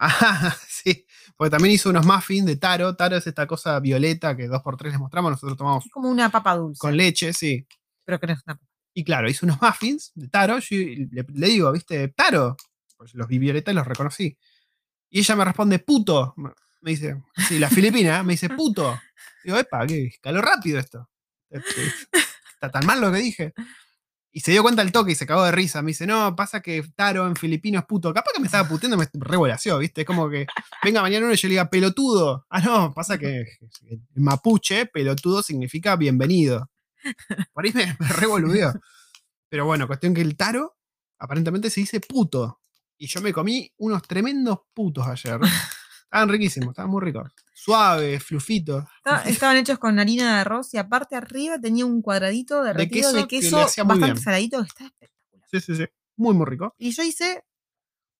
[0.00, 1.06] Ah, sí.
[1.36, 2.96] Porque también hizo unos muffins de taro.
[2.96, 5.30] Taro es esta cosa violeta que dos por tres les mostramos.
[5.30, 6.80] Nosotros tomamos Es como una papa dulce.
[6.80, 7.64] con leche, sí.
[8.04, 8.66] pero que no es una papa.
[8.92, 10.58] Y claro, hizo unos muffins de taro.
[10.58, 12.08] Yo le, le digo, ¿viste?
[12.08, 12.56] Taro.
[12.96, 14.36] Pues los vi violeta y los reconocí.
[15.10, 16.34] Y ella me responde, puto.
[16.36, 16.50] Me
[16.80, 19.00] me dice, sí, la filipina, me dice, puto.
[19.44, 21.08] Digo, epa, qué calor rápido esto.
[21.48, 23.54] Está tan mal lo que dije.
[24.36, 25.80] Y se dio cuenta al toque y se cagó de risa.
[25.80, 28.12] Me dice, no, pasa que Taro en filipino es puto.
[28.12, 30.00] Capaz que me estaba puteando, me revolació, ¿viste?
[30.00, 30.44] Es como que
[30.82, 32.44] venga mañana uno y yo le diga pelotudo.
[32.50, 33.44] Ah, no, pasa que
[33.88, 36.68] en mapuche, pelotudo significa bienvenido.
[37.52, 38.72] Por ahí me, me revoludió.
[39.48, 40.78] Pero bueno, cuestión que el Taro
[41.20, 42.60] aparentemente se dice puto.
[42.98, 45.38] Y yo me comí unos tremendos putos ayer.
[46.14, 47.32] Estaban riquísimos, estaban muy ricos.
[47.52, 48.84] Suaves, flufitos.
[48.98, 53.26] Estaba- estaban hechos con harina de arroz y aparte arriba tenía un cuadradito derretido de
[53.26, 54.22] queso que le queso, hacía muy bastante bien.
[54.24, 55.48] saladito que está espectacular.
[55.50, 55.84] Sí, sí, sí.
[56.16, 56.72] Muy, muy rico.
[56.78, 57.44] Y yo hice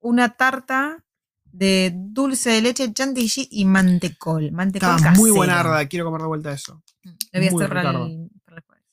[0.00, 1.04] una tarta
[1.44, 4.50] de dulce de leche, chantilly y mantecol.
[4.50, 5.34] Mantecol Estaba muy casero.
[5.36, 5.86] buenarda.
[5.88, 6.82] Quiero comer de vuelta eso.
[7.04, 8.06] Mm, Lo voy a Muy hacer para ricardo.
[8.06, 8.84] el, para el jueves.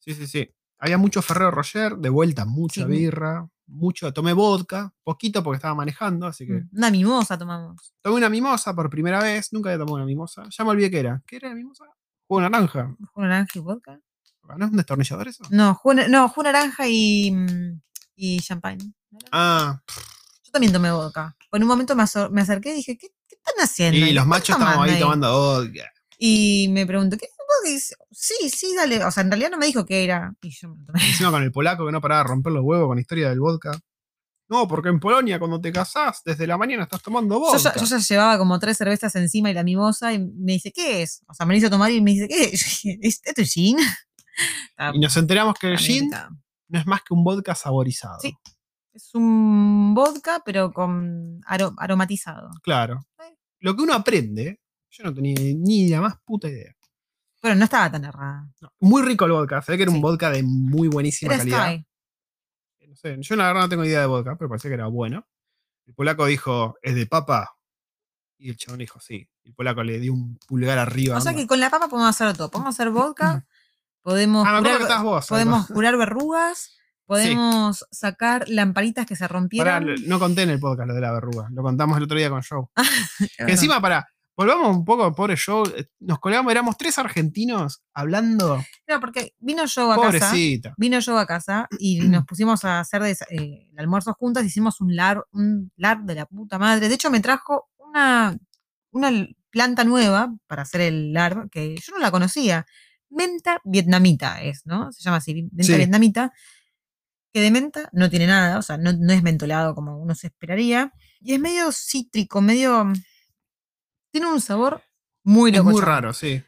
[0.00, 0.50] Sí, sí, sí.
[0.80, 2.88] Había mucho Ferrero Rocher, de vuelta, mucha Sí.
[2.88, 4.12] birra, mucho.
[4.12, 6.54] Tomé vodka, poquito porque estaba manejando, así que.
[6.54, 7.94] Mm, Una mimosa tomamos.
[8.02, 10.44] Tomé una mimosa por primera vez, nunca había tomado una mimosa.
[10.50, 11.22] Ya me olvidé qué era.
[11.26, 11.84] ¿Qué era la mimosa?
[12.26, 12.96] Jugo de naranja.
[13.12, 14.00] ¿Jugo naranja y vodka?
[14.56, 15.44] ¿No es un destornillador eso?
[15.50, 17.80] No, jugo, no, jugo naranja y, mm,
[18.16, 18.92] y champagne.
[19.30, 19.80] Ah,
[20.44, 21.36] Yo también tomé vodka.
[21.52, 23.98] En un momento me, me acerqué y dije, ¿qué, qué están haciendo?
[23.98, 25.92] y los ¿Qué machos estábamos ahí tomando tomando vodka.
[26.18, 27.28] Y me preguntó, ¿qué?
[27.64, 29.04] Dice, Sí, sí, dale.
[29.04, 30.34] O sea, en realidad no me dijo qué era.
[30.42, 31.00] Y yo me lo tomé.
[31.06, 33.40] Encima con el polaco que no paraba de romper los huevos con la historia del
[33.40, 33.78] vodka.
[34.50, 37.58] No, porque en Polonia cuando te casás, desde la mañana estás tomando Yo vodka.
[37.58, 41.02] ya, yo ya llevaba como tres cervezas encima y la mimosa y me dice, ¿qué
[41.02, 41.22] es?
[41.28, 42.60] O sea, me lo hizo tomar y me dice, ¿qué es?
[42.82, 43.76] Yo dije, ¿Es- ¿Esto es gin?
[44.94, 46.10] Y nos enteramos que el gin
[46.68, 48.20] no es más que un vodka saborizado.
[48.20, 48.32] Sí.
[48.92, 52.48] Es un vodka, pero con aro- aromatizado.
[52.62, 53.00] Claro.
[53.60, 54.60] Lo que uno aprende,
[54.90, 56.72] yo no tenía ni la más puta idea.
[57.40, 58.48] Pero no estaba tan errada.
[58.60, 59.62] No, Muy rico el vodka.
[59.62, 59.96] Se ve que era Sí.
[59.96, 61.66] un vodka de muy buenísima Era calidad.
[61.72, 61.86] Sky.
[62.88, 65.26] No sé, yo la verdad no tengo idea de vodka, pero parecía que era bueno.
[65.86, 67.54] El polaco dijo, ¿es de papa?
[68.38, 69.28] Y el chabón dijo, sí.
[69.44, 71.16] El polaco le dio un pulgar arriba.
[71.16, 72.50] O sea que con la papa podemos hacer todo.
[72.50, 73.46] Podemos hacer vodka,
[74.02, 75.26] podemos, Ah, me acuerdo curar, que vos.
[75.28, 76.74] podemos curar verrugas,
[77.06, 79.94] Podemos sacar lamparitas que se rompieron.
[80.06, 81.48] no conté en el podcast lo de la verruga.
[81.52, 82.66] Lo contamos el otro día con Joe.
[83.38, 83.48] Verdad.
[83.50, 84.06] encima, para,
[84.38, 85.68] volvamos un poco, pobre Joe.
[85.76, 88.62] eh, Nos colgamos, éramos tres argentinos hablando.
[88.86, 90.06] No, porque vino yo a casa.
[90.30, 90.74] Pobrecita.
[90.78, 94.44] Vino yo a casa y nos pusimos a hacer des- eh, el almuerzo juntas.
[94.46, 96.88] Hicimos un lar, un lar de la puta madre.
[96.88, 98.38] De hecho, me trajo una,
[98.92, 99.10] una
[99.50, 102.64] planta nueva para hacer el lar que yo no la conocía.
[103.10, 104.92] Menta vietnamita es, ¿no?
[104.92, 105.74] Se llama así, menta Sí.
[105.76, 106.32] vietnamita.
[107.32, 110.28] Que de menta no tiene nada, o sea, no, no es mentolado como uno se
[110.28, 110.92] esperaría.
[111.20, 112.90] Y es medio cítrico, medio.
[114.10, 114.82] Tiene un sabor
[115.24, 115.70] muy Es loco.
[115.70, 116.42] muy raro, sí.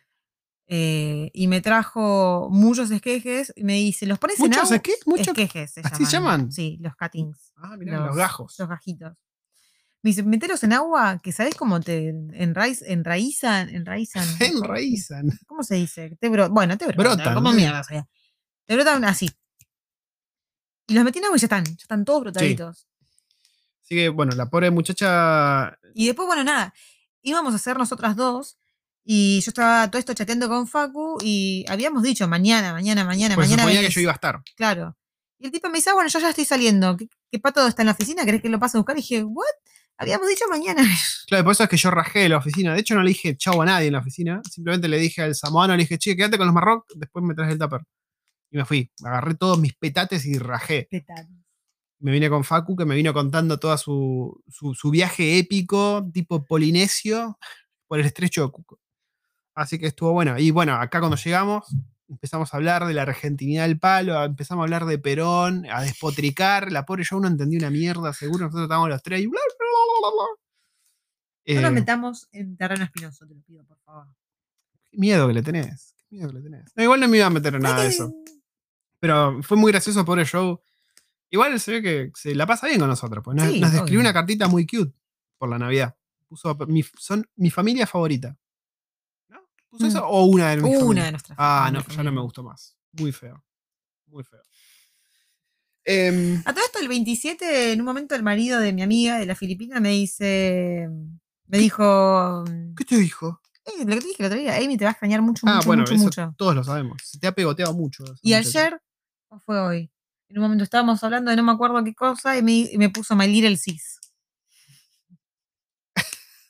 [0.73, 4.79] Eh, y me trajo muchos esquejes y me dice, ¿los pones en ¿Muchos agua?
[4.79, 4.95] qué?
[5.05, 5.29] ¿Muchos?
[5.29, 6.53] Esquejes se ¿Así llaman?
[6.53, 7.53] Sí, los cuttings.
[7.57, 8.55] Ah, mirá, los, gajos.
[8.59, 9.15] Los gajitos.
[10.03, 14.27] Me dice, metelos en agua, que sabes cómo te enraiz, enraizan, enraizan.
[14.41, 15.29] Enraizan.
[15.47, 16.17] ¿Cómo se dice?
[16.21, 17.17] Te bro- bueno, te brotan.
[17.17, 17.83] Brotan, ¿Cómo mierda?
[18.67, 19.29] Te brotan así.
[20.87, 22.87] Y los metí en agua y ya están, ya están todos brotaditos.
[23.83, 25.77] Así que, bueno, la pobre muchacha.
[25.95, 26.73] Y después, bueno, nada,
[27.23, 28.57] íbamos a hacer nosotras dos.
[29.05, 33.49] Y yo estaba todo esto chateando con Facu y habíamos dicho mañana, mañana, mañana, Pues
[33.49, 33.63] mañana.
[33.63, 33.95] suponía que venís".
[33.95, 34.43] yo iba a estar.
[34.57, 34.97] Claro.
[35.39, 36.97] Y el tipo me dice, ah, bueno, yo ya estoy saliendo.
[36.99, 38.25] ¿Qué, qué pato está en la oficina?
[38.27, 38.97] ¿Querés que lo pase a buscar?
[38.97, 39.45] Y dije, ¿what?
[39.97, 40.83] Habíamos dicho mañana.
[41.29, 42.75] Claro, por eso es que yo rajé de la oficina.
[42.75, 44.43] De hecho, no le dije chau a nadie en la oficina.
[44.51, 47.53] Simplemente le dije al samoano, le dije, che, quédate con los Marroc, después me traes
[47.53, 47.83] el tupper.
[48.51, 48.91] Y me fui.
[49.05, 50.89] Agarré todos mis petates y rajé.
[52.01, 56.45] Me vine con Facu, que me vino contando toda su, su, su viaje épico, tipo
[56.45, 57.39] polinesio,
[57.87, 58.81] por el estrecho de Cuco.
[59.55, 60.39] Así que estuvo bueno.
[60.39, 61.67] Y bueno, acá cuando llegamos,
[62.09, 66.73] empezamos a hablar de la argentinidad del palo, empezamos a hablar de Perón, a despotricar.
[66.73, 68.47] La pobre yo no entendí una mierda, seguro.
[68.47, 70.27] Nosotros estábamos los tres y bla, bla, bla, bla, bla.
[71.55, 74.07] No nos Eh, metamos en terreno espinoso, te lo pido, por favor.
[74.91, 75.95] Qué miedo que le tenés.
[76.09, 76.73] Qué miedo que le tenés.
[76.77, 78.11] No, igual no me iba a meter en nada de eso.
[79.01, 80.59] Pero fue muy gracioso, pobre Joe.
[81.31, 83.23] Igual se ve que se la pasa bien con nosotros.
[83.25, 84.93] Pues nos, Sí, nos describió una cartita muy cute
[85.39, 85.97] por la Navidad.
[86.29, 88.37] Puso mi, son mi familia favorita.
[89.29, 89.39] ¿No?
[89.69, 89.89] ¿Puso Mm.
[89.89, 91.37] eso o una de mis Una de nuestras.
[91.41, 92.77] Ah, no, ya no me gustó más.
[92.93, 93.43] Muy feo.
[94.07, 94.41] Muy feo.
[95.85, 99.27] Em, A todo esto, el 27, en un momento, el marido de mi amiga de
[99.27, 100.89] la Filipina me dice.
[101.47, 102.45] Me dijo.
[102.77, 103.41] ¿Qué te dijo?
[103.65, 105.57] "Eh, lo que te dije el otro día, Amy te va a extrañar mucho, Ah,
[105.57, 106.35] mucho, bueno, mucho, eso mucho.
[106.37, 106.99] todos lo sabemos.
[107.05, 108.05] Se te ha pegoteado mucho.
[108.23, 108.81] Y ayer,
[109.29, 109.91] o fue hoy,
[110.31, 112.89] en un momento estábamos hablando de no me acuerdo qué cosa y me, y me
[112.89, 113.99] puso My Little Sis.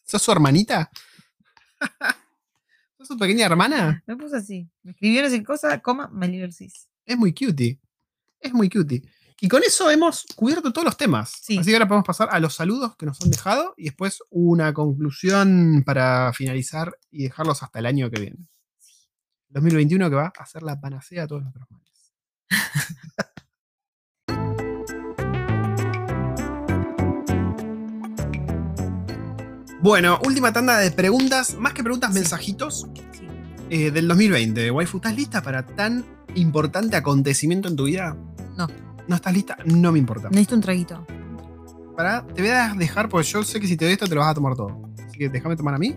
[0.04, 0.90] ¿Sos su hermanita?
[2.98, 4.02] ¿Sos su pequeña hermana?
[4.06, 4.68] Me puso así.
[4.82, 6.88] Me escribió no sé qué cosa, coma, My Little Sis.
[7.06, 7.80] Es muy cutie.
[8.38, 9.02] Es muy cutie.
[9.40, 11.32] Y con eso hemos cubierto todos los temas.
[11.40, 11.56] Sí.
[11.56, 14.74] Así que ahora podemos pasar a los saludos que nos han dejado y después una
[14.74, 18.48] conclusión para finalizar y dejarlos hasta el año que viene.
[19.48, 22.12] 2021 que va a ser la panacea a todos nuestros males.
[29.82, 33.26] Bueno, última tanda de preguntas, más que preguntas, mensajitos Sí.
[33.70, 34.70] eh, del 2020.
[34.70, 36.04] Waifu, ¿estás lista para tan
[36.34, 38.16] importante acontecimiento en tu vida?
[38.56, 38.68] No.
[39.08, 39.56] ¿No estás lista?
[39.64, 40.28] No me importa.
[40.28, 41.06] Necesito un traguito.
[41.96, 44.20] Pará, te voy a dejar, porque yo sé que si te doy esto te lo
[44.20, 44.82] vas a tomar todo.
[45.06, 45.96] Así que déjame tomar a mí.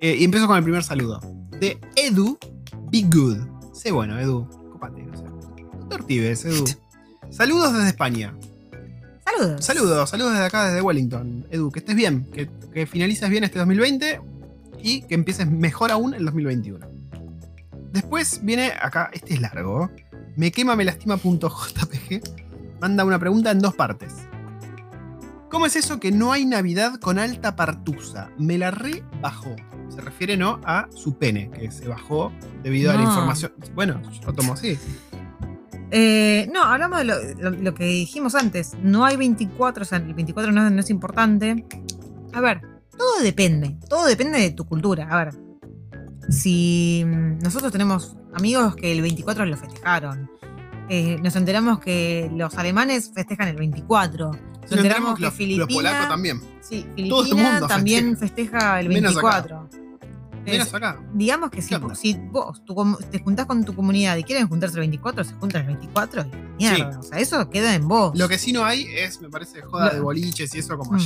[0.00, 1.20] Eh, y empiezo con el primer saludo.
[1.60, 2.38] De Edu
[2.90, 3.38] Be Good.
[3.72, 4.48] Sé bueno, Edu.
[4.72, 5.24] Copate, no sé.
[5.24, 6.64] No te ortives, Edu.
[7.30, 8.34] Saludos desde España.
[9.24, 9.64] Saludos.
[9.64, 11.46] Saludos, saludos desde acá, desde Wellington.
[11.50, 14.20] Edu, que estés bien, que, que finalices bien este 2020
[14.82, 16.86] y que empieces mejor aún el 2021.
[17.92, 19.90] Después viene acá, este es largo.
[20.36, 22.20] Me quema, me lastima.jpg.
[22.80, 24.12] Manda una pregunta en dos partes.
[25.48, 28.30] ¿Cómo es eso que no hay Navidad con alta partusa?
[28.36, 29.54] Me la re bajó.
[29.88, 32.32] Se refiere no a su pene, que se bajó
[32.64, 33.52] debido a la información.
[33.72, 34.76] Bueno, yo lo tomo así.
[35.96, 38.72] Eh, no, hablamos de lo, lo- lo que dijimos antes.
[38.82, 41.64] No hay 24, o sea, el 24 no, no es importante.
[42.32, 42.62] A ver,
[42.98, 43.76] todo depende.
[43.88, 45.06] Todo depende de tu cultura.
[45.08, 45.34] A ver,
[46.28, 50.28] si mm, nosotros tenemos amigos que el 24 lo festejaron,
[50.88, 54.30] eh, nos enteramos que los alemanes festejan el 24.
[54.32, 56.40] Nos Nos enteramos que que los, los Filipina, polacos también.
[56.60, 59.42] sí, Todo el Filipina mundo también festeja el Menos acá.
[59.42, 59.83] 24.
[60.44, 61.00] Menos Es- acá.
[61.14, 61.94] digamos que si, ¿Qué onda?
[61.94, 62.74] si vos tu
[63.10, 66.64] te juntás con tu comunidad y quieren juntarse el 24, se juntan el 24 y
[66.64, 66.98] mierda.
[66.98, 68.16] O sea, eso queda en vos.
[68.18, 70.98] Lo que sí no hay es, me parece, joda de boliches y eso como Mm.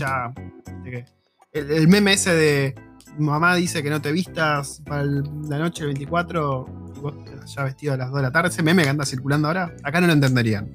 [0.84, 1.04] que-
[1.52, 2.74] El, el meme ese de
[3.18, 6.66] mamá dice que no te vistas para el- la noche del 24
[6.96, 7.14] y vos
[7.46, 8.50] ya vestido a las 2 de la tarde.
[8.50, 10.68] Ese meme que anda circulando ahora, acá no lo entenderían.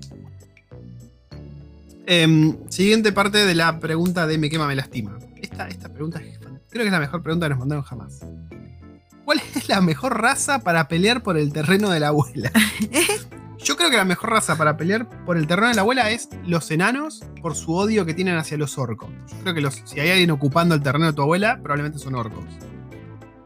[2.05, 5.17] Em, siguiente parte de la pregunta de Me quema, me lastima.
[5.41, 6.37] Esta, esta pregunta es
[6.73, 8.19] creo que es la mejor pregunta que nos mandaron jamás.
[9.25, 12.51] ¿Cuál es la mejor raza para pelear por el terreno de la abuela?
[13.63, 16.27] Yo creo que la mejor raza para pelear por el terreno de la abuela es
[16.45, 19.09] los enanos por su odio que tienen hacia los orcos.
[19.29, 22.15] Yo creo que los, si hay alguien ocupando el terreno de tu abuela, probablemente son
[22.15, 22.43] orcos.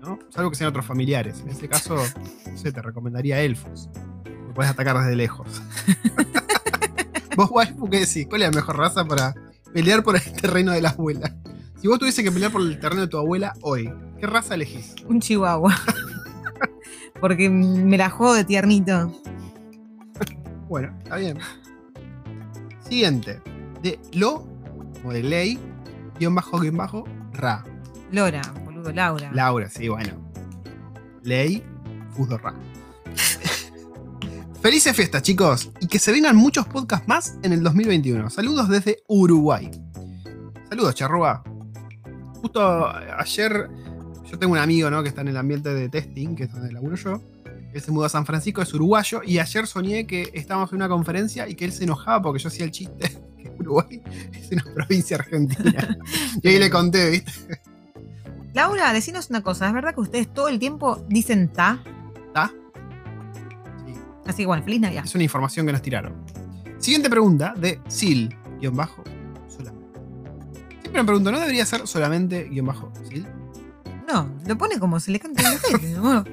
[0.02, 0.18] ¿no?
[0.30, 1.42] Salvo que sean otros familiares.
[1.42, 1.98] En ese caso,
[2.50, 3.90] no sé, te recomendaría elfos.
[4.48, 5.62] Lo puedes atacar desde lejos.
[7.36, 8.26] vos, waifu, ¿qué decís?
[8.28, 9.36] ¿Cuál es la mejor raza para
[9.74, 11.36] pelear por el terreno de la abuela?
[11.80, 14.96] Si vos tuviese que pelear por el terreno de tu abuela hoy, ¿qué raza elegís?
[15.08, 15.76] Un chihuahua.
[17.22, 19.14] Porque me la juego de tiernito.
[20.68, 21.38] Bueno, está bien.
[22.82, 23.42] Siguiente.
[23.84, 24.48] De lo,
[25.02, 25.60] como de ley,
[26.20, 27.64] guion bajo, guion bajo, ra.
[28.12, 29.30] Lora, boludo, Laura.
[29.32, 30.14] Laura, sí, bueno.
[31.22, 31.64] Ley,
[32.12, 32.56] fusdo ra.
[34.62, 38.32] Felices fiestas, chicos, y que se vengan muchos podcasts más en el 2021.
[38.32, 39.70] Saludos desde Uruguay.
[40.70, 41.44] Saludos, charrúa.
[42.42, 43.70] Justo ayer,
[44.30, 45.04] yo tengo un amigo ¿no?
[45.04, 47.22] que está en el ambiente de testing, que es donde laburo yo.
[47.74, 50.90] Él se mudó a San Francisco, es uruguayo, y ayer soñé que estábamos en una
[50.90, 54.02] conferencia y que él se enojaba porque yo hacía el chiste que Uruguay
[54.34, 55.98] es una provincia argentina.
[56.42, 57.62] y ahí le conté, ¿viste?
[58.54, 59.68] Laura, decinos una cosa.
[59.68, 61.80] ¿Es verdad que ustedes todo el tiempo dicen ta?
[62.28, 62.52] ¿Está?
[63.86, 63.94] Sí.
[64.26, 65.04] Así que bueno, feliz Navidad.
[65.06, 66.14] Es una información que nos tiraron.
[66.80, 69.04] Siguiente pregunta de Sil, guion bajo.
[70.98, 73.22] Siempre me pregunto, ¿no debería ser solamente guion bajo Sil?
[74.12, 76.24] No, lo pone como se le canta en la gente, ¿no?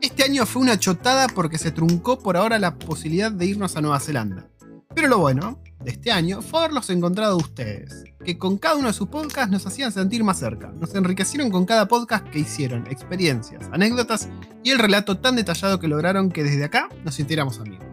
[0.00, 3.82] Este año fue una chotada porque se truncó por ahora la posibilidad de irnos a
[3.82, 4.48] Nueva Zelanda.
[4.94, 8.94] Pero lo bueno de este año fue haberlos encontrado ustedes, que con cada uno de
[8.94, 13.68] sus podcasts nos hacían sentir más cerca, nos enriquecieron con cada podcast que hicieron, experiencias,
[13.72, 14.26] anécdotas
[14.64, 17.84] y el relato tan detallado que lograron que desde acá nos sintiéramos amigos.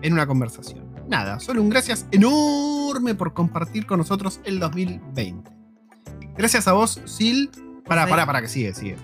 [0.00, 0.87] En una conversación.
[1.08, 5.50] Nada, solo un gracias enorme por compartir con nosotros el 2020.
[6.36, 7.48] Gracias a vos, Sil.
[7.86, 8.96] Para, para, para, que sigue, sigue.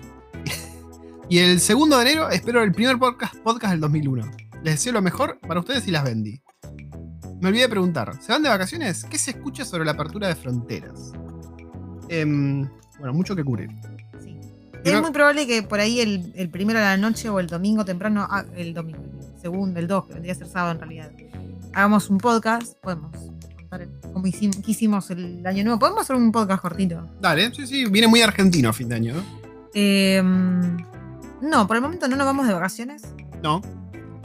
[1.29, 4.23] y el segundo de enero espero el primer podcast, podcast del 2001.
[4.63, 6.43] Les deseo lo mejor para ustedes y las vendí.
[7.41, 9.03] Me olvidé de preguntar, ¿se van de vacaciones?
[9.05, 11.11] ¿Qué se escucha sobre la apertura de fronteras?
[12.09, 12.69] Em,
[12.99, 13.71] bueno, mucho que cubrir.
[14.21, 14.39] Sí.
[14.83, 17.83] Es muy probable que por ahí el, el primero de la noche o el domingo
[17.83, 21.11] temprano, ah, el domingo, el segundo, el 2, que vendría a ser sábado en realidad,
[21.75, 23.11] hagamos un podcast, podemos
[23.57, 25.77] contar como hicimos, que hicimos el año nuevo.
[25.79, 27.05] Podemos hacer un podcast cortito.
[27.21, 29.21] Dale, sí, sí, viene muy argentino a fin de año, ¿no?
[29.73, 30.23] Eh,
[31.41, 33.03] no, por el momento no nos vamos de vacaciones.
[33.43, 33.61] No.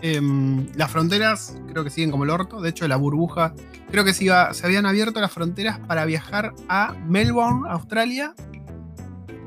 [0.03, 2.61] Em, las fronteras creo que siguen como el orto.
[2.61, 3.53] De hecho, la burbuja.
[3.91, 8.33] Creo que se, iba- se habían abierto las fronteras para viajar a Melbourne, Australia.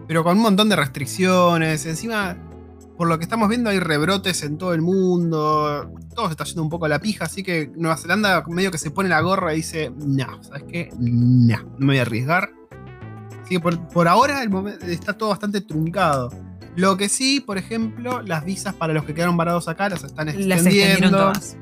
[0.08, 1.86] Pero con un montón de restricciones.
[1.86, 2.36] Encima,
[2.98, 5.92] por lo que estamos viendo, hay rebrotes en todo el mundo.
[6.16, 7.26] Todo se está yendo un poco a la pija.
[7.26, 10.90] Así que Nueva Zelanda medio que se pone la gorra y dice: No, ¿sabes qué?
[11.00, 12.52] No, no me voy a arriesgar.
[13.42, 14.52] Así que por, por ahora el
[14.90, 16.32] está todo bastante truncado.
[16.76, 20.28] Lo que sí, por ejemplo, las visas para los que quedaron varados acá las están
[20.28, 20.70] Las extendiendo.
[20.70, 21.58] extendieron todas.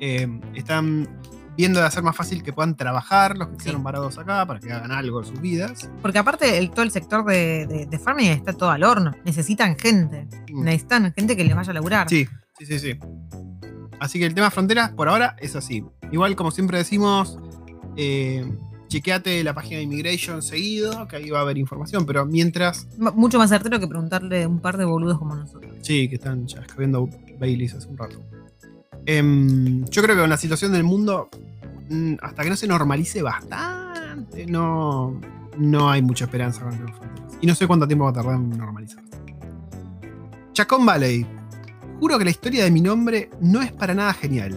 [0.00, 1.08] Eh, están
[1.56, 3.64] viendo de hacer más fácil que puedan trabajar los que Sí.
[3.64, 5.88] quedaron varados acá para que hagan algo en sus vidas.
[6.02, 9.12] Porque aparte el, todo el sector de, de, de farming está todo al horno.
[9.24, 10.26] Necesitan gente.
[10.52, 10.62] Mm.
[10.64, 12.08] Necesitan gente que les vaya a laburar.
[12.08, 12.26] Sí,
[12.58, 12.98] sí, sí, sí.
[14.00, 15.84] Así que el tema fronteras por ahora es así.
[16.10, 17.38] Igual, como siempre decimos,
[17.96, 18.44] eh,
[18.88, 22.04] chequeate la página de Immigration seguido, que ahí va a haber información.
[22.04, 25.72] Pero mientras, Mucho más certero que preguntarle a un par de boludos como nosotros.
[25.82, 27.08] sí, que están ya escribiendo
[27.38, 28.20] Baileys hace un rato.
[29.06, 31.28] Em, yo creo que con la situación del mundo,
[31.90, 35.20] mm, hasta que no se normalice bastante, no,
[35.58, 37.38] no hay mucha esperanza con las fronteras.
[37.40, 39.10] Y no sé cuánto tiempo va a tardar en normalizarse.
[40.52, 41.26] Chacón Valley.
[42.00, 44.56] Juro que la historia de mi nombre no es para nada genial.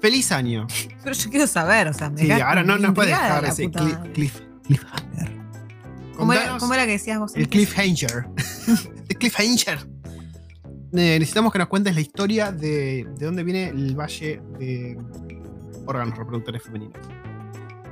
[0.00, 0.66] Feliz año.
[1.04, 3.70] Pero yo quiero saber, o sea, me Sí, ahora no, no puedes intrigada dejar ese
[3.70, 5.36] cliff, cliff, cliffhanger.
[6.16, 7.36] ¿Cómo era, Contanos cómo era que decías vos?
[7.36, 8.26] El cliffhanger.
[9.08, 9.86] el cliffhanger.
[10.92, 14.98] Eh, necesitamos que nos cuentes la historia de, de dónde viene el valle de
[15.86, 16.98] órganos reproductores femeninos.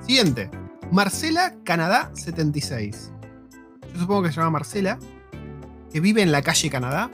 [0.06, 0.50] Siguiente.
[0.90, 3.10] Marcela, Canadá 76.
[3.94, 4.98] Yo supongo que se llama Marcela,
[5.92, 7.10] que vive en la calle Canadá,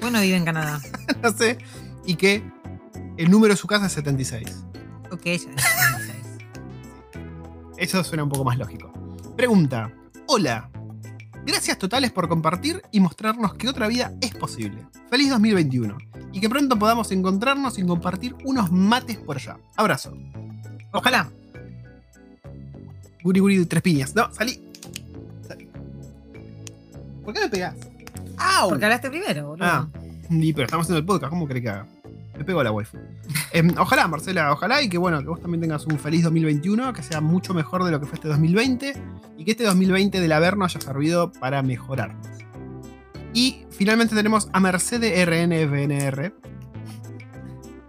[0.00, 0.80] Bueno, vive en Canadá.
[1.22, 1.58] no sé,
[2.04, 2.42] y que
[3.16, 4.64] el número de su casa es 76.
[5.10, 5.56] Ok, ya es 16.
[7.76, 8.92] Eso suena un poco más lógico.
[9.36, 9.92] Pregunta.
[10.26, 10.70] Hola.
[11.44, 14.84] Gracias totales por compartir y mostrarnos que otra vida es posible.
[15.10, 15.96] Feliz 2021.
[16.32, 19.56] Y que pronto podamos encontrarnos y compartir unos mates por allá.
[19.76, 20.16] Abrazo.
[20.92, 21.30] Ojalá.
[23.22, 24.14] Guri guri tres piñas.
[24.14, 24.60] No, salí.
[25.46, 25.68] Salí.
[27.24, 27.74] ¿Por qué me pegás?
[28.36, 28.68] ¡Au!
[28.68, 29.66] Porque hablaste primero, boludo.
[29.66, 29.88] Ah.
[30.30, 31.86] Y, pero estamos haciendo el podcast, ¿cómo crees que haga?
[32.36, 32.98] Me pegó la waifu.
[33.52, 37.02] Em, ojalá, Marcela, ojalá y que bueno, que vos también tengas un feliz 2021, que
[37.02, 38.94] sea mucho mejor de lo que fue este 2020
[39.38, 42.26] y que este 2020 del Averno haya servido para mejorarnos.
[43.32, 46.34] Y finalmente tenemos a Mercedes RNVNR,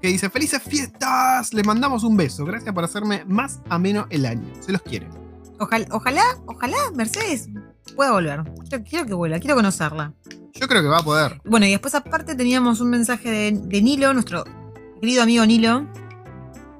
[0.01, 1.53] que dice: ¡Felices fiestas!
[1.53, 2.45] Le mandamos un beso.
[2.45, 4.47] Gracias por hacerme más ameno el año.
[4.59, 5.07] Se los quiere.
[5.59, 7.49] Ojalá, ojalá, ojalá Mercedes
[7.95, 8.43] pueda volver.
[8.69, 10.13] Yo quiero que vuelva, quiero conocerla.
[10.53, 11.41] Yo creo que va a poder.
[11.45, 14.43] Bueno, y después aparte teníamos un mensaje de, de Nilo, nuestro
[14.99, 15.87] querido amigo Nilo,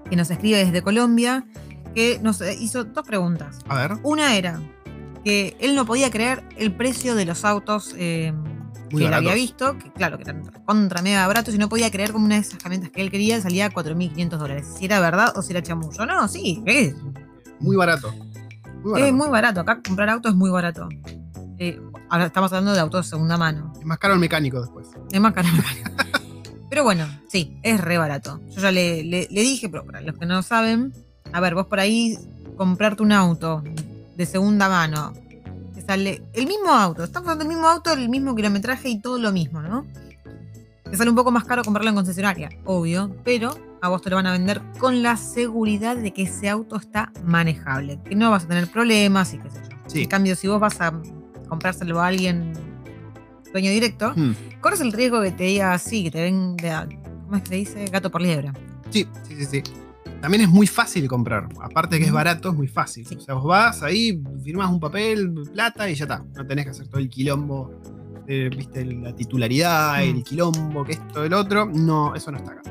[0.10, 1.46] que nos escribe desde Colombia,
[1.94, 3.60] que nos eh, hizo dos preguntas.
[3.68, 3.98] A ver.
[4.04, 4.62] Una era
[5.24, 8.34] que él no podía creer el precio de los autos eh,
[8.92, 11.90] Muy que él había visto, que claro, que eran contra mega baratos y no podía
[11.92, 14.68] creer como una de esas camionetas que él quería salía a 4.500 dólares.
[14.78, 16.06] Si era verdad o si era chamullo.
[16.06, 16.96] No, sí, es,
[17.60, 18.14] Muy barato.
[18.84, 19.08] Muy barato.
[19.08, 19.60] es muy barato.
[19.62, 20.88] Acá comprar autos es muy barato.
[21.60, 23.74] Eh, ahora estamos hablando de autos de segunda mano.
[23.80, 24.88] Es más caro el mecánico después.
[25.12, 25.48] Es más caro.
[26.70, 28.40] Pero bueno, sí, es re barato.
[28.54, 30.94] Yo ya le, le- le dije, pero para los que no saben,
[31.32, 32.18] a ver, vos por ahí
[32.58, 33.64] comprarte un auto
[34.18, 35.14] de segunda mano,
[35.88, 39.32] sale el mismo auto, estamos hablando del mismo auto, el mismo kilometraje y todo lo
[39.32, 39.86] mismo, ¿no?
[40.84, 44.16] Te sale un poco más caro comprarlo en concesionaria, obvio, pero a vos te lo
[44.18, 48.46] van a vender con la seguridad de que ese auto está manejable, que no vas
[48.46, 49.78] a tener problemas y qué sé yo.
[49.88, 50.02] Sí.
[50.04, 50.94] En cambio, si vos vas a
[51.50, 52.54] comprárselo a alguien
[53.52, 54.34] dueño directo, Hmm.
[54.62, 56.88] corres el riesgo que te diga así, que te venga,
[57.26, 57.86] ¿cómo es que te dice?
[57.86, 58.52] Gato por liebre.
[58.90, 59.64] Sí, sí, sí, sí.
[60.22, 61.48] También es muy fácil comprar.
[61.62, 63.06] Aparte de que es barato, es muy fácil.
[63.06, 63.16] Sí.
[63.16, 66.24] O sea, vos vas ahí, firmas un papel, plata y ya está.
[66.36, 67.72] No tenés que hacer todo el quilombo,
[68.28, 70.18] viste, la titularidad, Mm.
[70.18, 71.66] el quilombo, que esto, el otro.
[71.68, 72.62] No, eso no está acá.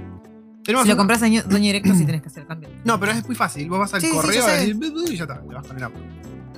[0.65, 2.69] Tenemos Si lo un- compras dueño, dueño directo, sí tenés que hacer cambio.
[2.85, 3.69] No, pero es muy fácil.
[3.71, 4.37] Vos vas al Sí, correo y
[5.17, 6.01] ya está, te vas con el auto.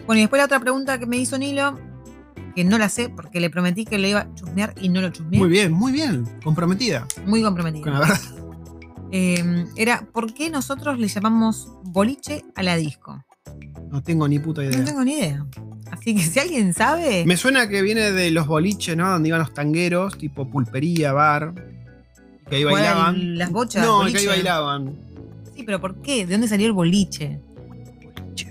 [0.06, 1.78] Bueno, y después la otra pregunta que me hizo Nilo,
[2.56, 5.10] que no la sé porque le prometí que lo iba a chusmear y no lo
[5.10, 5.39] chusmeé.
[5.39, 6.24] Muy bien, muy bien.
[6.43, 7.90] Comprometida Muy con comprometido.
[7.93, 8.19] la verdad.
[9.11, 13.25] Eh, era, ¿por qué nosotros le llamamos boliche a la disco?
[13.91, 14.79] No tengo ni puta idea.
[14.79, 15.47] No tengo ni idea.
[15.91, 19.11] Así que si alguien sabe, Me suena que viene de los boliches, ¿no?
[19.11, 21.55] Donde iban los tangueros, tipo pulpería, bar.
[22.49, 23.39] Que ahí bailaban.
[23.39, 23.85] las bochas.
[23.85, 24.95] no, que ahí bailaban.
[25.55, 26.27] Sí, pero ¿por qué?
[26.27, 27.41] ¿De dónde salió el boliche?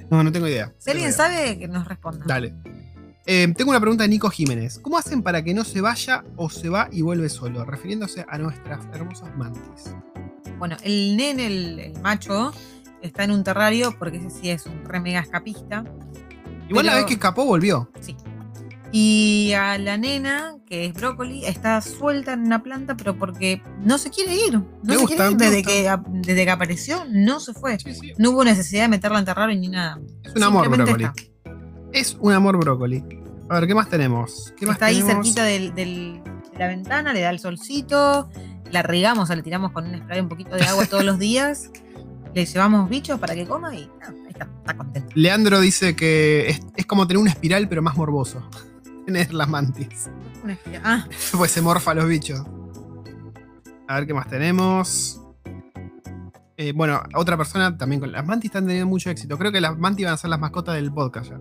[0.10, 0.74] No, no tengo idea.
[0.78, 2.26] Si alguien sabe, que nos responda.
[2.26, 2.54] Dale.
[3.26, 4.80] Eh, tengo una pregunta de Nico Jiménez.
[4.80, 7.66] ¿Cómo hacen para que no se vaya o se va y vuelve solo?
[7.66, 9.94] Refiriéndose a nuestras hermosas mantis.
[10.58, 12.52] Bueno, el nene, el, el macho,
[13.02, 15.84] está en un terrario porque ese sí es un re mega escapista.
[16.70, 17.90] Igual la Pero- vez que escapó, volvió.
[18.02, 18.16] Sí.
[18.92, 23.98] Y a la nena, que es brócoli, está suelta en una planta, pero porque no
[23.98, 24.54] se quiere ir.
[24.84, 25.38] No se gusta, quiere ir.
[25.38, 27.78] Desde que, desde que apareció, no se fue.
[27.80, 28.14] Sí, sí.
[28.18, 30.00] No hubo necesidad de meterla en terrario ni nada.
[30.24, 31.04] Es un amor brócoli.
[31.04, 31.14] está.
[31.92, 33.04] Es un amor brócoli.
[33.50, 34.54] A ver, ¿qué más tenemos?
[34.58, 36.22] ¿Qué más Está ahí cerquita del- del-
[36.54, 38.30] de la ventana, le da el solcito,
[38.72, 41.70] la regamos, o le tiramos con un spray un poquito de agua todos los días,
[42.34, 45.10] le llevamos bichos para que coma y ah, está, está contento.
[45.16, 48.48] Leandro dice que es, es como tener una espiral, pero más morboso.
[49.08, 50.10] Tener las mantis.
[50.44, 50.82] Una espiral.
[50.84, 52.44] Ah, Pues se morfa los bichos.
[53.88, 55.22] A ver qué más tenemos.
[56.58, 59.38] Eh, bueno, otra persona también con las mantis están teniendo mucho éxito.
[59.38, 61.40] Creo que las mantis van a ser las mascotas del podcast ya.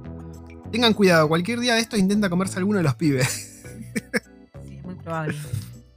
[0.70, 3.64] Tengan cuidado, cualquier día de esto intenta comerse alguno de los pibes.
[4.64, 5.36] sí, es muy probable.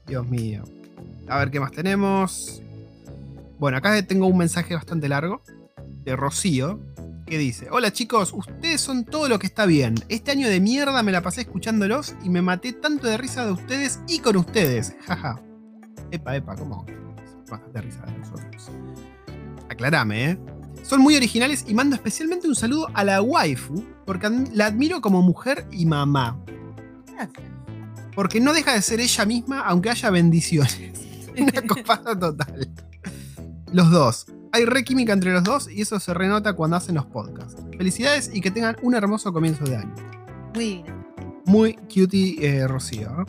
[0.08, 0.64] Dios mío.
[1.30, 2.62] A ver qué más tenemos.
[3.60, 5.44] Bueno, acá tengo un mensaje bastante largo
[6.04, 6.80] de Rocío
[7.28, 9.96] que dice: Hola chicos, ustedes son todo lo que está bien.
[10.10, 13.52] Este año de mierda me la pasé escuchándolos y me maté tanto de risa de
[13.52, 14.96] ustedes y con ustedes.
[15.06, 15.40] Jaja.
[16.10, 16.86] Epa, epa, ¿cómo?
[17.50, 18.72] Bastante risa de nosotros.
[19.70, 20.40] Aclarame, ¿eh?
[20.82, 25.22] Son muy originales y mando especialmente un saludo a la waifu porque la admiro como
[25.22, 26.40] mujer y mamá.
[28.16, 31.09] Porque no deja de ser ella misma, aunque haya bendiciones.
[31.52, 32.70] Una copada total.
[33.72, 34.26] Los dos.
[34.52, 37.62] Hay re química entre los dos y eso se renota cuando hacen los podcasts.
[37.78, 39.94] Felicidades y que tengan un hermoso comienzo de año.
[40.56, 41.06] Muy bien.
[41.46, 43.26] Muy cutie, eh, Rocío.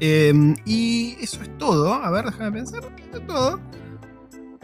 [0.00, 1.92] Em, y eso es todo.
[1.94, 2.80] A ver, déjame pensar.
[2.98, 3.60] Eso es todo.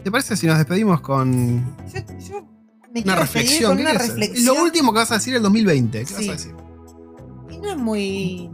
[0.03, 2.49] ¿Te parece si nos despedimos con Yo, yo
[2.93, 3.71] me una reflexión?
[3.71, 4.47] con ¿Qué una reflexión.
[4.57, 6.05] Lo último que vas a decir el 2020.
[6.05, 6.29] ¿Qué vas Sí.
[6.29, 6.55] a decir?
[7.51, 8.51] Y no es muy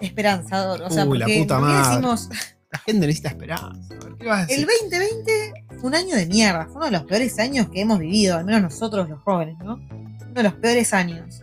[0.00, 0.82] esperanzador.
[0.82, 1.88] O sea, Uy, la porque puta ¿por qué madre.
[1.90, 2.28] decimos,
[2.72, 3.94] La gente necesita esperanza.
[3.94, 4.58] A ver, ¿qué vas a decir?
[4.60, 6.64] el 2020 fue un año de mierda.
[6.66, 9.74] Fue uno de los peores años que hemos vivido, al menos nosotros los jóvenes, ¿no?
[9.74, 11.42] Uno de los peores años.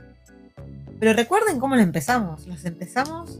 [0.99, 2.47] Pero recuerden cómo lo empezamos.
[2.47, 3.39] Los empezamos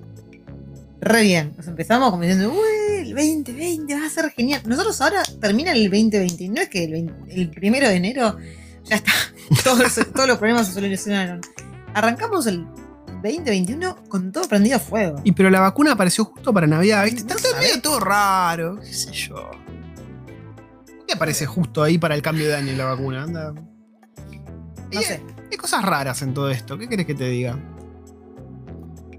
[1.01, 1.53] re bien.
[1.57, 4.61] Los empezamos como diciendo, uy, el 2020 va a ser genial.
[4.65, 6.43] Nosotros ahora termina el 2020.
[6.43, 8.37] y No es que el, 20 el primero de enero
[8.83, 9.11] ya está.
[9.63, 11.41] Todos, todos los problemas se solucionaron.
[11.95, 12.67] Arrancamos el
[13.21, 15.19] 2021 con todo prendido a fuego.
[15.23, 17.21] Y pero la vacuna apareció justo para Navidad, ¿viste?
[17.21, 17.67] Está No todo sabés.
[17.69, 19.35] medio todo raro, qué sé yo.
[19.35, 23.23] ¿Por qué aparece justo ahí para el cambio de año la vacuna?
[23.23, 23.53] Anda.
[24.93, 25.21] No sé.
[25.51, 26.77] Hay cosas raras en todo esto.
[26.77, 27.57] ¿Qué querés que te diga?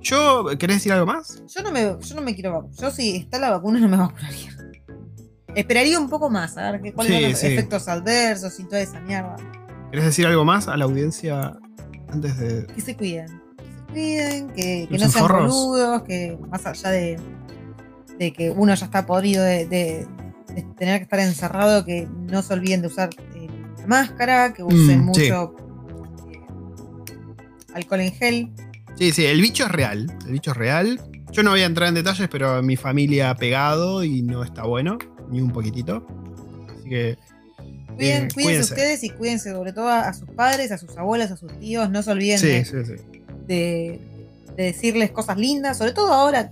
[0.03, 1.43] Yo, ¿querés decir algo más?
[1.55, 2.75] Yo no me, yo no me quiero vacunar.
[2.81, 4.51] Yo si está la vacuna no me vacunaría.
[5.55, 7.47] Esperaría un poco más, a ver cuáles Sí, son los sí.
[7.49, 9.37] efectos adversos y toda esa mierda.
[9.91, 11.59] ¿Querés decir algo más a la audiencia
[12.09, 12.67] antes de.
[12.69, 13.43] Que se cuiden.
[13.93, 15.55] Que se cuiden, que, que usen no sean forros.
[15.55, 17.19] boludos, que más allá de,
[18.19, 20.07] de que uno ya está podrido de, de-
[20.55, 23.47] de tener que estar encerrado, que no se olviden de usar eh,
[23.81, 25.21] la máscara, que usen Mm, sí.
[25.31, 25.57] mucho
[26.33, 26.41] eh,
[27.75, 28.51] alcohol en gel.
[28.99, 30.13] Sí, sí, el bicho es real.
[30.27, 31.01] El bicho es real.
[31.33, 34.65] Yo no voy a entrar en detalles, pero mi familia ha pegado y no está
[34.65, 34.99] bueno,
[35.31, 36.05] ni un poquitito.
[36.79, 37.17] Así que.
[37.97, 38.75] Cuiden- eh, cuídense, cuídense.
[38.75, 41.89] ustedes y cuídense sobre todo a, a sus padres, a sus abuelos, a sus tíos.
[41.91, 43.20] No se olviden Sí, de, sí, sí.
[43.47, 44.01] De-
[44.57, 46.51] de decirles cosas lindas, sobre todo ahora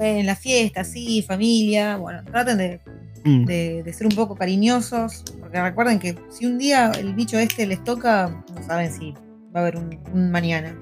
[0.00, 1.96] en la fiesta, sí, familia.
[1.96, 2.80] Bueno, traten de,
[3.24, 3.44] Mm.
[3.44, 7.66] de- de ser un poco cariñosos, porque recuerden que si un día el bicho este
[7.66, 9.12] les toca, no saben si
[9.54, 10.76] va a haber un, un mañana.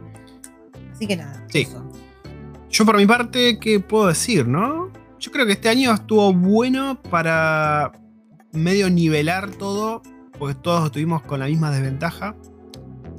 [0.93, 1.43] Así que nada.
[1.51, 1.62] Sí.
[1.62, 1.90] eso.
[2.70, 4.90] Yo por mi parte, ¿qué puedo decir, no?
[5.18, 7.93] Yo creo que este año estuvo bueno para
[8.52, 10.02] medio nivelar todo,
[10.39, 12.35] porque todos estuvimos con la misma desventaja.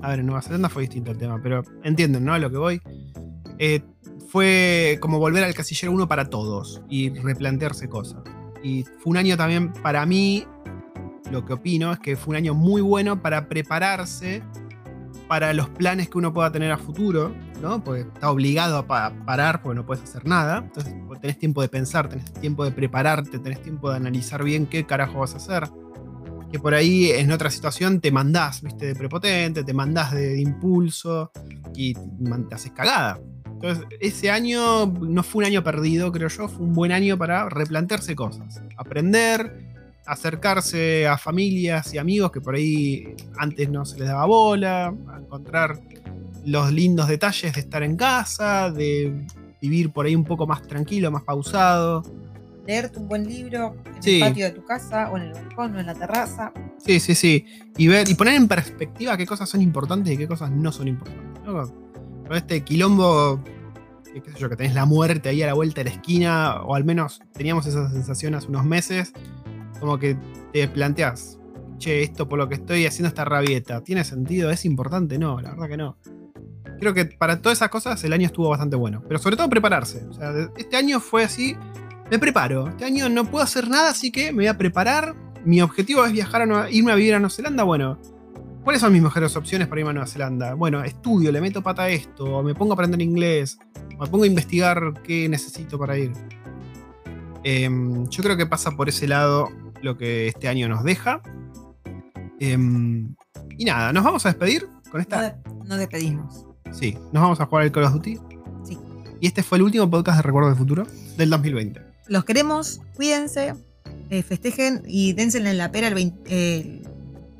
[0.02, 2.34] A ver, en Nueva Zelanda fue distinto el tema, pero entienden, ¿no?
[2.34, 2.82] A lo que voy.
[3.60, 3.82] Eh,
[4.30, 8.22] fue como volver al casillero uno para todos y replantearse cosas.
[8.64, 10.45] Y fue un año también para mí,
[11.32, 14.44] lo que opino es que fue un año muy bueno para prepararse
[15.28, 17.84] para los planes que uno pueda tener a futuro, ¿no?
[17.84, 20.60] Porque está obligado a pa- parar porque no puedes hacer nada.
[20.60, 24.86] Entonces tenés tiempo de pensar, tenés tiempo de prepararte, tenés tiempo de analizar bien qué
[24.86, 25.69] carajo vas a hacer.
[26.52, 31.32] Que por ahí en otra situación te mandás, viste, de prepotente, te mandás de, impulso
[31.76, 33.19] y te haces cagada.
[33.45, 37.49] Entonces, ese año no fue un año perdido, creo yo, fue un buen año para
[37.49, 39.68] replantearse cosas, aprender,
[40.06, 45.80] acercarse a familias y amigos que por ahí antes no se les daba bola, encontrar
[46.45, 49.26] los lindos detalles de estar en casa, de
[49.61, 52.03] vivir por ahí un poco más tranquilo, más pausado.
[52.68, 54.22] Leerte un buen libro en Sí.
[54.22, 56.52] el patio de tu casa, o en el balcón, o en la terraza.
[56.85, 57.45] Sí, sí, sí.
[57.77, 60.88] Y ver y poner en perspectiva qué cosas son importantes y qué cosas no son
[60.89, 61.23] importantes.
[62.30, 63.41] este quilombo,
[64.14, 66.61] que, qué sé yo, que tenés la muerte ahí a la vuelta de la esquina,
[66.64, 69.14] o al menos teníamos esa sensación hace unos meses,
[69.80, 70.18] como que
[70.52, 71.39] te planteás,
[71.77, 74.49] che, esto por lo que estoy haciendo esta rabieta, ¿tiene sentido?
[74.52, 75.18] ¿Es importante?
[75.18, 75.98] No, la verdad que no.
[76.81, 79.02] Creo que para todas esas cosas el año estuvo bastante bueno.
[79.07, 80.06] Pero sobre todo prepararse.
[80.10, 81.56] O sea, este año fue así.
[82.09, 82.69] Me preparo.
[82.69, 85.15] Este año no puedo hacer nada, así que me voy a preparar.
[85.45, 87.63] Mi objetivo es viajar a Nueva- irme a vivir a Nueva Zelanda.
[87.63, 87.99] Bueno,
[88.63, 90.53] ¿cuáles son mis mejores opciones para irme a Nueva Zelanda?
[90.53, 93.57] Bueno, estudio, le meto pata a esto, me pongo a aprender inglés,
[93.99, 96.11] me pongo a investigar qué necesito para ir.
[97.43, 99.49] Em, yo creo que pasa por ese lado
[99.81, 101.21] lo que este año nos deja.
[102.39, 103.15] Em,
[103.57, 105.21] y nada, nos vamos a despedir con esta.
[105.21, 105.35] de-
[105.65, 106.45] no despedimos.
[106.71, 108.17] Sí, nos vamos a jugar al Call of Duty.
[108.63, 108.77] Sí.
[109.21, 110.85] Y este fue el último podcast de Recuerdo del Futuro
[111.17, 111.81] del 2020.
[112.09, 113.53] Los queremos, cuídense,
[114.09, 116.81] eh, festejen y dense en la pera el, 20 eh,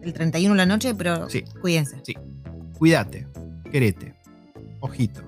[0.02, 1.44] el 31 de la noche, pero Sí.
[1.62, 2.02] cuídense.
[2.04, 2.16] Sí.
[2.78, 3.28] Cuídate,
[3.72, 4.16] querete,
[4.80, 5.22] ojito.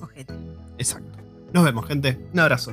[0.00, 0.34] Ojete.
[0.78, 1.18] Exacto.
[1.52, 2.18] Nos vemos, gente.
[2.32, 2.72] Un abrazo.